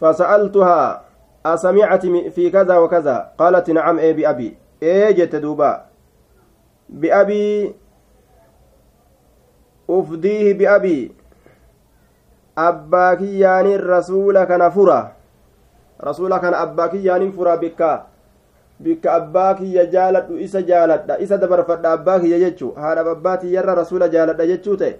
فسألتها 0.00 1.04
أسمعت 1.46 2.06
في 2.06 2.50
كذا 2.50 2.78
وكذا 2.78 3.32
قالت 3.38 3.70
نعم 3.70 3.98
إيه 3.98 4.12
بأبي 4.12 4.56
إيه 4.82 5.10
جت 5.10 5.36
دوبا 5.36 5.84
بأبي 6.88 7.74
أفديه 9.90 10.54
بأبي 10.58 11.12
أباك 12.58 13.20
يعني 13.20 13.74
الرسول 13.74 14.44
كان 14.44 14.62
kana 16.40 16.58
abbaa 16.58 16.88
kiyyaanin 16.88 17.32
furaa 17.32 17.56
bikka 17.56 18.06
bikka 18.80 19.14
abbaa 19.14 19.54
kiyya 19.54 19.86
jaaladhu 19.86 20.38
isa 20.38 20.62
jaaladha 20.62 21.18
isa 21.18 21.38
dabarfadha 21.38 21.92
abbaa 21.92 22.20
kiyya 22.20 22.38
jechuu 22.38 22.72
haadha 22.72 23.10
abbaa 23.10 23.36
tiyyarra 23.36 23.74
rasuula 23.74 24.08
jaaladha 24.08 24.46
jechuu 24.46 24.76
ta'e 24.76 24.94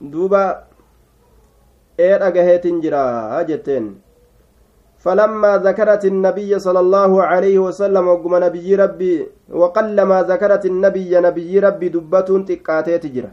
duuba 0.00 0.64
ee 1.98 2.18
dhagaheetin 2.18 2.80
jira 2.82 3.44
jetteen 3.48 3.88
فلما 5.04 5.52
ذكرت 5.66 6.04
النبي 6.04 6.58
صلى 6.58 6.80
الله 6.80 7.12
عليه 7.30 7.58
وسلم 7.58 8.04
وقم 8.08 8.32
نبي 8.44 8.74
ربي 8.74 9.14
وقلما 9.60 10.18
ذكرت 10.22 10.64
النبي 10.66 11.10
نبي 11.26 11.58
ربي 11.58 11.88
دبة 11.88 12.28
تقاتي 12.48 12.98
تجرى 12.98 13.30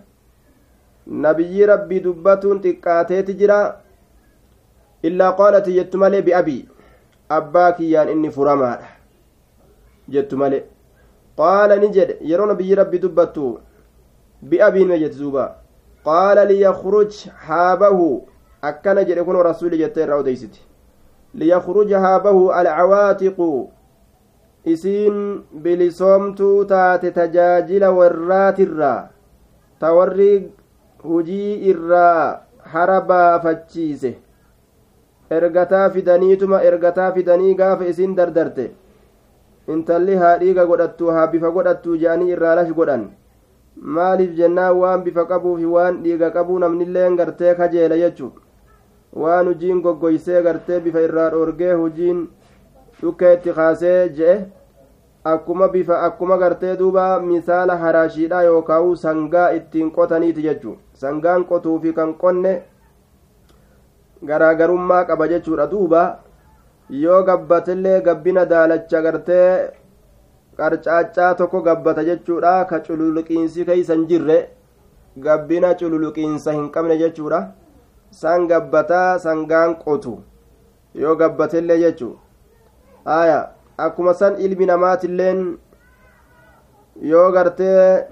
نبي 1.07 1.65
ربي 1.65 1.97
دبة 2.05 2.43
تقاتي 2.65 3.17
qaalat 5.37 5.67
jettu 5.67 5.97
malee 5.97 6.21
bi'abii 6.21 6.65
abbaa 7.29 7.71
kiyyaan 7.77 8.09
inni 8.09 8.29
furamaadha 8.31 8.87
jettu 10.09 10.37
malee 10.37 10.63
qaala 11.37 11.75
ni 11.75 11.89
jedhe 11.95 12.17
yeroo 12.29 12.47
nabiyyi 12.51 12.75
rabbi 12.75 12.99
dubbattu 13.03 13.59
bi'abiin 14.49 14.87
me 14.87 14.99
jette 14.99 15.19
duuba 15.19 15.43
qaala 16.07 16.45
liyakruj 16.51 17.11
haabahu 17.47 18.07
akkana 18.69 19.03
jedhe 19.09 19.23
kunoo 19.29 19.43
rasuuli 19.47 19.77
jettee 19.83 20.03
irraa 20.07 20.19
odeysiti 20.23 20.61
liyakruj 21.41 21.91
haabahu 22.05 22.43
alcawaatiqu 22.59 23.49
isiin 24.73 25.17
bilisoomtuu 25.63 26.65
taate 26.73 27.11
tajaajila 27.17 27.91
warraatirraa 27.97 28.99
ta 29.79 29.93
warri 29.97 30.29
hujii 31.09 31.51
irraa 31.73 32.41
hara 32.75 33.01
baafachiise 33.09 34.11
ergataa 35.39 35.89
fidaniituma 35.97 36.61
ergataa 36.69 37.11
fidanii 37.17 37.53
gaafa 37.59 37.85
isiin 37.91 38.15
dardarte 38.21 38.65
intalli 39.75 40.15
haa 40.23 40.37
dhiiga 40.41 40.65
godhattu 40.71 41.11
haa 41.17 41.27
bifa 41.35 41.51
godhattu 41.59 41.97
je'anii 42.03 42.31
irraa 42.37 42.55
lash 42.61 42.73
godhan 42.79 43.05
maaliif 43.97 44.33
jennaan 44.39 44.77
waan 44.81 45.03
bifa 45.05 45.25
qabuufi 45.31 45.65
waan 45.75 46.01
dhiiga 46.03 46.29
qabuu 46.35 46.59
namnilleen 46.63 47.17
gartee 47.21 47.55
kajeela 47.61 47.97
jechu 48.03 48.31
waan 49.23 49.47
hujiin 49.47 49.81
goggoysee 49.81 50.41
gartee 50.43 50.79
bifa 50.85 51.01
irraa 51.07 51.29
dhoorgee 51.33 51.73
hujiin 51.81 52.21
dhukka 53.01 53.33
itti 53.37 53.53
kaasee 53.59 54.09
je'e 54.17 54.35
akkuma 55.33 55.67
bifa 55.75 56.01
akkuma 56.07 56.37
gartee 56.37 56.75
duuba 56.81 57.05
misaala 57.29 57.77
haraashiidha 57.83 58.43
yookaan 58.49 58.95
sangaa 59.03 59.47
ittiin 59.59 59.91
qotaniiti 59.95 60.43
jechu 60.47 60.75
sangaan 61.03 61.45
qotuu 61.51 61.79
fi 61.85 61.93
kan 61.93 62.13
qonne 62.23 62.53
garaagarummaa 64.31 65.03
qaba 65.07 65.27
jechuudha 65.33 65.67
duuba 65.71 66.03
yoo 66.89 67.23
gabbatellee 67.23 67.97
gabbina 68.01 68.45
daalacha 68.51 69.01
gartee 69.01 69.49
qarcaaccaa 70.57 71.33
tokko 71.41 71.61
gabbata 71.61 72.03
jechuudha 72.09 72.55
ka 72.69 72.79
cululuqiinsi 72.87 73.65
keeysan 73.65 74.07
jirre 74.09 74.37
gabbina 75.27 75.73
cululuqiinsa 75.79 76.53
hin 76.57 76.69
qabne 76.75 76.97
jechuudha 77.03 77.39
san 78.11 78.47
gabbataa 78.47 79.19
sangaan 79.19 79.75
qotu. 79.75 80.19
Yoo 80.93 81.15
gabbatellee 81.15 81.79
jechuu 81.79 82.15
aya 83.05 83.39
akkuma 83.77 84.13
san 84.13 84.35
ilmi 84.39 84.65
namaatilleen 84.65 85.57
yoo 87.01 87.31
gartee 87.31 88.05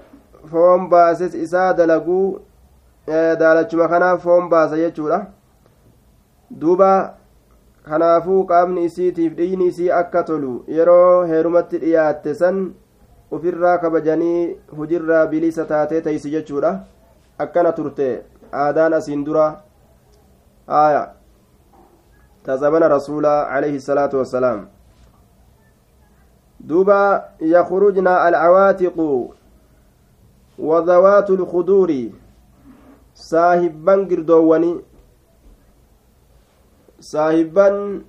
foon 0.50 0.88
baases 0.88 1.34
isaa 1.34 1.72
dalaguu 1.78 2.40
daalachuma 3.40 3.88
kanaaf 3.88 4.22
foon 4.22 4.48
baasa 4.48 4.76
jechuudha. 4.76 5.26
Duuba 6.60 7.14
kanaafuu 7.88 8.44
qaamni 8.50 8.84
isiitiif 8.84 9.32
dhiyni 9.36 9.66
isii 9.66 9.90
akka 10.00 10.22
tolu 10.22 10.64
yeroo 10.76 11.24
heerumatti 11.30 11.78
dhiyaatte 11.82 12.34
san 12.34 12.60
ufirraa 13.30 13.78
kabajanii 13.78 14.56
hujirraa 14.76 15.26
bilisa 15.26 15.64
taatee 15.64 16.00
teeysi 16.00 16.30
jechuudha. 16.30 16.80
Akkana 17.38 17.72
turte 17.72 18.08
aadaan 18.52 18.92
asiin 18.94 19.24
dura 19.24 19.46
aya 20.66 21.14
tazamana 22.44 22.88
rasuula 22.88 23.48
alayhi 23.48 23.80
salaatu 23.80 24.18
wassalaam 24.18 24.66
duuba 26.60 27.24
yakhrujna 27.40 28.20
alcawaatiqu 28.22 29.34
وذوات 30.58 31.30
الخدور 31.30 31.90
saahibban 33.14 34.06
girdoowwanii 34.10 34.82
saahibban 37.00 38.02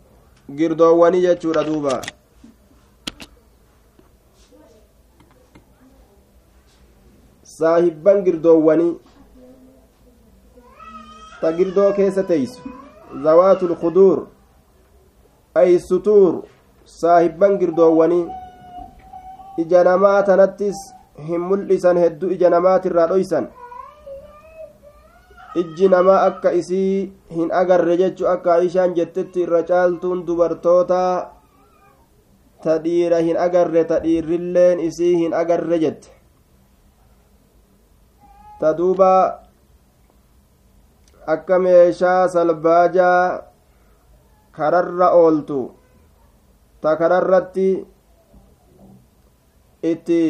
girdoowwanii 0.60 1.22
jechuudha 1.26 1.64
duuba 1.64 2.02
saahibban 7.44 8.24
girdoowwanii 8.26 8.94
ta 11.46 11.52
girdoo 11.58 11.92
keessa 11.94 12.24
teeysu 12.30 12.72
zawaatul 13.24 13.76
kuduur 13.82 14.22
ay 15.62 15.78
sutuur 15.80 16.42
saahibban 16.94 17.60
girdoowwanii 17.62 18.26
ija 19.64 19.84
namaa 19.88 20.24
tanattis 20.30 20.80
hin 21.28 21.46
mul'isan 21.52 22.02
hedduu 22.04 22.32
ija 22.38 22.50
namaatirraa 22.56 23.06
dhoysan 23.14 23.48
ijji 25.64 25.92
namaa 25.96 26.18
akka 26.32 26.56
isii 26.64 27.14
hin 27.38 27.54
agarre 27.62 27.98
jechu 28.04 28.28
akka 28.34 28.58
aishaan 28.58 28.98
jettetti 28.98 29.46
irra 29.46 29.64
caaltuun 29.70 30.26
dubartoota 30.28 31.06
ta 32.66 32.80
dhiira 32.90 33.22
hin 33.30 33.38
agarre 33.48 33.86
ta 33.94 34.04
dhiirrilleen 34.10 34.86
isii 34.90 35.16
hin 35.24 35.42
agarre 35.46 35.80
jette 35.88 36.10
ta 38.60 38.74
duuba 38.78 39.14
akka 41.34 41.60
meeshaa 41.60 42.28
salbaajaa 42.36 43.42
kararra 44.58 45.08
ooltu 45.22 45.60
ta 46.82 46.96
kararratti 47.02 47.70
itti 49.92 50.22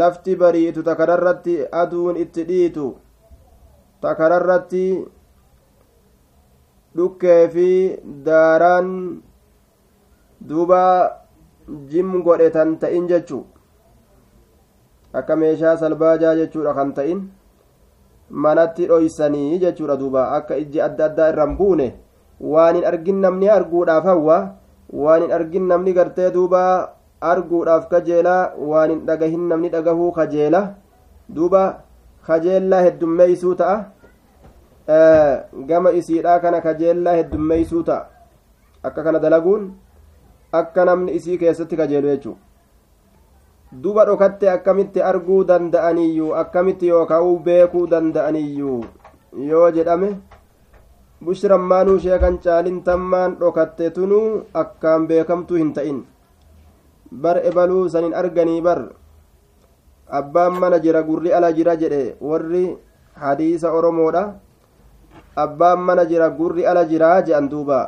lafti 0.00 0.36
bariitu 0.40 0.82
ta 0.88 0.94
kararratti 1.00 1.54
aduun 1.82 2.16
itti 2.24 2.44
dhiitu 2.50 2.86
ta 4.00 4.14
kararratti 4.20 4.84
dhukkee 6.96 7.42
fi 7.54 7.68
daaraan 8.26 8.90
duuba 10.48 10.82
jim 11.90 12.10
godhetan 12.26 12.76
ta'in 12.82 13.08
jechu 13.12 13.40
akka 15.20 15.36
meeshaa 15.36 15.76
salbaajaa 15.82 16.34
jechuudha 16.40 16.74
kan 16.74 16.92
ta'in 16.98 17.20
manatti 18.42 18.86
dhoysanii 18.90 19.58
jechuudha 19.62 19.96
duuba 20.02 20.22
akka 20.38 20.56
ijji 20.62 20.80
adda 20.86 21.04
addaa 21.08 21.28
irraan 21.32 21.56
buune 21.60 21.86
waan 22.52 22.76
hin 22.76 22.86
argin 22.90 23.20
namni 23.24 23.48
arguudhaaf 23.56 24.04
hawwa 24.10 24.38
waan 25.04 25.22
hin 25.22 25.32
argin 25.38 25.66
namni 25.72 25.92
gartee 25.98 26.30
duuba 26.36 26.62
arguudhaaf 27.32 27.88
kajeela 27.92 28.36
waan 28.70 28.90
hin 28.94 29.02
dhagahin 29.10 29.44
namni 29.50 29.72
dhagahuu 29.74 30.10
kajeela 30.18 30.62
duuba 31.36 31.62
kajeellaa 32.30 32.82
heddummeeysuu 32.86 33.54
ta'a 33.60 33.76
gama 35.70 35.92
isiidhaa 36.00 36.38
kana 36.46 36.60
kajeellaa 36.66 37.16
heddummeeysuu 37.20 37.82
ta'a 37.90 38.02
akka 38.90 39.04
kana 39.06 39.22
dalaguun 39.26 39.70
akka 40.62 40.84
namni 40.90 41.16
isii 41.20 41.38
keessatti 41.44 41.76
kajeelu 41.82 42.08
jechuu 42.14 42.36
duba 43.82 44.04
dhokatte 44.06 44.46
akkamitti 44.50 45.02
arguu 45.10 45.42
danda'aniyyuu 45.50 46.34
akkamitti 46.42 46.86
yookaan 46.92 47.42
beekuu 47.46 47.86
danda'aniyyuu 47.90 48.80
yoo 49.50 49.68
jedhame 49.76 50.10
bushrammaanuu 51.24 51.98
sheekan 52.04 52.38
caalintammaan 52.44 53.36
dhokatte 53.40 53.90
tunuu 53.96 54.44
akkaan 54.62 55.06
beekamtuu 55.08 55.56
hin 55.62 55.72
ta'in 55.78 55.98
bar 57.22 57.36
ebaluu 57.50 57.88
sanin 57.88 58.14
arganii 58.22 58.60
bar 58.68 58.80
abbaan 60.20 60.58
mana 60.60 60.78
jira 60.86 61.02
gurri 61.02 61.34
ala 61.34 61.52
jira 61.58 61.76
jedhe 61.82 62.02
warri 62.30 62.64
hadiisa 63.24 63.72
oromoodha 63.72 64.24
abbaan 65.44 65.80
mana 65.90 66.04
jira 66.10 66.30
gurri 66.38 66.66
ala 66.66 66.84
jiraa 66.90 67.22
jedhan 67.26 67.48
duuba 67.50 67.80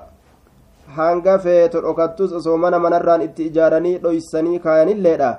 hanga 0.96 1.38
feeto 1.38 1.80
dhokattus 1.84 2.32
osoo 2.38 2.56
mana 2.62 2.78
manarraan 2.78 3.22
itti 3.26 3.46
ijaaranii 3.50 3.98
dhoysanii 4.04 4.58
kaayanilleedha 4.64 5.30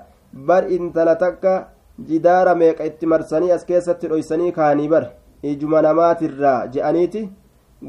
bar 0.45 0.71
intala 0.71 1.15
takka 1.15 1.67
jidaara 2.09 2.55
meeqa 2.55 2.85
itti 2.85 3.05
marsanii 3.05 3.51
as 3.51 3.65
keessatti 3.65 4.07
dhoysanii 4.07 4.51
kaanii 4.51 4.87
bar 4.87 5.03
ijuma 5.43 5.81
namaatirraa 5.81 6.67
je'aniiti 6.73 7.29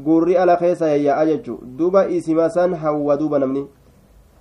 gurri 0.05 0.37
ala 0.37 0.57
keessa 0.57 0.87
yayya'a 0.89 1.25
jechu 1.25 1.59
duba 1.77 2.07
isima 2.07 2.49
san 2.49 2.73
hawwa 2.73 3.17
duuba 3.17 3.39
namni 3.39 3.67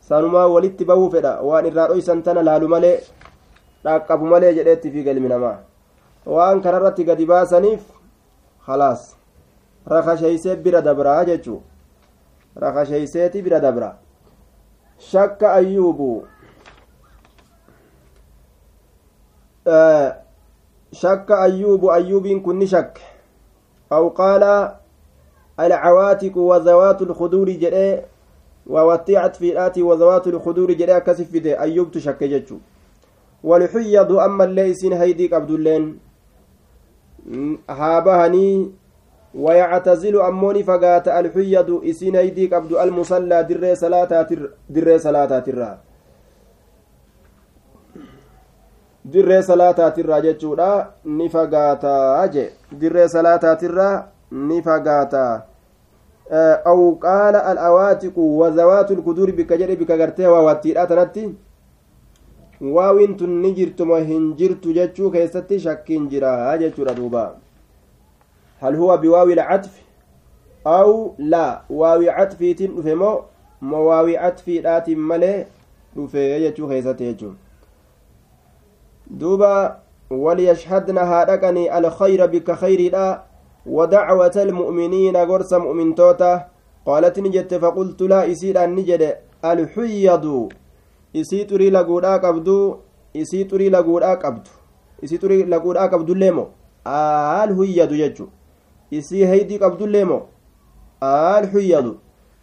sanumaa 0.09 0.47
walitti 0.55 0.85
bahuu 0.85 1.11
fedha 1.11 1.33
waan 1.43 1.67
irraa 1.67 1.89
dhoysan 1.89 2.23
tana 2.23 2.43
laalu 2.43 2.69
malee 2.69 2.97
dhaqqabu 3.85 4.27
malee 4.27 4.55
jedheetti 4.59 4.91
fi 4.91 5.05
galmi 5.05 5.29
namaa 5.29 5.57
waan 6.27 6.63
kanarratti 6.63 7.05
gadi 7.05 7.27
baasaniif 7.27 7.83
khalaas 8.67 9.05
rakasheeysee 9.95 10.57
bira 10.57 10.83
dabraa 10.83 11.25
jechuu 11.25 11.61
rakasheeyseeti 12.65 13.43
bira 13.43 13.61
dabra 13.61 13.91
shakka 15.11 15.53
ayyuubu 15.53 16.09
shakka 20.93 21.41
ayyuubu 21.41 21.93
ayyuubiin 21.93 22.43
kun 22.43 22.57
ni 22.59 22.67
shakke 22.67 23.03
aw 23.91 24.11
qaala 24.11 24.81
alcawaatiqu 25.57 26.49
wazawaatu 26.49 27.05
lkuduuri 27.05 27.57
jedhee 27.57 28.05
ووطيعت 28.69 29.37
في 29.37 29.53
الآتي 29.53 29.83
وذوات 29.83 30.27
الخدور 30.27 30.73
جري 30.73 30.97
أكسف 30.97 31.31
في 31.31 31.61
أيوب 31.61 31.91
تشك 31.91 32.25
جتشو. 32.25 32.57
والحيض 33.45 34.13
أما 34.13 34.45
الليسين 34.45 34.93
هيديك 34.93 35.33
عبد 35.33 35.51
اللين. 35.51 35.99
هابهني 37.71 38.73
ويعتزل 39.35 40.21
أموني 40.21 40.63
فقات 40.63 41.09
الحيض 41.09 41.85
إسين 41.85 42.17
هيديك 42.17 42.53
عبد 42.53 42.73
المصلى 42.73 43.43
دري 43.43 43.75
صلاة 43.75 44.23
در 44.23 44.51
دري 44.71 44.99
صلاة 44.99 45.39
ترى 45.39 45.79
dirree 49.13 49.43
salaataatirraa 49.49 50.21
jechuudha 50.27 50.69
ni 51.19 51.29
fagaataa 51.35 52.29
jee 52.37 52.49
dirree 52.81 53.09
salaataatirraa 53.15 53.95
ni 54.49 54.63
fagaataa 54.69 55.33
aw 56.73 56.79
qaala 57.05 57.45
al'awaatiqu 57.51 58.25
wazawaatu 58.41 58.95
lkuduuri 59.01 59.33
bikka 59.33 59.57
jedhe 59.61 59.77
bikka 59.83 59.97
gartee 60.03 60.27
waawattiidha 60.35 60.87
tanatti 60.93 61.25
waawiin 62.77 63.17
tun 63.17 63.31
ni 63.43 63.53
jirtuma 63.59 63.99
hin 64.13 64.31
jirtu 64.41 64.73
jechuu 64.79 65.11
keessatti 65.17 65.61
shakkiin 65.67 66.09
jira 66.15 66.59
jechuudha 66.59 66.95
duuba 67.01 67.25
hal 68.61 68.77
huwa 68.77 68.99
biwaawi 68.99 69.35
lcatfi 69.35 69.83
aw 70.65 70.93
laa 71.19 71.61
waawi 71.81 72.07
catfiitiin 72.17 72.75
dhufe 72.77 72.95
moo 73.03 73.17
mo 73.61 73.85
waawi 73.87 74.15
catfiidhaatiin 74.23 74.99
malee 75.11 75.37
dhufe 75.97 76.25
jechuu 76.41 76.69
keessatti 76.69 77.05
jechuu 77.05 77.35
duuba 79.11 79.81
waliyashhadna 80.11 81.07
haa 81.07 81.25
dhaqanii 81.25 81.69
alkhayra 81.69 82.29
bikka 82.29 82.57
khayriidha 82.57 83.29
ودعوة 83.69 84.37
المؤمنين 84.37 85.17
غرس 85.17 85.53
مؤمن 85.53 85.95
توتا 85.95 86.49
قالت 86.87 87.19
نجت 87.19 87.55
فقلت 87.55 88.03
لا 88.03 88.33
إسير 88.33 88.65
أن 88.65 88.75
نجد 88.75 89.03
الحيض 89.45 90.49
isii 91.15 91.45
xurii 91.45 91.71
laguudhaa 91.71 92.19
qabdu 92.19 92.79
isii 93.15 93.45
xurii 93.45 93.71
laguudhaa 93.71 94.17
qabdu 94.17 94.51
isii 95.03 95.19
xurii 95.19 95.45
laguudhaa 95.45 95.89
qabdullee 95.89 96.31
moo 96.31 96.49
aal 96.85 97.55
huyyadu 97.59 97.97
jechu 97.97 98.29
isii 98.91 99.25
haydii 99.25 99.59
qabdullee 99.59 100.05
moo 100.05 100.21
aal 101.01 101.47
huyyadu 101.53 101.93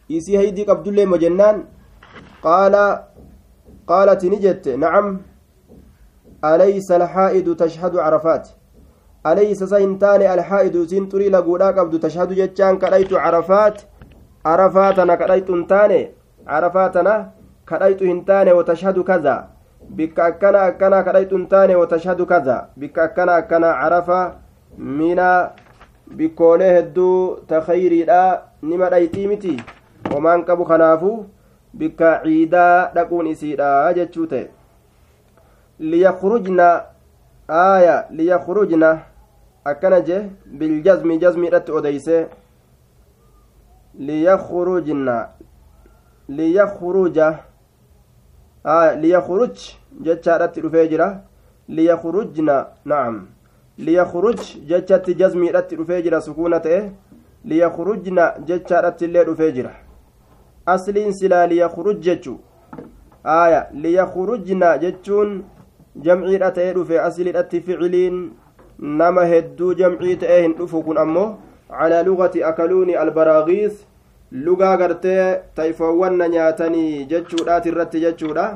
isii 0.10 0.36
haydii 0.36 0.66
qabdullee 0.66 1.06
moo 1.06 1.20
jennaan 6.52 6.68
qaala 6.68 6.68
qaalati 6.68 6.94
ni 6.94 6.96
jette 6.96 6.96
nacam 6.96 6.96
alaysa 6.96 6.96
alxaa'idu 6.96 7.56
tashhadu 7.56 7.98
carafaat 7.98 8.48
alaysa 9.24 9.68
sa 9.68 9.78
hin 9.78 10.00
taane 10.00 10.28
alxaa'idu 10.28 10.84
isiin 10.84 11.10
xurii 11.12 11.30
laguudhaa 11.30 11.74
qabdu 11.74 12.00
tashhadu 12.00 12.36
jechaan 12.36 12.80
kadhaytu 12.80 13.16
carafaat 13.16 13.86
carafaatana 14.44 15.18
kadhaytu 15.18 15.54
hin 15.54 15.68
taane 15.68 16.12
carafaatana 16.46 17.26
kadhayxu 17.66 18.06
hin 18.06 18.26
taane 18.26 18.54
watashhadu 18.54 19.04
kaza 19.04 19.48
bikka 19.90 20.26
akkana 20.26 20.62
akkana 20.62 21.04
kadhayxu 21.04 21.38
hin 21.38 21.48
taane 21.48 21.76
watashhadu 21.76 22.26
kaza 22.26 22.68
bikka 22.78 23.04
akkana 23.04 23.36
akkana 23.36 23.74
carafa 23.82 24.36
mina 24.78 25.50
bikkoolee 26.16 26.74
hedduu 26.76 27.36
ta 34.28 34.46
liyakrujna 35.80 36.84
aaya 37.50 38.08
liyakrujna 38.12 39.00
akkana 39.66 40.00
je 40.02 40.30
biljazmi 40.46 41.20
jazmiidhatti 41.20 41.72
odeyse 41.72 42.28
liyakrujna 44.00 45.30
liyakruja 46.30 47.40
liyakhruj 49.02 49.58
jechaadhatti 50.02 50.62
dhufee 50.62 50.88
jira 50.90 51.22
liyakrujna 51.70 52.66
nacam 52.86 53.28
liyakhruj 53.78 54.40
jechatti 54.68 55.16
jazmiidhatti 55.16 55.76
dhufee 55.76 56.02
jira 56.02 56.22
sukuuna 56.22 56.60
ta'e 56.60 56.92
liyakrujna 57.46 58.34
jechaadhatti 58.48 59.06
illee 59.06 59.26
dhufee 59.26 59.52
jira 59.52 59.72
asliin 60.66 61.14
silaa 61.14 61.48
liyakruj 61.48 62.00
jechu 62.00 62.40
aya 63.24 63.68
liyakrujna 63.74 64.78
jechuun 64.78 65.44
jamciidha 66.04 66.52
ta'ee 66.52 66.74
dhufe 66.78 67.00
asliidhatti 67.08 67.62
ficiliin 67.68 68.22
nama 69.02 69.26
hedduu 69.32 69.74
jamcii 69.82 70.16
ta'ee 70.24 70.42
hin 70.42 70.54
dhufu 70.62 70.84
kun 70.88 70.98
ammoo 71.04 71.28
calaa 71.70 72.04
lugati 72.08 72.44
akaluuni 72.44 72.96
albaraagiis 73.04 73.86
lugaa 74.48 74.78
gartee 74.78 75.28
tayfoowwan 75.60 76.18
na 76.22 76.28
nyaatanii 76.34 77.06
jechuudhaati 77.14 77.70
irratti 77.70 78.00
jechuudha 78.06 78.48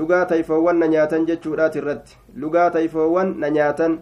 lugaa 0.00 0.24
tayfoowwan 0.32 0.76
na 0.82 0.88
nyaatan 0.94 1.26
jechuudhaati 1.30 1.78
irratti 1.78 2.18
lugaa 2.44 2.70
tayfoowwan 2.76 3.34
na 3.44 3.50
nyaatan 3.56 3.98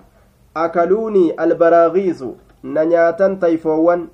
akaluunii 0.65 1.31
albaraagiisu 1.47 2.37
na 2.63 2.85
nyaatan 2.93 3.39
tayfoowwan 3.39 4.07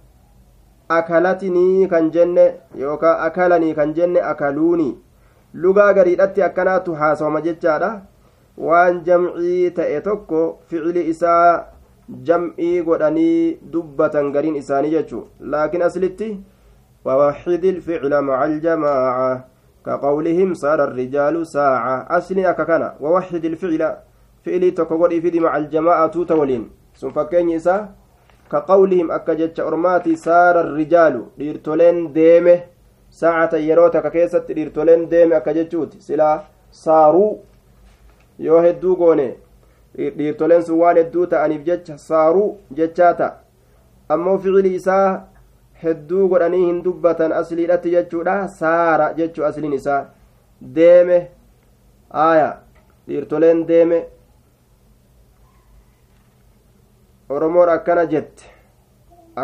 akalatinii 0.89 1.87
kan 1.89 2.11
jenne 2.11 2.47
yookaan 2.79 3.21
akalanii 3.27 3.75
kan 3.75 3.95
jenne 3.95 4.23
akaluunii 4.33 4.97
lugaa 5.55 5.93
gariidhatti 5.99 6.43
akkanaatu 6.43 6.95
haasawama 6.95 7.41
jechaadha 7.41 7.91
waan 8.69 9.03
jamcii 9.09 9.71
ta'e 9.81 10.01
tokko 10.09 10.41
ficili 10.69 11.09
isaa 11.13 11.65
jam'ii 12.31 12.77
godhanii 12.89 13.59
dubbatan 13.73 14.33
gariin 14.35 14.57
isaanii 14.63 14.95
jechuu 14.97 15.25
laakiin 15.53 15.87
aslitti 15.91 16.31
ووحد 17.05 17.65
الفعل 17.65 18.13
مع 18.21 18.45
الجماعة 18.45 19.45
كقولهم 19.87 20.55
صار 20.55 20.85
الرجال 20.85 21.47
ساعة 21.47 21.97
أصل 22.19 22.39
أككنا 22.39 22.89
ووحد 23.01 23.45
الفعل 23.45 23.83
فعلي 24.45 24.71
تكوغر 24.71 25.19
إفدي 25.19 25.41
مع 25.41 25.57
الجماعة 25.57 26.25
تولين 26.25 26.71
ثم 27.01 27.11
فكين 27.11 27.51
إسا 27.57 27.77
كقولهم 28.53 29.11
أكجت 29.11 29.61
أرماتي 29.61 30.17
صار 30.17 30.61
الرجال 30.61 31.15
ديرتولين 31.39 32.13
ديمه 32.13 32.57
ساعة 33.11 33.55
يروتا 33.55 34.01
ككيست 34.01 34.53
ديرتولين 34.53 35.09
ديمه 35.09 35.37
أكجتشوت 35.37 35.93
سلا 36.07 36.31
صاروا 36.73 37.37
yoo 38.47 38.61
hedduu 38.67 38.97
goone 39.01 39.27
dhiirtoleen 40.19 40.63
sun 40.69 40.79
waan 40.83 40.97
hedduu 41.03 41.27
ta'aniif 41.35 41.65
jecha 41.69 41.99
saaruu 42.05 42.49
jechaata 42.81 43.29
ammoo 44.15 44.39
ficili 44.45 44.75
isaa 44.81 45.09
hedduu 45.83 46.29
godhanii 46.33 46.65
hin 46.67 46.83
dubbatan 46.87 47.33
asliidhatti 47.41 47.91
jechuudha 47.97 48.37
saara 48.61 49.13
jechuu 49.19 49.45
asliin 49.49 49.73
isaa 49.81 50.01
deeme 50.79 51.19
aya 52.25 52.49
dhiirtoleen 53.09 53.67
deeme 53.73 53.99
oromoon 57.37 57.69
akkana 57.75 58.07
jette 58.15 58.45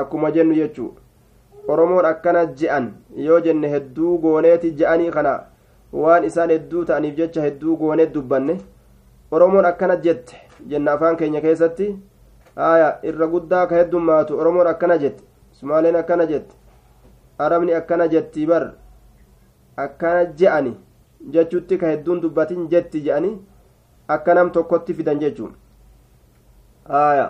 akkuma 0.00 0.30
jennu 0.36 0.54
jechuu 0.60 0.88
oromoon 1.74 2.04
akkana 2.12 2.46
je'an 2.62 2.88
yoo 3.26 3.40
jenne 3.46 3.68
hedduu 3.74 4.18
gooneeti 4.24 4.70
je'anii 4.80 5.10
kana 5.18 5.34
waan 6.04 6.24
isaan 6.30 6.50
hedduu 6.54 6.84
ta'aniif 6.90 7.16
jecha 7.20 7.42
hedduu 7.46 7.76
gooneet 7.82 8.12
dubbanne 8.14 8.56
oromoon 9.30 9.64
akkana 9.64 9.96
jette. 9.96 10.36
Jenna 10.68 10.92
afaan 10.92 11.16
keenya 11.16 11.40
keessatti 11.40 11.96
aya 12.56 12.98
irra 13.02 13.26
guddaa 13.26 13.66
ka 13.66 13.74
heddummaatu. 13.76 14.38
Oromoon 14.38 14.66
akkana 14.66 14.98
jette. 14.98 15.22
Sumaaleen 15.52 15.96
akkana 15.96 16.26
jette. 16.26 16.54
Arabni 17.38 17.74
akkana 17.74 18.08
jetti 18.08 18.46
bar. 18.46 18.72
Akkana 19.76 20.24
je'ani 20.38 20.76
jechutti 21.30 21.78
ka 21.78 21.86
hedduun 21.86 22.20
dubbatin 22.22 22.68
jetti 22.68 23.00
je'ani 23.04 23.32
akka 24.08 24.34
nam 24.34 24.50
tokkotti 24.52 24.94
fidan 24.94 25.20
jechuun. 25.20 25.52
Aya 26.88 27.26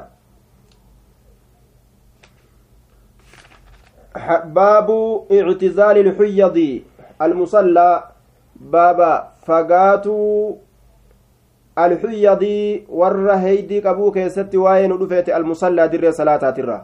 baabu 4.55 5.27
ictizaali 5.31 6.01
ilxuyyadi 6.01 6.85
almusallaa 7.19 8.13
baaba 8.71 9.33
fagaatuu 9.47 10.61
alxuyyadii 11.77 12.87
warra 12.89 13.37
heydii 13.45 13.83
qabuu 13.87 14.11
keessatti 14.13 14.57
waa'ee 14.65 14.89
nu 14.89 14.99
dhufeete 15.01 15.35
almusallaa 15.39 15.89
dirree 15.93 16.13
salaataatirra 16.19 16.79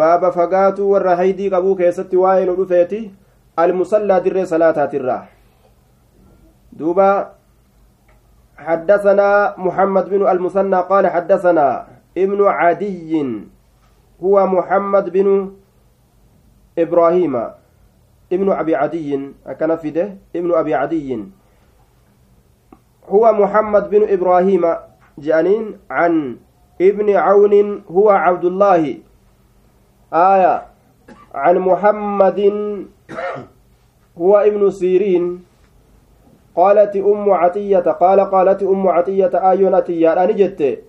baaba 0.00 0.32
fagaatuu 0.32 0.90
warra 0.92 1.16
heydii 1.20 1.50
qabuu 1.54 1.76
keessatti 1.76 2.16
waa'ee 2.24 2.46
nu 2.48 2.56
dhufeeti 2.60 3.00
almusallaa 3.64 4.20
dirree 4.24 4.46
salaataatirra 4.52 5.22
duuba 6.78 7.08
حدثنا 8.54 9.58
محمد 9.58 10.04
بن 10.10 10.22
المثنى 10.30 10.76
قال 10.76 11.04
حدثنا 11.06 11.86
ابن 12.18 12.40
عدي 12.46 13.12
هو 14.22 14.46
محمد 14.46 15.06
بن 15.10 15.28
إبراهيم 16.78 17.34
ابن 18.32 18.48
أبي 18.52 18.74
عدي 18.76 19.10
أكنفده 19.46 20.06
ابن 20.36 20.50
أبي 20.54 20.74
عدي 20.74 21.08
هو 23.08 23.32
محمد 23.32 23.90
بن 23.90 24.02
إبراهيم 24.08 24.64
جانين 25.18 25.78
عن 25.90 26.36
ابن 26.80 27.16
عون 27.16 27.82
هو 27.90 28.10
عبد 28.10 28.44
الله. 28.44 28.98
آية. 30.12 30.62
عن 31.34 31.58
محمد 31.58 32.40
هو 34.18 34.32
ابن 34.36 34.70
سيرين. 34.70 35.44
قالت 36.56 36.96
أم 36.96 37.30
عطية 37.30 37.78
قال 37.78 38.20
قالت 38.20 38.62
أم 38.62 38.88
عطية 38.88 39.30
آيونتي 39.50 40.00
يا 40.00 40.26
نجت 40.26 40.84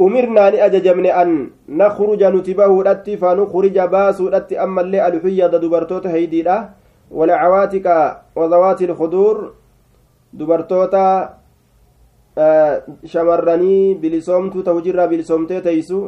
أمرنا 0.00 0.50
نأججمن 0.50 1.06
أن 1.06 1.50
نخرج 1.68 2.24
نتبه 2.24 2.82
رتي 2.82 3.16
فنخرج 3.16 3.78
باس 3.78 4.20
رتي 4.20 4.62
أما 4.62 4.80
اللي 4.80 5.06
ألحية 5.06 5.46
دبرتوت 5.46 6.06
هيديرة 6.06 6.70
والعواتك 7.10 8.16
وذوات 8.36 8.82
الخدور 8.82 9.52
dubartoota 10.38 11.04
shamarranii 13.12 13.94
bilisoomtuu 14.02 14.62
ta 14.62 14.72
hujirraa 14.76 15.08
bilisoomtee 15.08 15.60
teeysu 15.66 16.00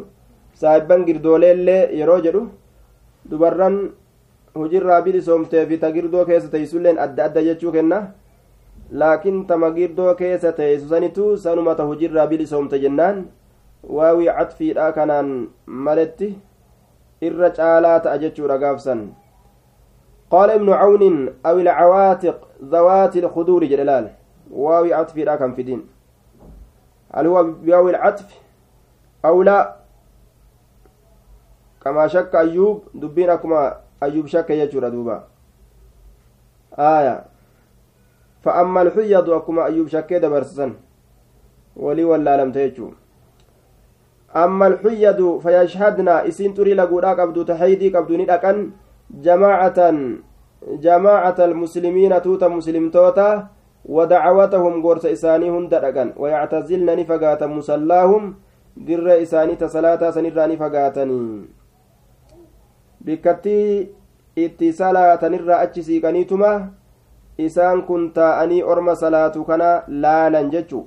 saahibban 0.62 1.04
girdooleellee 1.08 1.82
yeroo 2.00 2.18
jedhu 2.26 2.42
dubarran 3.30 3.78
hujirraa 4.60 5.02
bilisoomtee 5.02 5.66
fi 5.70 5.78
ta 5.84 5.92
girdoo 5.92 6.24
keessa 6.30 6.50
teeysulleen 6.54 6.98
adda 7.04 7.24
adda 7.28 7.42
jechuu 7.48 7.72
kenna 7.76 8.00
laakiin 9.02 9.46
tama 9.46 9.70
girdoo 9.78 10.14
keessa 10.20 10.52
teeysu 10.58 10.88
sanitu 10.88 11.36
sanuma 11.46 11.74
ta 11.74 11.88
hujirraa 11.92 12.26
bilisoomte 12.26 12.82
jennaan 12.84 13.24
waawii 13.96 14.34
catfiidha 14.38 14.92
kanaan 14.98 15.32
maletti 15.86 16.28
irra 17.30 17.50
caalaa 17.60 18.00
ta'a 18.00 18.18
jechuudha 18.26 18.58
gaafsan 18.66 19.08
قال 20.30 20.50
ابن 20.50 20.68
عون 20.72 21.28
أو 21.46 21.58
العواتق 21.58 22.48
ذوات 22.64 23.16
الخدور 23.16 23.64
جلال 23.64 24.17
واوي 24.50 24.94
عطف 24.94 25.16
لا 25.16 25.36
كان 25.36 25.52
في 25.54 25.62
دين. 25.62 25.86
هل 27.14 27.26
هو 27.26 27.42
بواو 27.42 27.88
العطف 27.88 28.40
أو 29.24 29.42
لا؟ 29.42 29.76
كما 31.84 32.06
شك 32.06 32.34
أيوب 32.34 32.82
دبين 32.94 33.30
أكما 33.30 33.76
أيوب 34.02 34.26
شك 34.26 34.50
يجور 34.50 34.88
دوبا. 34.88 35.24
آية. 36.78 37.24
فأما 38.42 38.82
الحيض 38.82 39.30
أكما 39.30 39.64
أيوب 39.64 39.88
شك 39.88 40.12
دبرسن 40.12 40.74
ولي 41.76 42.04
ولا 42.04 42.44
لم 42.44 42.52
تيجو. 42.52 42.90
أما 44.36 44.66
الحيض 44.66 45.38
فيشهدنا 45.38 46.28
إسين 46.28 46.54
تري 46.54 46.74
لقودا 46.74 47.12
قبدو 47.16 47.42
تحيدي 47.42 47.96
قبدو 47.96 48.16
ندقن 48.16 48.70
جماعة 49.10 49.94
جماعة 50.68 51.38
المسلمين 51.38 52.22
توتا 52.22 52.48
مسلم 52.48 52.90
توتا 52.90 53.48
ودعوتهم 53.84 54.82
غورس 54.82 55.06
إساني 55.06 55.50
هند 55.50 55.74
دقن 55.74 56.12
ويعتزلن 56.16 56.98
نفقاتا 57.00 57.46
مسلاهم. 57.46 58.34
در 58.76 59.22
إساني 59.22 59.54
تسلاتا 59.56 60.10
سنرا 60.10 60.46
نفقاتني. 60.46 61.22
bikkattii 63.04 63.88
itti 64.36 64.72
salaatanirraa 64.72 65.58
achi 65.64 65.82
siiqaniituma 65.82 66.50
isaan 67.38 67.82
kun 67.86 68.10
taa'anii 68.12 68.62
orma 68.62 68.94
salaatu 69.02 69.44
kana 69.44 69.82
laalan 69.88 70.50
jechuu 70.50 70.86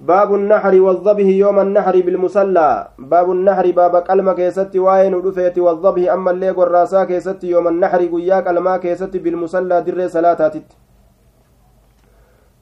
باب 0.00 0.34
النحر 0.34 0.80
والذبح 0.80 1.26
يوم 1.44 1.58
النحر 1.60 2.00
بالمصلى 2.00 2.88
باب 2.98 3.30
النحر 3.30 3.70
باب 3.70 3.94
قلم 3.96 4.32
كيست 4.32 4.76
واين 4.76 5.14
ودفيت 5.14 5.58
والذبح 5.58 6.12
أما 6.12 6.30
اللي 6.30 6.50
قراسا 6.50 7.04
كيست 7.04 7.44
يوم 7.44 7.68
النحر 7.68 8.00
قياك 8.08 8.48
الما 8.48 8.76
كيست 8.76 9.12
بالمصلى 9.16 9.76
در 9.84 10.08
صلاتاتت 10.08 10.68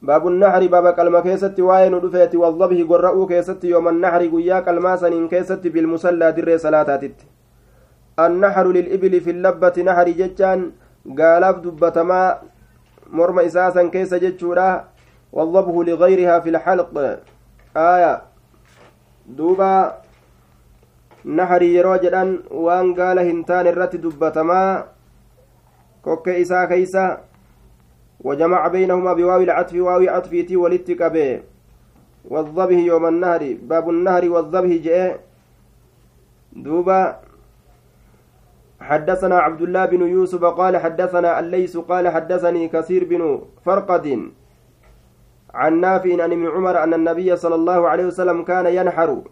باب 0.02 0.28
النحر 0.28 0.66
باب 0.66 0.86
قلم 0.86 1.18
كيست 1.18 1.60
واين 1.60 1.94
ودفيت 1.94 2.34
والذبح 2.34 2.78
قرأو 2.90 3.26
كيست 3.26 3.64
يوم 3.64 3.88
النحر 3.88 4.22
قياك 4.26 4.68
الما 4.68 4.96
سنين 4.96 5.28
كيست 5.28 5.66
بالمصلى 5.66 6.32
در 6.32 6.56
صلاتاتت 6.56 7.18
النحر 8.18 8.66
للإبل 8.76 9.20
في 9.20 9.30
اللبة 9.30 9.76
نحر 9.88 10.08
ججان 10.08 10.60
قالاف 11.18 11.56
دبتما 11.64 12.38
مرمى 13.10 13.46
إساسا 13.46 13.82
كيس 13.94 14.14
ججورا 14.14 14.84
والضبه 15.32 15.84
لغيرها 15.84 16.40
في 16.40 16.50
الحلق. 16.50 16.90
آية. 17.76 18.22
دوبا 19.26 19.92
jedhan 21.26 22.38
waan 22.50 22.94
gaala 22.94 23.20
hin 23.20 23.44
taane 23.44 23.70
irratti 23.70 23.98
dubbatamaa 23.98 24.84
kokke 26.02 26.40
isaa 26.40 26.66
keeysa 26.66 27.18
وجمع 28.24 28.68
بينهما 28.68 29.12
بواو 29.12 29.40
العطف 29.40 29.74
واو 29.74 30.02
عطفيتي 30.08 30.56
ولتقبه 30.56 31.42
والذبه 32.24 32.78
يوم 32.78 33.06
النهر 33.06 33.56
باب 33.62 33.90
النهر 33.90 34.30
والذبه 34.30 34.76
جاء. 34.84 35.20
دوبا 36.52 37.20
حدثنا 38.80 39.38
عبد 39.38 39.62
الله 39.62 39.84
بن 39.86 40.02
يوسف 40.02 40.44
قال 40.44 40.76
حدثنا 40.76 41.40
الليث 41.40 41.76
قال 41.76 42.08
حدثني 42.08 42.68
كثير 42.68 43.04
بن 43.04 43.42
فرقد 43.64 44.06
عن 45.54 45.80
نافع 45.80 46.22
عن 46.22 46.32
ابن 46.32 46.46
عمر 46.46 46.82
أن 46.82 46.94
النبي 46.94 47.36
صلى 47.36 47.54
الله 47.54 47.88
عليه 47.88 48.06
وسلم 48.06 48.42
كان 48.42 48.66
ينحر. 48.66 49.22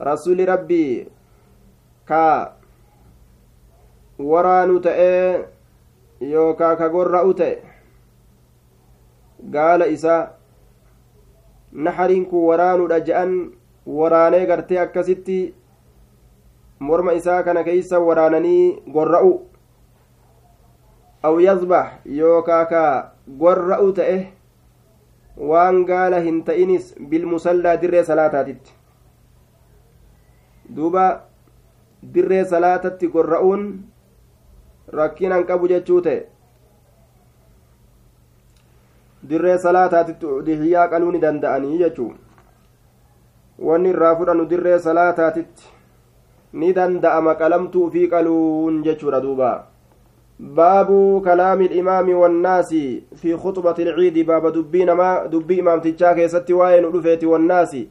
رسول 0.00 0.48
ربي 0.48 1.08
كا 2.06 2.54
waraanu 4.18 4.82
ta'ee 4.82 5.46
yookaa 6.20 6.76
ka 6.76 6.88
gorra'u 6.88 7.34
ta'e 7.34 7.62
gaala 9.50 9.86
isaa 9.86 10.30
naxariin 11.72 12.26
kun 12.26 12.46
waraanuudha 12.50 13.00
je'an 13.00 13.34
waraanee 13.86 14.46
gartee 14.46 14.78
akkasitti 14.84 15.54
morma 16.80 17.12
isaa 17.12 17.42
kana 17.42 17.64
keeysa 17.64 18.00
waraananii 18.00 18.82
gorra'u 18.92 19.30
aw 21.22 21.38
yazbax 21.40 21.88
yookaa 22.18 22.64
ka 22.72 22.82
gorra'u 23.38 23.92
ta'e 23.92 24.18
waan 25.52 25.84
gaala 25.84 26.20
hin 26.20 26.42
ta'inis 26.44 26.94
bilmusallaa 27.10 27.76
dirree 27.80 28.04
salaataatitti 28.04 28.72
duuba 30.76 31.04
dirree 32.14 32.44
salaatatti 32.44 33.08
gorra'uun 33.08 33.64
rakkinan 34.92 35.44
qabu 35.46 35.68
jechuu 35.68 36.00
ta'e 36.00 36.20
dirree 39.28 39.58
salaataatitti 39.58 40.26
udihiyyaa 40.26 40.88
qaluu 40.88 41.12
ni 41.12 41.20
danda'anii 41.24 41.78
jechuu 41.78 42.12
wanni 43.70 43.90
irraa 43.94 44.14
fudhanu 44.16 44.46
dirree 44.50 44.78
salaataatitti 44.78 45.72
ni 46.52 46.72
danda'ama 46.72 47.34
qalamtuu 47.34 47.90
fi 47.90 48.08
qaluun 48.08 48.82
jechuudha 48.84 49.20
duuba 49.20 49.50
baabu 50.60 51.20
kalaami 51.20 51.66
imaami 51.66 52.14
wannaasi 52.14 52.82
fi 53.22 53.36
khuxbati 53.36 53.82
ilciidi 53.82 54.24
baaba 54.24 54.50
dubbii 54.50 54.84
namaa 54.84 55.26
dubbii 55.28 55.58
imaamtichaa 55.58 56.14
keessatti 56.14 56.52
waa'ee 56.52 56.80
nu 56.80 56.90
dhufeeti 56.92 57.26
wannaasi 57.26 57.88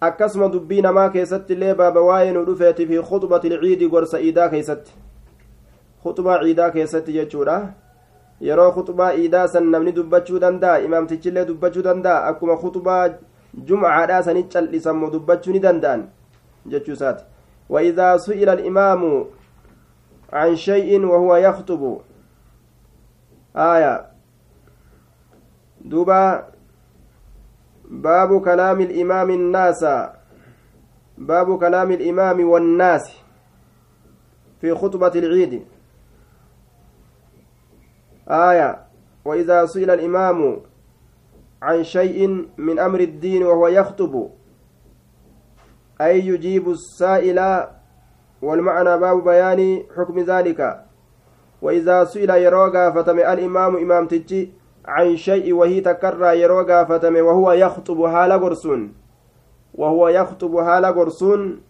akkasuma 0.00 0.48
dubbii 0.48 0.82
namaa 0.82 1.08
keessatti 1.08 1.52
illee 1.52 1.74
baaba 1.74 2.00
waa'ee 2.10 2.32
nu 2.32 2.44
dhufeeti 2.44 2.86
fi 2.86 3.02
khuxbati 3.10 3.48
ilciidi 3.48 3.88
gorsa 3.88 4.20
iidaa 4.20 4.48
keessatti 4.48 4.92
khuxbaa 6.02 6.40
ciidaa 6.42 6.70
keessatti 6.70 7.12
jechuudha 7.18 7.56
yeroo 8.40 8.72
khuxbaa 8.72 9.12
iidaa 9.20 9.46
san 9.48 9.70
namni 9.70 9.92
dubbachuu 9.92 10.38
danda'a 10.38 10.82
imaamtichillee 10.88 11.46
dubbachuu 11.52 11.82
danda'a 11.82 12.26
akkuma 12.32 12.56
khuxbaa 12.64 13.04
jumcaadhaa 13.70 14.22
sanit 14.22 14.52
cal'isammo 14.52 15.10
dubbachuu 15.10 15.52
ni 15.52 15.60
danda'an 15.68 16.06
jechuu 16.66 16.92
isaati 16.98 17.24
وإذا 17.68 18.16
سئل 18.16 18.48
الإمام 18.48 19.24
عن 20.32 20.56
شيء 20.56 21.04
وهو 21.04 21.36
يخطب 21.36 22.00
آية 23.56 24.06
دوبا 25.80 26.48
باب 27.90 28.40
كلام 28.44 28.80
الإمام 28.80 29.30
الناس 29.30 29.86
باب 31.18 31.58
كلام 31.58 31.90
الإمام 31.90 32.48
والناس 32.48 33.12
في 34.60 34.74
خطبة 34.74 35.14
العيد 35.16 35.66
آية 38.28 38.78
وإذا 39.24 39.66
سئل 39.66 39.90
الإمام 39.90 40.60
عن 41.62 41.84
شيء 41.84 42.46
من 42.58 42.78
أمر 42.78 43.00
الدين 43.00 43.42
وهو 43.42 43.68
يخطب 43.68 44.30
أي 46.00 46.26
يجيب 46.26 46.70
السائل 46.70 47.64
والمعنى 48.42 48.98
باب 48.98 49.24
بيان 49.24 49.82
حكم 49.96 50.18
ذلك؟ 50.20 50.84
وإذا 51.62 52.04
سئل 52.04 52.30
يروغا 52.30 52.90
فتم 52.90 53.18
الإمام 53.18 53.76
إمام 53.76 54.06
تجي 54.06 54.52
عن 54.86 55.16
شيء 55.16 55.52
وهي 55.52 55.80
تكرى 55.80 56.40
يروغا 56.40 56.84
فتم 56.84 57.16
وهو 57.16 57.52
يخطب 57.52 58.06
حال 58.06 58.32
قرسون 58.32 58.94
وهو 59.74 60.08
يخطب 60.08 60.60
حال 60.60 60.84
قرسون 60.86 61.60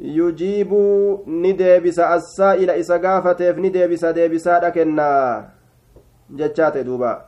يجيب 0.00 0.72
ندبس 1.26 1.98
السائل 1.98 2.70
إسا 2.70 2.96
قافتف 2.96 3.58
ندبس 3.58 4.04
دبسا 4.04 4.60
لكنا 4.60 5.10
جتشات 6.30 6.78
دوبا. 6.78 7.24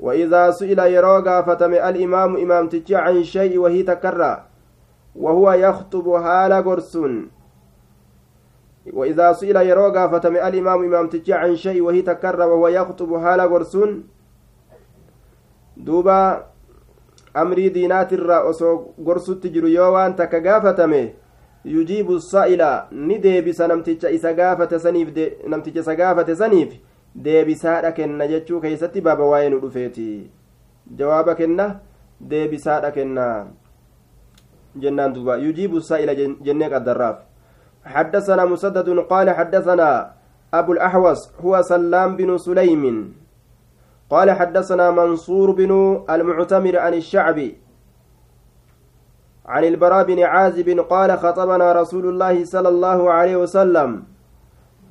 وإذا 0.00 0.50
سئل 0.50 0.78
يروغا 0.78 1.42
فتم 1.42 1.74
الإمام 1.74 2.36
إمام 2.36 2.68
تجي 2.68 2.96
عن 2.96 3.24
شيء 3.24 3.58
وهي 3.58 3.82
تكرى 3.82 4.44
وهو 5.16 5.52
يخطب 5.52 6.16
حال 6.16 6.52
قرسون 6.52 7.30
وإذا 8.92 9.32
سئل 9.32 9.56
يروغا 9.56 10.06
فتم 10.06 10.36
الإمام 10.36 10.84
إمام 10.84 11.08
تجي 11.08 11.32
عن 11.32 11.56
شيء 11.56 11.82
وهي 11.82 12.02
تكرر 12.02 12.48
وهو 12.48 12.68
يخطب 12.68 13.16
حال 13.16 13.40
قرسون 13.40 14.04
دوبا. 15.76 16.46
أمري 17.36 17.68
دينات 17.68 18.12
الرا 18.12 18.50
أسو 18.50 18.96
قرسوت 19.06 19.46
جرو 19.46 19.66
يوان 19.66 20.16
يجيب 21.66 22.10
السائل 22.10 22.62
نديبس 22.92 23.60
نمتج 23.60 24.06
إسا 24.06 24.30
قافة 24.38 24.78
سنيف 24.78 25.10
دي 25.10 25.32
نمتج 25.50 25.78
إسا 25.78 25.94
قافة 25.94 26.34
سنيف 26.34 26.70
kenna 27.96 28.28
jechuu 28.28 28.60
keeysatti 28.60 29.00
baaba 29.00 29.24
waa'ee 29.24 29.50
nu 29.50 29.60
dhufeeti 29.60 30.30
jawaaba 30.98 31.34
kenna 31.34 31.80
deebisaadha 32.20 32.90
kenna 32.90 33.46
jennaan 34.76 35.12
duba 35.14 35.36
yujiibu 35.36 35.80
saa'ila 35.80 36.14
jennee 36.14 36.70
qaddarraaf 36.70 37.16
حدثنا 37.86 38.44
مسدد 38.44 38.88
قال 38.98 39.30
حدثنا 39.30 40.10
أبو 40.54 40.72
الأحوص 40.72 41.30
هو 41.38 41.62
سلام 41.62 42.16
بن 42.16 42.38
سليم. 42.38 43.14
قال 44.10 44.30
حدثنا 44.30 44.90
منصور 44.90 45.50
بن 45.50 46.02
المعتمر 46.10 46.78
عن 46.78 46.94
الشعبي 46.94 47.56
عن 49.46 49.64
البراء 49.64 50.04
بن 50.04 50.22
عازب 50.22 50.68
قال 50.90 51.18
خطبنا 51.18 51.72
رسول 51.72 52.08
الله 52.08 52.44
صلى 52.44 52.68
الله 52.68 53.10
عليه 53.10 53.36
وسلم. 53.36 54.02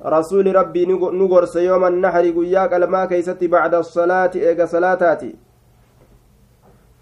رسول 0.04 0.56
ربي 0.56 0.86
نقرس 1.20 1.56
يوم 1.56 1.84
النحر 1.84 2.24
قياك 2.30 2.72
لما 2.72 3.04
كيست 3.04 3.44
بعد 3.44 3.74
الصلاة 3.74 4.30
إيقا 4.36 4.66
صلاتاتي. 4.66 5.36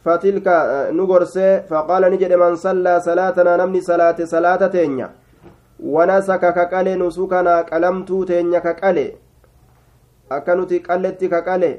فتلك 0.04 0.48
نقرس 0.98 1.38
فقال 1.70 2.02
نجد 2.12 2.32
من 2.32 2.56
صلى 2.56 3.00
صلاتنا 3.00 3.56
نمني 3.56 3.80
صلاة 3.80 4.18
صلاة 4.24 4.66
تينيا. 4.66 5.10
ونسك 5.80 6.40
كقلي 6.40 6.94
نسكنا 6.94 7.60
قلمتو 7.60 8.24
تينيا 8.24 8.58
كقلي. 8.58 9.12
أكنتي 10.32 10.78
قلتي 10.78 11.28
كقلي. 11.28 11.72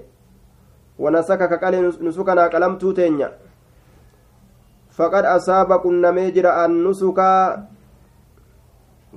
ونسك 1.00 1.42
كقلي 1.52 1.78
نسكنا 2.02 2.48
قلمتو 2.48 2.92
تينيا. 2.92 3.30
Faqad 4.98 5.26
asaaba 5.36 5.80
qunnamee 5.86 6.32
jira 6.36 6.58
annusukaa 6.64 7.40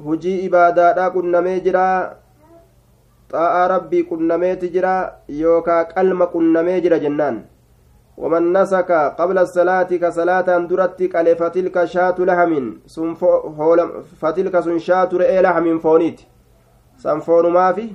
hujii 0.06 0.38
ibaadaadha 0.48 1.10
qunnamee 1.16 1.60
jira 1.66 1.84
xaa'aa 3.32 3.68
rabbii 3.74 4.02
qunnameeti 4.10 4.72
jira 4.74 4.94
yookaa 5.42 5.84
qalma 5.94 6.32
qunnamee 6.34 6.80
jira 6.80 7.04
jennaan 7.06 7.38
ومن 8.22 8.52
نسك 8.52 8.90
قبل 9.18 9.38
الصلاة 9.38 9.90
كصلاة 10.02 10.48
درت 10.70 11.02
قال 11.14 11.36
فتلك 11.36 11.84
شاة 11.84 12.18
لحم 12.18 12.52
سن 12.86 13.14
فتلك 14.20 14.60
سن 14.60 14.78
شاة 14.78 15.10
رئي 15.22 15.40
لحم 15.42 15.78
فونيت 15.78 16.18
سن 17.02 17.20
فون 17.20 17.46
ما 17.52 17.72
في 17.72 17.86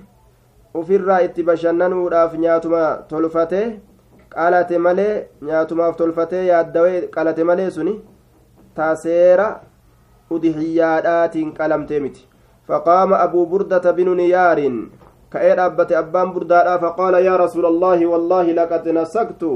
ofirraa 0.74 1.22
itti 1.22 1.44
bashannanuudhaaf 1.48 2.34
nyaatuma 2.44 2.84
tolfate 3.10 3.60
qalate 4.36 4.78
malee 4.86 5.14
nyaatumaaf 5.48 5.96
tolfatee 6.02 6.44
yaaddawee 6.52 7.02
qalate 7.16 7.44
malee 7.50 7.70
suni 7.78 7.94
taaseera 8.80 9.48
udihiyyaadhaatiin 10.38 11.54
qalamtee 11.60 12.00
miti 12.06 12.28
faqaama 12.68 13.20
abuu 13.26 13.46
burdata 13.52 13.94
binu 14.00 14.16
niyaarin 14.22 14.80
ka'ee 15.36 15.54
dhaabbate 15.60 16.00
abbaan 16.02 16.34
burdaadhaa 16.34 16.80
faqaala 16.86 17.20
yaa 17.28 17.38
rasuula 17.46 17.72
allaahi 17.74 18.10
wallaahi 18.14 18.58
laqad 18.60 18.90
nasaktu 19.00 19.54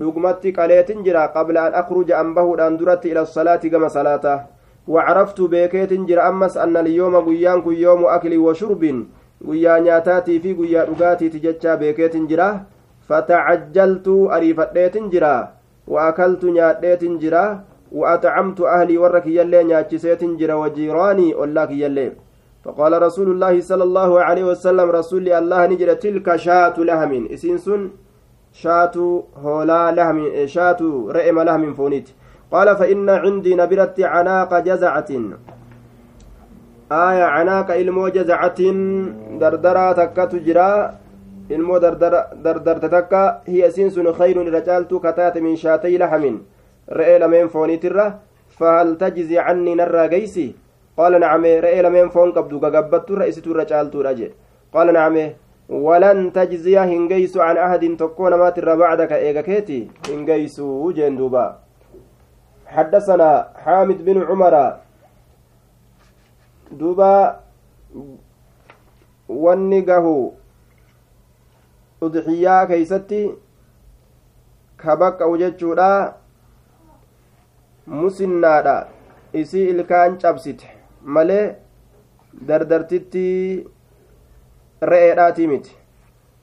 dhugmatti 0.00 0.56
qaleetin 0.60 1.04
jira 1.08 1.28
qabla 1.36 1.66
an 1.66 1.82
akruja 1.82 2.18
an 2.22 2.34
bahuudhaan 2.38 2.78
duratti 2.80 3.12
ila 3.14 3.26
salaati 3.36 3.70
gama 3.76 3.90
salaata 3.98 4.38
وعرفت 4.88 5.40
بيكيت 5.40 5.92
جرى 5.92 6.20
أمس 6.20 6.56
أن 6.56 6.76
اليوم 6.76 7.14
قيان 7.28 7.62
يوم 7.66 8.02
أكل 8.06 8.32
وشرب 8.38 8.82
قيا 9.48 9.78
نياتاتي 9.78 10.40
في 10.40 10.50
قيا 10.58 10.84
رقاتي 10.90 11.28
تججا 11.28 11.74
بيكيت 11.74 12.16
جرى 12.16 12.48
fatacajjaltu 13.10 14.30
ariifadheetin 14.30 15.10
jira 15.10 15.34
waakaltu 15.86 16.54
nyaadheetin 16.54 17.18
jira 17.18 17.44
وأطعمت 17.90 18.60
أهلي 18.60 18.98
ورك 19.02 19.26
يلي 19.26 19.66
نياتشيسيت 19.66 20.22
جرا 20.38 20.54
وجيراني 20.54 21.34
أولاك 21.34 21.70
يلي. 21.70 22.12
فقال 22.64 23.02
رسول 23.02 23.30
الله 23.34 23.60
صلى 23.60 23.82
الله 23.82 24.10
عليه 24.20 24.44
وسلم 24.44 24.90
رسول 24.90 25.26
الله 25.26 25.66
نجر 25.66 25.98
تلك 25.98 26.36
شاة 26.36 26.78
لهم 26.78 27.26
إسنسن 27.34 27.90
شاة 28.52 28.94
هولا 29.42 29.90
لهم 29.90 30.46
شاة 30.46 30.80
رئم 31.10 31.40
لهم 31.40 31.74
فونيت. 31.74 32.08
قال 32.52 32.76
فإن 32.76 33.10
عندي 33.10 33.54
نبرت 33.54 34.00
عناق 34.00 34.58
جزعة. 34.58 35.10
آية 36.92 37.24
عناق 37.24 37.68
إلمو 37.74 38.08
جزعة 38.08 38.60
دردرة 39.40 39.92
تكت 39.92 40.32
جرا 40.46 40.94
ilmoo 41.50 41.78
dardarte 41.80 42.88
takka 42.94 43.42
hiya 43.46 43.68
isiin 43.68 43.90
sun 43.90 44.12
khayrun 44.18 44.46
irra 44.50 44.62
caaltuu 44.68 45.00
kataate 45.04 45.40
min 45.46 45.56
shaatay 45.56 45.98
lahamin 45.98 46.40
re'ee 46.98 47.18
lameen 47.18 47.48
fooniitirra 47.54 48.06
fahal 48.58 48.96
tajzi 49.02 49.36
cannii 49.46 49.76
narraa 49.82 50.08
geysi 50.08 50.46
qaala 50.96 51.18
nacame 51.18 51.60
re'ee 51.66 51.82
lameen 51.82 52.10
foon 52.10 52.32
qabdu 52.36 52.60
gagabbatturra 52.64 53.30
isitu 53.32 53.54
irra 53.54 53.64
caaltuudha 53.72 54.14
jee 54.18 54.34
qaala 54.72 54.92
nacame 54.98 55.24
walan 55.86 56.30
tajziya 56.36 56.84
hin 56.92 57.08
geysu 57.08 57.38
can 57.38 57.58
ahadin 57.66 57.96
tokkoo 57.96 58.30
namaatirra 58.30 58.76
bacdaka 58.76 59.20
eega 59.26 59.42
keeti 59.48 59.80
hin 60.10 60.24
geysuu 60.30 60.92
jeen 60.92 61.18
duuba 61.18 61.48
حدثنا 62.70 63.48
حامد 63.64 64.04
بن 64.04 64.22
عمر 64.22 64.54
دوبا 66.70 67.40
ونقه 69.28 70.06
udxiyyaa 72.06 72.66
keeysatti 72.70 73.20
ka 74.82 74.96
baqqa'u 75.00 75.38
jechuudha 75.42 75.88
musinnaadha 77.86 78.76
isii 79.42 79.66
ilkaan 79.72 80.18
cabsite 80.22 80.66
malee 81.16 81.44
dardartitti 82.48 83.24
re'eedhaatii 84.92 85.46
miti 85.52 85.76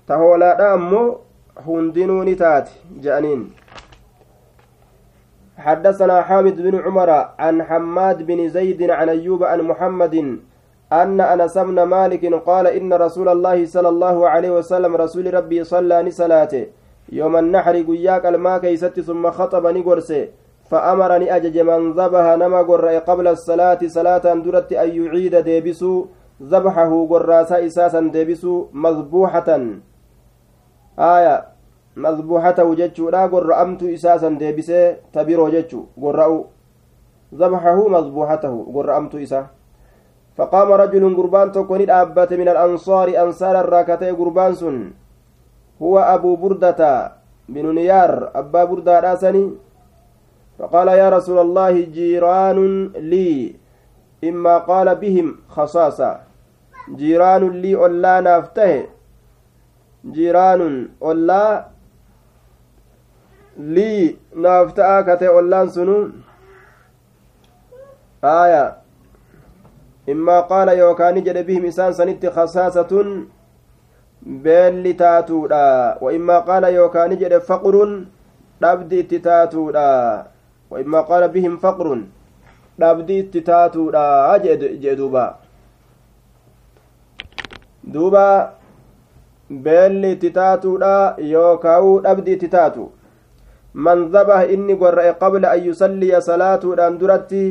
ta 0.07 0.17
hoolaadha 0.23 0.71
ammoo 0.73 1.07
hundinuu 1.69 2.23
ni 2.23 2.35
taati 2.43 2.73
je'aniin 3.05 3.47
حدثنا 5.57 6.21
حامد 6.21 6.61
بن 6.61 6.75
عمر 6.85 7.09
عن 7.39 7.63
حماد 7.63 8.23
بن 8.27 8.49
زيد 8.49 8.89
عن 8.89 9.09
أيوب 9.09 9.43
عن 9.43 9.61
محمد 9.61 10.39
أن 10.93 11.21
أنس 11.21 11.57
بن 11.57 11.83
مالك 11.83 12.33
قال 12.33 12.67
إن 12.67 12.93
رسول 12.93 13.29
الله 13.29 13.65
صلى 13.65 13.89
الله 13.89 14.29
عليه 14.29 14.51
وسلم 14.51 14.95
رسول 14.95 15.33
ربي 15.33 15.63
صلى 15.63 16.01
نسلاته 16.03 16.65
يوم 17.11 17.35
النحر 17.37 17.81
قياك 17.81 18.25
الماء 18.25 18.59
كيست 18.59 18.99
ثم 18.99 19.31
خطب 19.31 19.67
نقرسه 19.67 20.27
فأمرني 20.69 21.35
أجج 21.35 21.57
من 21.59 21.91
ذبح 21.91 22.25
نما 22.41 22.61
قرأ 22.61 22.99
قبل 22.99 23.27
الصلاة 23.27 23.79
صلاة 23.87 24.25
درت 24.33 24.73
أن 24.73 24.89
يعيد 24.89 25.35
ديبسو 25.35 26.05
ذبحه 26.43 27.07
قراسا 27.09 27.65
إساسا 27.65 27.99
ديبسو 27.99 28.65
مذبوحة. 28.73 29.49
آية 30.99 31.45
مذبوحة 31.95 32.63
وجدت 32.63 32.99
لا 32.99 33.25
قرأمت 33.25 33.83
إساسا 33.83 34.29
ديبسه 34.29 34.95
تبيرو 35.13 35.49
جدت 35.49 35.73
قرأوا 36.01 36.43
ذبحه 37.35 37.87
مذبوحته 37.87 38.53
قرأمت 38.75 39.15
إساسا 39.15 39.56
فقام 40.37 40.71
رجل 40.71 41.03
قربان 41.17 41.51
تكون 41.51 41.89
أبت 41.89 42.33
من 42.33 42.47
الأنصار 42.49 43.07
أنصار 43.23 43.59
الراكتي 43.59 44.11
قربان 44.11 44.53
سن. 44.55 44.91
هو 45.81 45.99
أبو 45.99 46.35
بردة 46.35 47.11
بن 47.49 47.75
نيار 47.75 48.31
أبا 48.35 48.63
بردة 48.63 48.99
رأسني. 48.99 49.51
فقال 50.59 50.87
يا 50.87 51.09
رسول 51.09 51.39
الله 51.39 51.81
جيران 51.81 52.87
لي. 52.87 53.55
إما 54.23 54.57
قال 54.57 54.95
بهم 54.95 55.35
خصاصة. 55.49 56.19
جيران 56.95 57.49
لي 57.49 57.85
ألا 57.85 58.21
نافته. 58.21 58.85
جيران 60.05 60.89
ألا 61.03 61.65
لي 63.57 64.15
نافتا 64.35 65.01
كتي 65.01 65.27
أولان 65.27 65.69
سنون 65.69 66.21
آية. 68.23 68.86
Immaa 70.13 70.41
qaala 70.51 70.73
yookaan 70.73 71.19
jedhe 71.25 71.43
bihim 71.47 71.65
isaan 71.71 71.93
sanitti 71.93 72.31
khasaasatun 72.35 73.09
beelli 74.43 74.93
taatuudha 75.03 75.63
wa 76.01 76.13
immaa 76.19 76.41
qaala 76.49 76.69
yookaan 76.75 77.17
jedhe 77.23 77.39
faqrun 77.49 77.95
dhabdi 78.61 78.99
itti 79.05 79.19
taatuudha 79.29 79.87
wa 80.71 80.79
immaa 80.85 81.03
qaala 81.09 81.27
bihim 81.35 81.57
faqrun 81.65 82.05
dhabdi 82.79 83.19
itti 83.23 83.41
taatuudha 83.51 84.39
jee 84.43 84.95
duuba 84.95 85.25
duuba 87.93 88.25
beelli 89.49 90.11
itti 90.17 90.31
taatuudha 90.39 91.15
yookaa'u 91.35 91.99
dhabdi 92.03 92.33
itti 92.37 92.47
taatu 92.57 92.91
man 93.73 94.09
dhabaha 94.11 94.47
inni 94.55 94.75
gorra'e 94.75 95.13
qabla 95.19 95.51
an 95.55 95.63
yusalliya 95.69 96.21
salaatuudhaan 96.21 96.97
duratti 96.99 97.43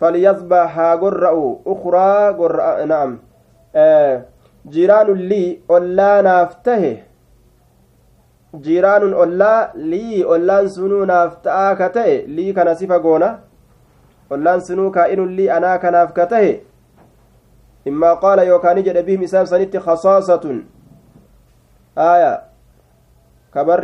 فليذبح 0.00 0.78
ها 0.78 0.94
قرأوا 0.94 1.56
أخرى 1.66 2.28
قرأ 2.38 2.84
نعم. 2.84 3.18
آه 3.74 4.24
جيران 4.68 5.12
لي 5.12 5.60
ألا 5.70 6.20
نافته. 6.20 7.02
جيران 8.54 9.02
ألا 9.22 9.72
لي 9.74 10.36
ألا 10.36 10.66
سنو 10.66 11.04
نافتأ 11.04 11.74
كته. 11.74 12.28
لي 12.36 12.52
كان 12.52 12.74
صفة 12.74 13.02
قونا. 13.02 13.40
ألا 14.32 14.58
سنو 14.58 14.90
كائن 14.90 15.26
لي 15.36 15.52
أنا 15.56 15.76
كناف 15.76 16.12
كته. 16.12 16.60
إما 17.88 18.14
قال 18.14 18.38
يوكاني 18.38 18.82
جد 18.82 19.06
بهم 19.06 19.22
إسام 19.22 19.44
سنت 19.44 19.76
خصاصة. 19.76 20.44
آية. 21.98 22.46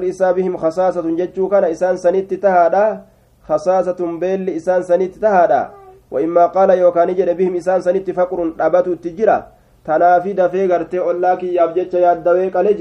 isaa 0.04 0.34
bihim 0.34 0.56
kasaasatun 0.58 1.16
jechuu 1.16 1.48
kana 1.48 1.68
isaan 1.68 1.96
sanitti 1.96 2.36
tahaadha 2.36 3.08
kasaasatun 3.48 4.20
beelli 4.20 4.56
isaan 4.60 4.84
sanitti 4.84 5.20
tahaadha 5.20 5.81
وإما 6.12 6.44
قال 6.56 6.70
يوكان 6.82 7.08
جد 7.18 7.30
بهم 7.38 7.54
إسان 7.60 7.80
سنت 7.86 8.08
فقر 8.18 8.38
أبت 8.66 8.86
التجرة 8.96 9.38
تنافي 9.86 10.32
دفي 10.40 10.62
غرتي 10.70 10.98
الله 11.10 11.32
كي 11.40 11.48
يابجتش 11.58 11.94
ياد 12.04 12.18
دوي 12.26 12.48
قلج 12.56 12.80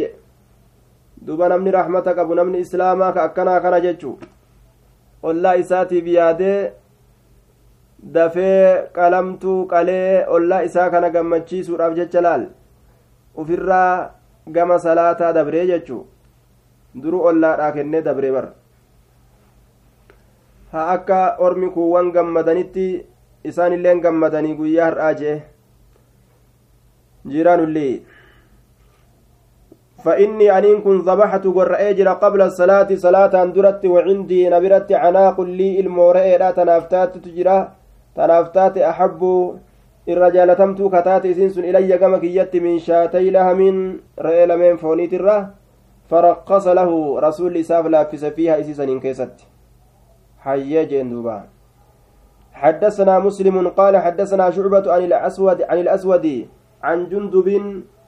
دوبا 1.25 1.47
نمني 1.51 1.69
رحمتك 1.77 2.17
أبو 2.23 2.33
نمني 2.39 2.57
إسلامك 2.65 3.17
أكنا 3.25 3.53
كنا 3.63 3.79
جتشو 3.85 4.11
الله 5.29 5.51
إساتي 5.61 5.97
بيادي 6.05 6.53
dafee 8.01 8.89
qalamtuu 8.93 9.67
qalee 9.71 10.25
ollaa 10.35 10.61
isaa 10.67 10.89
kana 10.89 11.09
gammachiisuudhaaf 11.15 11.93
jecha 11.99 12.21
laal 12.25 12.45
ufirraa 13.41 14.11
gama 14.55 14.79
salaataa 14.85 15.33
dabree 15.37 15.65
jechuu 15.71 16.01
duru 17.03 17.19
ollaadhaa 17.31 17.71
kennee 17.75 18.01
dabree 18.07 18.31
bara 18.37 18.51
haa 20.71 20.87
akka 20.95 21.19
ormi 21.47 21.69
kuuwwan 21.75 22.11
gammadanitti 22.17 22.87
isaan 23.43 23.73
illeen 23.73 24.01
gammadanii 24.01 24.55
guyyaa 24.55 24.89
har'aa 24.89 25.13
jee 25.13 25.37
jiraanullee 27.33 27.93
فإني 30.01 30.57
أنين 30.57 30.81
كن 30.81 31.05
ذبحت 31.05 31.45
قرأي 31.47 31.93
قبل 32.03 32.41
الصلاة 32.41 32.89
صلاة 32.95 33.45
درت 33.45 33.85
وعندي 33.85 34.49
نبرت 34.49 34.91
عناق 34.91 35.41
لي 35.41 35.79
المورئ 35.79 36.37
لا 36.37 36.51
تنافتات 36.51 37.17
تجرى 37.17 37.57
تنافتات 38.15 38.77
أحب 38.77 39.21
kataate 40.91 41.29
isiin 41.29 41.53
sun 41.53 41.63
ilayya 41.63 41.97
gama 41.97 42.19
kiyyatti 42.19 42.59
min 42.59 42.79
shaatay 42.79 43.31
lahamin 43.31 44.01
re'ee 44.17 44.47
lameen 44.47 44.77
fooniit 44.77 45.13
irra 45.13 45.53
faraqqasa 46.09 46.73
lahu 46.73 47.21
rasuulli 47.21 47.59
isaaf 47.59 47.85
laaffise 47.85 48.31
fiiha 48.31 48.57
isii 48.57 48.73
saniin 48.73 48.99
keessatti 48.99 49.45
hayyee 50.45 50.85
jeen 50.89 51.11
duuba 51.11 51.43
حدثنا 52.61 53.19
مسلم 53.19 53.67
قال 53.67 53.97
حدثنا 53.97 54.51
شعبة 54.51 54.85
عن 54.93 55.01
الأسود 55.09 55.61
عن 55.61 55.77
الأسود 55.77 56.25
عن 56.83 56.97
جندب 57.09 57.47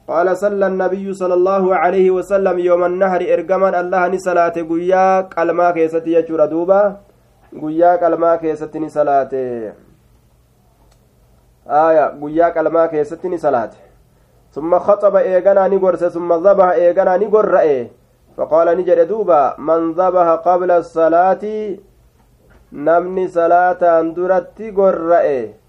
قال 0.07 0.37
صلى 0.37 0.67
النبي 0.67 1.13
صلى 1.13 1.33
الله 1.33 1.75
عليه 1.75 2.11
وسلم 2.11 2.59
يوم 2.59 2.83
النهر 2.85 3.21
إرجمان 3.33 3.75
الله 3.75 4.07
نسلاته 4.07 4.61
قيا 4.69 5.21
قلما 5.21 5.71
كيستي 5.71 6.13
يجور 6.13 6.45
دوبا 6.45 6.81
قيا 7.61 7.91
قلما 7.95 8.35
كيستي 8.35 8.79
نسلاته. 8.79 9.73
آية 11.67 12.05
قيا 12.21 12.47
قلما 12.55 12.83
كيستي 12.85 13.27
نسلاته. 13.29 13.81
ثم 14.53 14.79
خطب 14.79 15.15
إيغانا 15.15 15.67
نقرس 15.67 16.03
ثم 16.13 16.29
ذبح 16.33 16.67
إيغانا 16.69 17.17
نقر 17.17 17.55
فقال 18.37 18.67
نجد 18.77 18.99
دوبا 19.07 19.55
من 19.57 19.91
ذبح 19.93 20.27
قبل 20.47 20.71
الصلاة 20.71 21.43
namni 22.73 23.29
salaataan 23.29 24.13
duratti 24.17 24.73
gorra'e. 24.73 25.63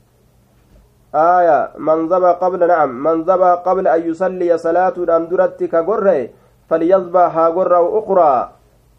آية 1.14 1.78
من 1.78 2.10
ذبح 2.10 2.30
قبل 2.42 2.66
نعم 2.66 2.90
من 2.90 3.22
ذبح 3.22 3.50
قبل 3.62 3.88
أن 3.88 4.00
يصلي 4.10 4.58
صلاة 4.58 4.96
أن 5.16 5.28
درت 5.30 5.62
كجرة 5.62 6.28
فليذبح 6.68 7.38
هاجرة 7.38 7.98
أخرى 7.98 8.50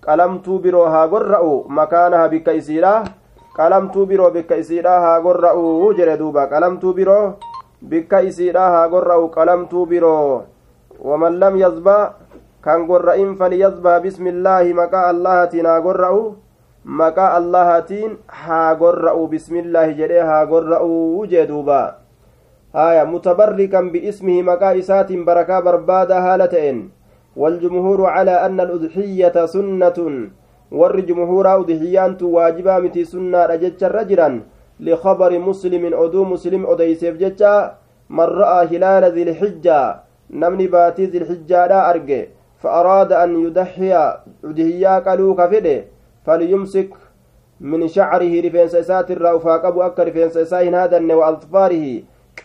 قلمت 0.07 0.47
برو 0.49 0.83
هاجرة 0.83 1.65
مكانها 1.67 2.27
بكيسيرة 2.27 3.03
قلمت 3.59 3.95
برو 3.97 4.29
بكيسيرة 4.29 4.89
هاجرة 5.05 5.53
وجر 5.53 6.15
دوبا 6.15 6.43
قلمت 6.45 6.85
برو 6.85 7.33
بكيسيرة 7.81 8.63
هاجرة 8.75 9.27
قلمت 9.27 9.73
برو 9.75 10.41
ومن 10.99 11.39
لم 11.39 11.53
يذبح 11.57 12.11
كان 12.65 12.87
جرئين 12.87 13.35
فليذبح 13.35 13.97
بسم 13.97 14.27
الله 14.27 14.63
مكا 14.79 15.09
الله 15.11 15.45
تنا 15.45 15.79
جرأ 15.79 16.11
maqaa 16.85 17.33
allahatiin 17.41 18.17
haa 18.27 18.75
gorra'u 18.75 19.27
bismillaahi 19.27 19.97
jedhee 20.01 20.25
haa 20.31 20.45
gorra'u 20.45 21.25
jee 21.27 21.47
duuba. 21.47 21.97
Haya 22.73 23.05
mutabarrikan 23.05 23.91
biismihi 23.91 24.43
maqaa 24.43 24.75
isaatiin 24.81 25.25
barakaa 25.25 25.61
barbaada 25.61 26.21
haala 26.21 26.47
ta'en 26.47 26.85
على 27.35 28.31
أن 28.31 28.59
الأضحية 28.59 29.45
سنة 29.45 30.29
ور 30.71 30.99
جمهور 30.99 31.45
أضحيان 31.55 32.17
واجبا 32.21 32.79
متي 32.79 33.03
سنة 33.05 33.45
رجتش 33.45 33.83
رجلا 33.83 34.41
لخبر 34.79 35.39
مسلم 35.39 35.83
أدو 35.93 36.23
مسلم 36.23 36.65
أديسيف 36.65 37.17
جتشا 37.17 37.75
من 38.09 38.27
رأى 38.39 38.67
هلال 38.71 39.03
ذي 39.11 39.23
الحجة 39.23 39.79
نمني 40.31 40.67
باتي 40.67 41.05
ذي 41.05 41.17
الحجة 41.17 41.67
لا 41.67 41.89
أرجع 41.89 42.23
فأراد 42.61 43.11
أن 43.11 43.29
يضحي 43.43 43.93
أضحيا 44.43 44.99
قالوا 44.99 45.35
كفده 45.35 45.94
فليمسك 46.25 46.89
من 47.61 47.87
شعره 47.87 48.33
رفين 48.45 48.67
سيسات 48.67 49.11
الرأفاق 49.11 49.65
أبو 49.65 49.81
أكا 49.81 50.03
رفين 50.03 50.29
سيساهن 50.29 50.75
هذا 50.75 51.15
وأظفاره 51.15 51.85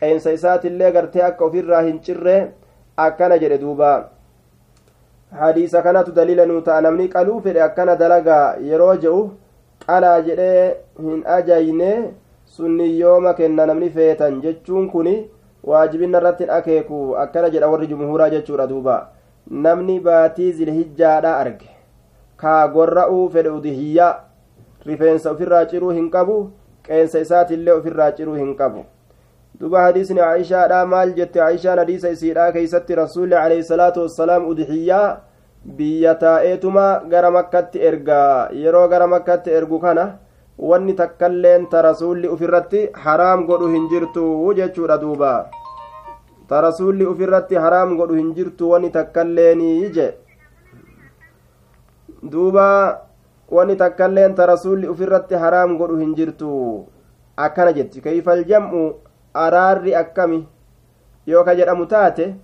قين 0.01 0.19
سيسات 0.19 0.67
اللي 0.67 0.91
قرتي 0.95 1.27
أكا 1.27 1.45
وفي 1.45 1.61
الراهن 1.61 1.99
شره 2.03 2.49
أكنا 2.99 3.37
جري 3.37 3.57
دوبا. 3.57 4.09
حديث 5.33 5.77
كانت 5.77 6.11
دليلا 6.11 6.45
نوتا 6.45 6.81
نمني 6.81 7.07
قالوا 7.07 7.41
في 7.41 7.65
أكنا 7.65 7.95
دلقا 7.95 8.57
يروجو 8.71 9.29
قالا 9.89 10.21
جري 10.27 10.75
هن 11.01 11.23
أجايني 11.27 11.93
sunni 12.51 12.99
yooma 12.99 13.35
kenna 13.39 13.65
namni 13.67 13.89
feetan 13.97 14.41
jechuun 14.45 14.89
kun 14.93 15.09
waajibinna 15.71 16.19
irratti 16.21 16.51
akeeku 16.57 16.99
akkana 17.23 17.51
jedha 17.55 17.69
warri 17.73 17.91
jumhuuraa 17.91 18.31
jechuudha 18.33 18.67
duuba 18.71 18.97
namni 19.67 20.01
baatii 20.07 20.51
zilhijjaadha 20.59 21.37
arge 21.43 21.70
kaa 22.41 22.69
gorra'uu 22.75 23.29
fedhe 23.35 23.51
udihiyyaa 23.59 24.15
rifeensa 24.87 25.31
ofirraa 25.31 25.65
ciruu 25.73 25.91
hin 25.99 26.11
qabu 26.17 26.37
qeensa 26.87 27.21
isaatillee 27.27 27.73
ofirraa 27.81 28.13
ciruu 28.19 28.35
hin 28.35 28.55
qabu. 28.61 28.85
Duba 29.61 29.83
hadiisni 29.83 30.21
aishaadha 30.27 30.87
maal 30.87 31.13
jette? 31.17 31.43
Aishaan 31.43 31.79
hadiisa 31.79 32.09
isiidha 32.15 32.53
keeysatti 32.53 32.95
rasuulli 33.01 33.35
alayhi 33.35 33.65
salaatu 33.71 34.03
wassalaam 34.07 34.47
udihiyyaa 34.53 35.19
biyya 35.79 36.15
taa'eetuma 36.23 36.85
gara 37.11 37.31
makkatti 37.37 37.83
ergaa 37.89 38.49
yeroo 38.63 38.89
gara 38.89 39.07
makkatti 39.15 39.51
ergu 39.59 39.81
kana 39.83 40.07
wanni 40.71 40.95
takkailleen 41.01 41.67
ta 41.75 41.83
rasuulli 41.89 42.29
ufirratti 42.37 42.81
haraam 43.05 43.45
godhu 43.51 43.69
hin 43.75 43.89
jirtu 43.93 44.25
jechuudha 44.61 44.99
duuba. 45.03 45.35
Ta 46.49 46.61
rasuulli 46.69 47.07
ufirratti 47.13 47.55
haraam 47.65 47.97
godhu 48.01 48.15
hin 48.23 48.35
jirtu 48.39 48.71
wanni 48.73 48.91
takkailleenii 48.97 49.91
je 49.99 50.09
duuba 52.23 52.67
wanni 53.51 53.77
takkailleen 53.77 54.35
ta 54.35 54.47
rasuulli 54.47 54.89
ufirratti 54.89 55.35
haraam 55.35 55.77
godhu 55.79 55.97
hin 56.03 56.15
jirtu 56.15 56.51
akkana 57.37 57.73
jetti 57.73 58.01
kayfal 58.01 58.45
jam'u 58.45 58.83
araarri 59.35 59.95
akkami 59.95 60.47
yoo 61.27 61.45
ka 61.45 61.55
jedhamu 61.55 61.87
taate 61.87 62.35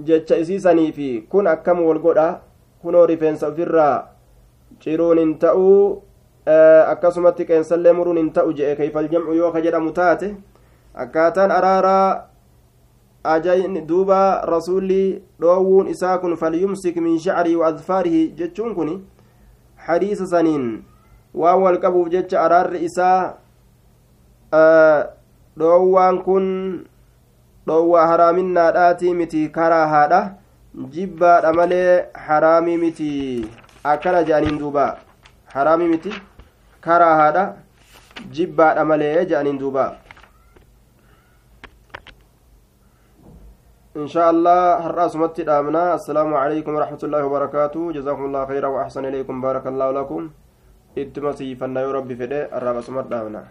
jecha 0.00 0.36
isiisanii 0.36 0.92
fi 0.92 1.08
kun 1.30 1.46
akkam 1.46 1.84
wal 1.86 1.98
godha 1.98 2.40
kunoo 2.82 3.06
rifeensa 3.06 3.48
ufirraa 3.48 4.08
ciruun 4.80 5.18
hin 5.18 5.34
ta'uu 5.38 6.02
akkasumatti 6.92 7.44
qeensallee 7.50 7.92
muruun 7.92 8.16
hin 8.22 8.32
ta'u 8.32 8.52
je'e 8.58 8.76
kayfal 8.76 9.08
jam'u 9.12 9.34
yoo 9.34 9.52
ka 9.52 9.60
jedhamu 9.66 9.92
taate 9.98 10.34
akkaataan 11.04 11.50
araaraa 11.58 12.26
ajayn 13.24 13.86
duuba 13.86 14.42
rasuulli 14.46 15.22
dhoowwuun 15.40 15.88
isaa 15.88 16.18
kun 16.18 16.36
falyumsik 16.36 16.96
min 16.96 17.18
shacrii 17.18 17.56
wa 17.56 17.66
adfaarihi 17.68 18.28
jechuun 18.38 18.74
kun 18.74 18.90
hadiisa 19.76 20.26
saniin 20.26 20.82
waan 21.34 21.62
wal 21.62 21.78
qabuuf 21.80 22.08
jecha 22.10 22.40
araarri 22.42 22.84
isaa 22.84 23.34
dhoowwaan 25.58 26.22
kun 26.26 26.46
dhoowwaa 27.66 28.06
haraaminnaadhaati 28.06 29.14
miti 29.14 29.48
karaahaadha 29.48 30.20
jibbaadha 30.94 31.52
malee 31.52 32.04
haraamii 32.26 32.76
miti 32.84 33.10
akkana 33.94 34.22
je'aniin 34.28 34.58
duuba 34.58 34.86
haraamii 35.54 35.88
miti 35.94 36.12
karaahaadha 36.80 37.44
jibbaadha 38.38 38.84
malee 38.84 39.24
je'aniin 39.32 39.58
duuba 39.58 39.84
إن 43.92 44.08
شاء 44.08 44.30
الله 44.30 44.88
هرأس 44.88 45.16
متي 45.20 45.42
دامنا. 45.44 46.00
السلام 46.00 46.34
عليكم 46.34 46.72
ورحمة 46.74 47.02
الله 47.04 47.20
وبركاته. 47.28 47.92
جزاكم 47.92 48.24
الله 48.24 48.42
خيرا 48.46 48.68
وأحسن 48.72 49.04
إليكم. 49.04 49.36
بارك 49.40 49.66
الله 49.68 49.88
لكم. 49.90 50.22
إتمسي 50.98 51.54
فنا 51.60 51.80
يا 51.80 51.92
ربي 51.92 52.16
فدي 52.16 52.48
الرابع 52.56 52.80
سمت 52.80 53.06
دامنا. 53.12 53.42